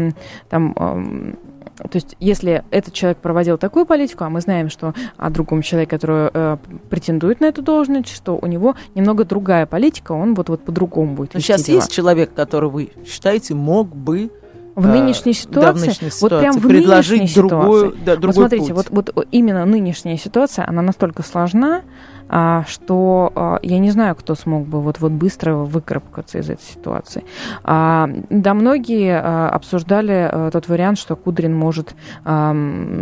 там 0.48 0.74
а, 0.76 1.34
то 1.78 1.96
есть, 1.96 2.16
если 2.18 2.64
этот 2.70 2.92
человек 2.92 3.18
проводил 3.18 3.56
такую 3.56 3.86
политику, 3.86 4.24
а 4.24 4.30
мы 4.30 4.40
знаем, 4.40 4.68
что 4.68 4.94
о 5.16 5.30
другом 5.30 5.62
человеке, 5.62 5.90
который 5.90 6.30
э, 6.32 6.56
претендует 6.90 7.40
на 7.40 7.46
эту 7.46 7.62
должность, 7.62 8.09
что 8.09 8.36
у 8.40 8.46
него 8.46 8.74
немного 8.94 9.24
другая 9.24 9.64
политика, 9.66 10.12
он 10.12 10.34
вот, 10.34 10.48
вот 10.48 10.64
по-другому 10.64 11.14
будет 11.14 11.34
Но 11.34 11.40
сейчас 11.40 11.62
дела. 11.64 11.76
есть 11.76 11.92
человек, 11.92 12.34
который 12.34 12.68
вы 12.68 12.90
считаете 13.06 13.54
мог 13.54 13.94
бы 13.94 14.30
в 14.79 14.87
нынешней 14.87 15.33
ситуации, 15.33 15.61
да, 15.61 15.72
в 15.72 15.81
нынешней 15.81 16.11
ситуации 16.11 16.35
вот 16.35 16.41
прям 16.41 16.59
в 16.59 16.68
предложить 16.68 17.18
нынешней 17.18 17.43
другую, 17.43 17.85
ситуации. 17.85 18.05
Да, 18.05 18.16
другой 18.16 18.26
вот 18.26 18.35
смотрите, 18.35 18.74
путь. 18.74 18.91
Вот, 18.91 19.09
вот 19.14 19.26
именно 19.31 19.64
нынешняя 19.64 20.16
ситуация, 20.16 20.68
она 20.68 20.83
настолько 20.83 21.22
сложна, 21.22 21.83
а, 22.29 22.64
что 22.66 23.33
а, 23.35 23.59
я 23.62 23.79
не 23.79 23.91
знаю, 23.91 24.14
кто 24.14 24.35
смог 24.35 24.66
бы 24.66 24.81
вот, 24.81 25.01
вот 25.01 25.12
быстро 25.12 25.55
выкарабкаться 25.55 26.39
из 26.39 26.51
этой 26.51 26.62
ситуации. 26.62 27.24
А, 27.64 28.09
да, 28.29 28.55
многие 28.55 29.18
а, 29.18 29.49
обсуждали 29.49 30.29
а, 30.31 30.51
тот 30.51 30.68
вариант, 30.68 30.99
что 30.99 31.16
Кудрин 31.16 31.55
может 31.57 31.95
а, 32.24 32.55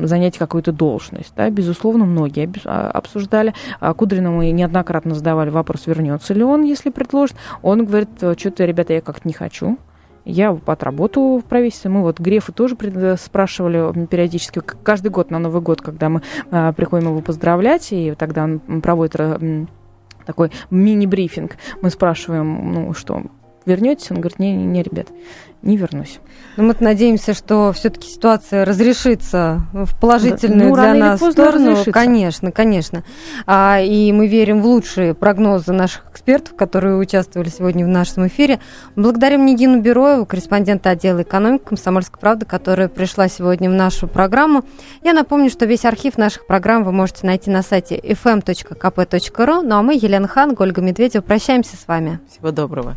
занять 0.03 0.39
какую-то 0.39 0.73
должность. 0.73 1.33
Да? 1.37 1.51
Безусловно, 1.51 2.05
многие 2.05 2.49
обсуждали. 2.67 3.53
А, 3.81 3.95
Кудрину 3.95 4.33
мы 4.33 4.51
неоднократно 4.53 5.15
задавали 5.15 5.51
вопрос, 5.51 5.87
вернется 5.87 6.33
ли 6.33 6.45
он, 6.45 6.63
если 6.63 6.91
предложит. 6.91 7.37
Он 7.63 7.85
говорит, 7.85 8.11
что-то, 8.19 8.65
ребята, 8.65 8.93
я 8.93 9.01
как-то 9.01 9.27
не 9.27 9.35
хочу. 9.35 9.77
Я 10.27 10.59
отработаю 10.67 11.39
в 11.39 11.45
правительстве. 11.45 11.89
Мы 11.89 12.03
вот 12.03 12.19
Грефа 12.19 12.51
тоже 12.51 12.77
спрашивали 13.17 14.07
периодически, 14.07 14.61
каждый 14.61 15.09
год 15.09 15.31
на 15.31 15.39
Новый 15.39 15.63
год, 15.63 15.81
когда 15.81 16.09
мы 16.09 16.23
а, 16.51 16.73
приходим 16.73 17.09
его 17.09 17.21
поздравлять, 17.21 17.93
и 17.93 18.13
тогда 18.19 18.45
он 18.45 18.83
проводит 18.83 19.17
такой 20.27 20.51
мини-брифинг. 20.71 21.57
Мы 21.81 21.91
спрашиваем, 21.91 22.73
ну 22.73 22.93
что, 22.93 23.23
вернетесь? 23.67 24.11
Он 24.11 24.19
говорит, 24.21 24.39
не, 24.39 24.53
не, 24.53 24.65
не, 24.65 24.83
ребят, 24.83 25.09
не 25.63 25.77
вернусь. 25.77 26.21
Но 26.57 26.63
ну, 26.63 26.69
мы 26.69 26.77
надеемся, 26.81 27.35
что 27.35 27.73
все-таки 27.73 28.09
ситуация 28.09 28.65
разрешится 28.65 29.63
в 29.73 29.99
положительную 30.01 30.71
ну, 30.71 30.75
для 30.75 30.95
нас 30.95 31.19
сторону. 31.19 31.71
Разрешится. 31.71 31.93
Конечно, 31.93 32.53
конечно. 32.53 33.05
А, 33.47 33.81
и 33.81 34.11
мы 34.13 34.27
верим 34.27 34.63
в 34.63 34.67
лучшие 34.67 35.13
прогнозы 35.13 35.73
наших 35.73 36.11
экспертов, 36.11 36.57
которые 36.57 36.97
участвовали 36.97 37.49
сегодня 37.49 37.85
в 37.85 37.89
нашем 37.89 38.27
эфире. 38.29 38.61
Благодарим 38.95 39.45
Нигину 39.45 39.81
Бероеву, 39.81 40.25
корреспондента 40.25 40.91
отдела 40.91 41.23
экономики 41.23 41.65
«Комсомольской 41.65 42.19
правды», 42.19 42.47
которая 42.47 42.89
пришла 42.89 43.29
сегодня 43.29 43.69
в 43.69 43.75
нашу 43.75 44.09
программу. 44.09 44.65
Я 45.03 45.13
напомню, 45.13 45.51
что 45.51 45.67
весь 45.67 45.85
архив 45.85 46.17
наших 46.17 46.47
программ 46.47 46.85
вы 46.85 46.93
можете 46.93 47.27
найти 47.27 47.51
на 47.51 47.63
сайте 47.63 47.99
fm.kp.ru. 47.99 49.63
Ну 49.63 49.77
а 49.77 49.83
мы, 49.83 49.95
Елена 49.95 50.29
Хан, 50.29 50.57
Ольга 50.59 50.81
Медведева, 50.81 51.23
прощаемся 51.23 51.77
с 51.77 51.87
вами. 51.87 52.21
Всего 52.31 52.51
доброго. 52.51 52.97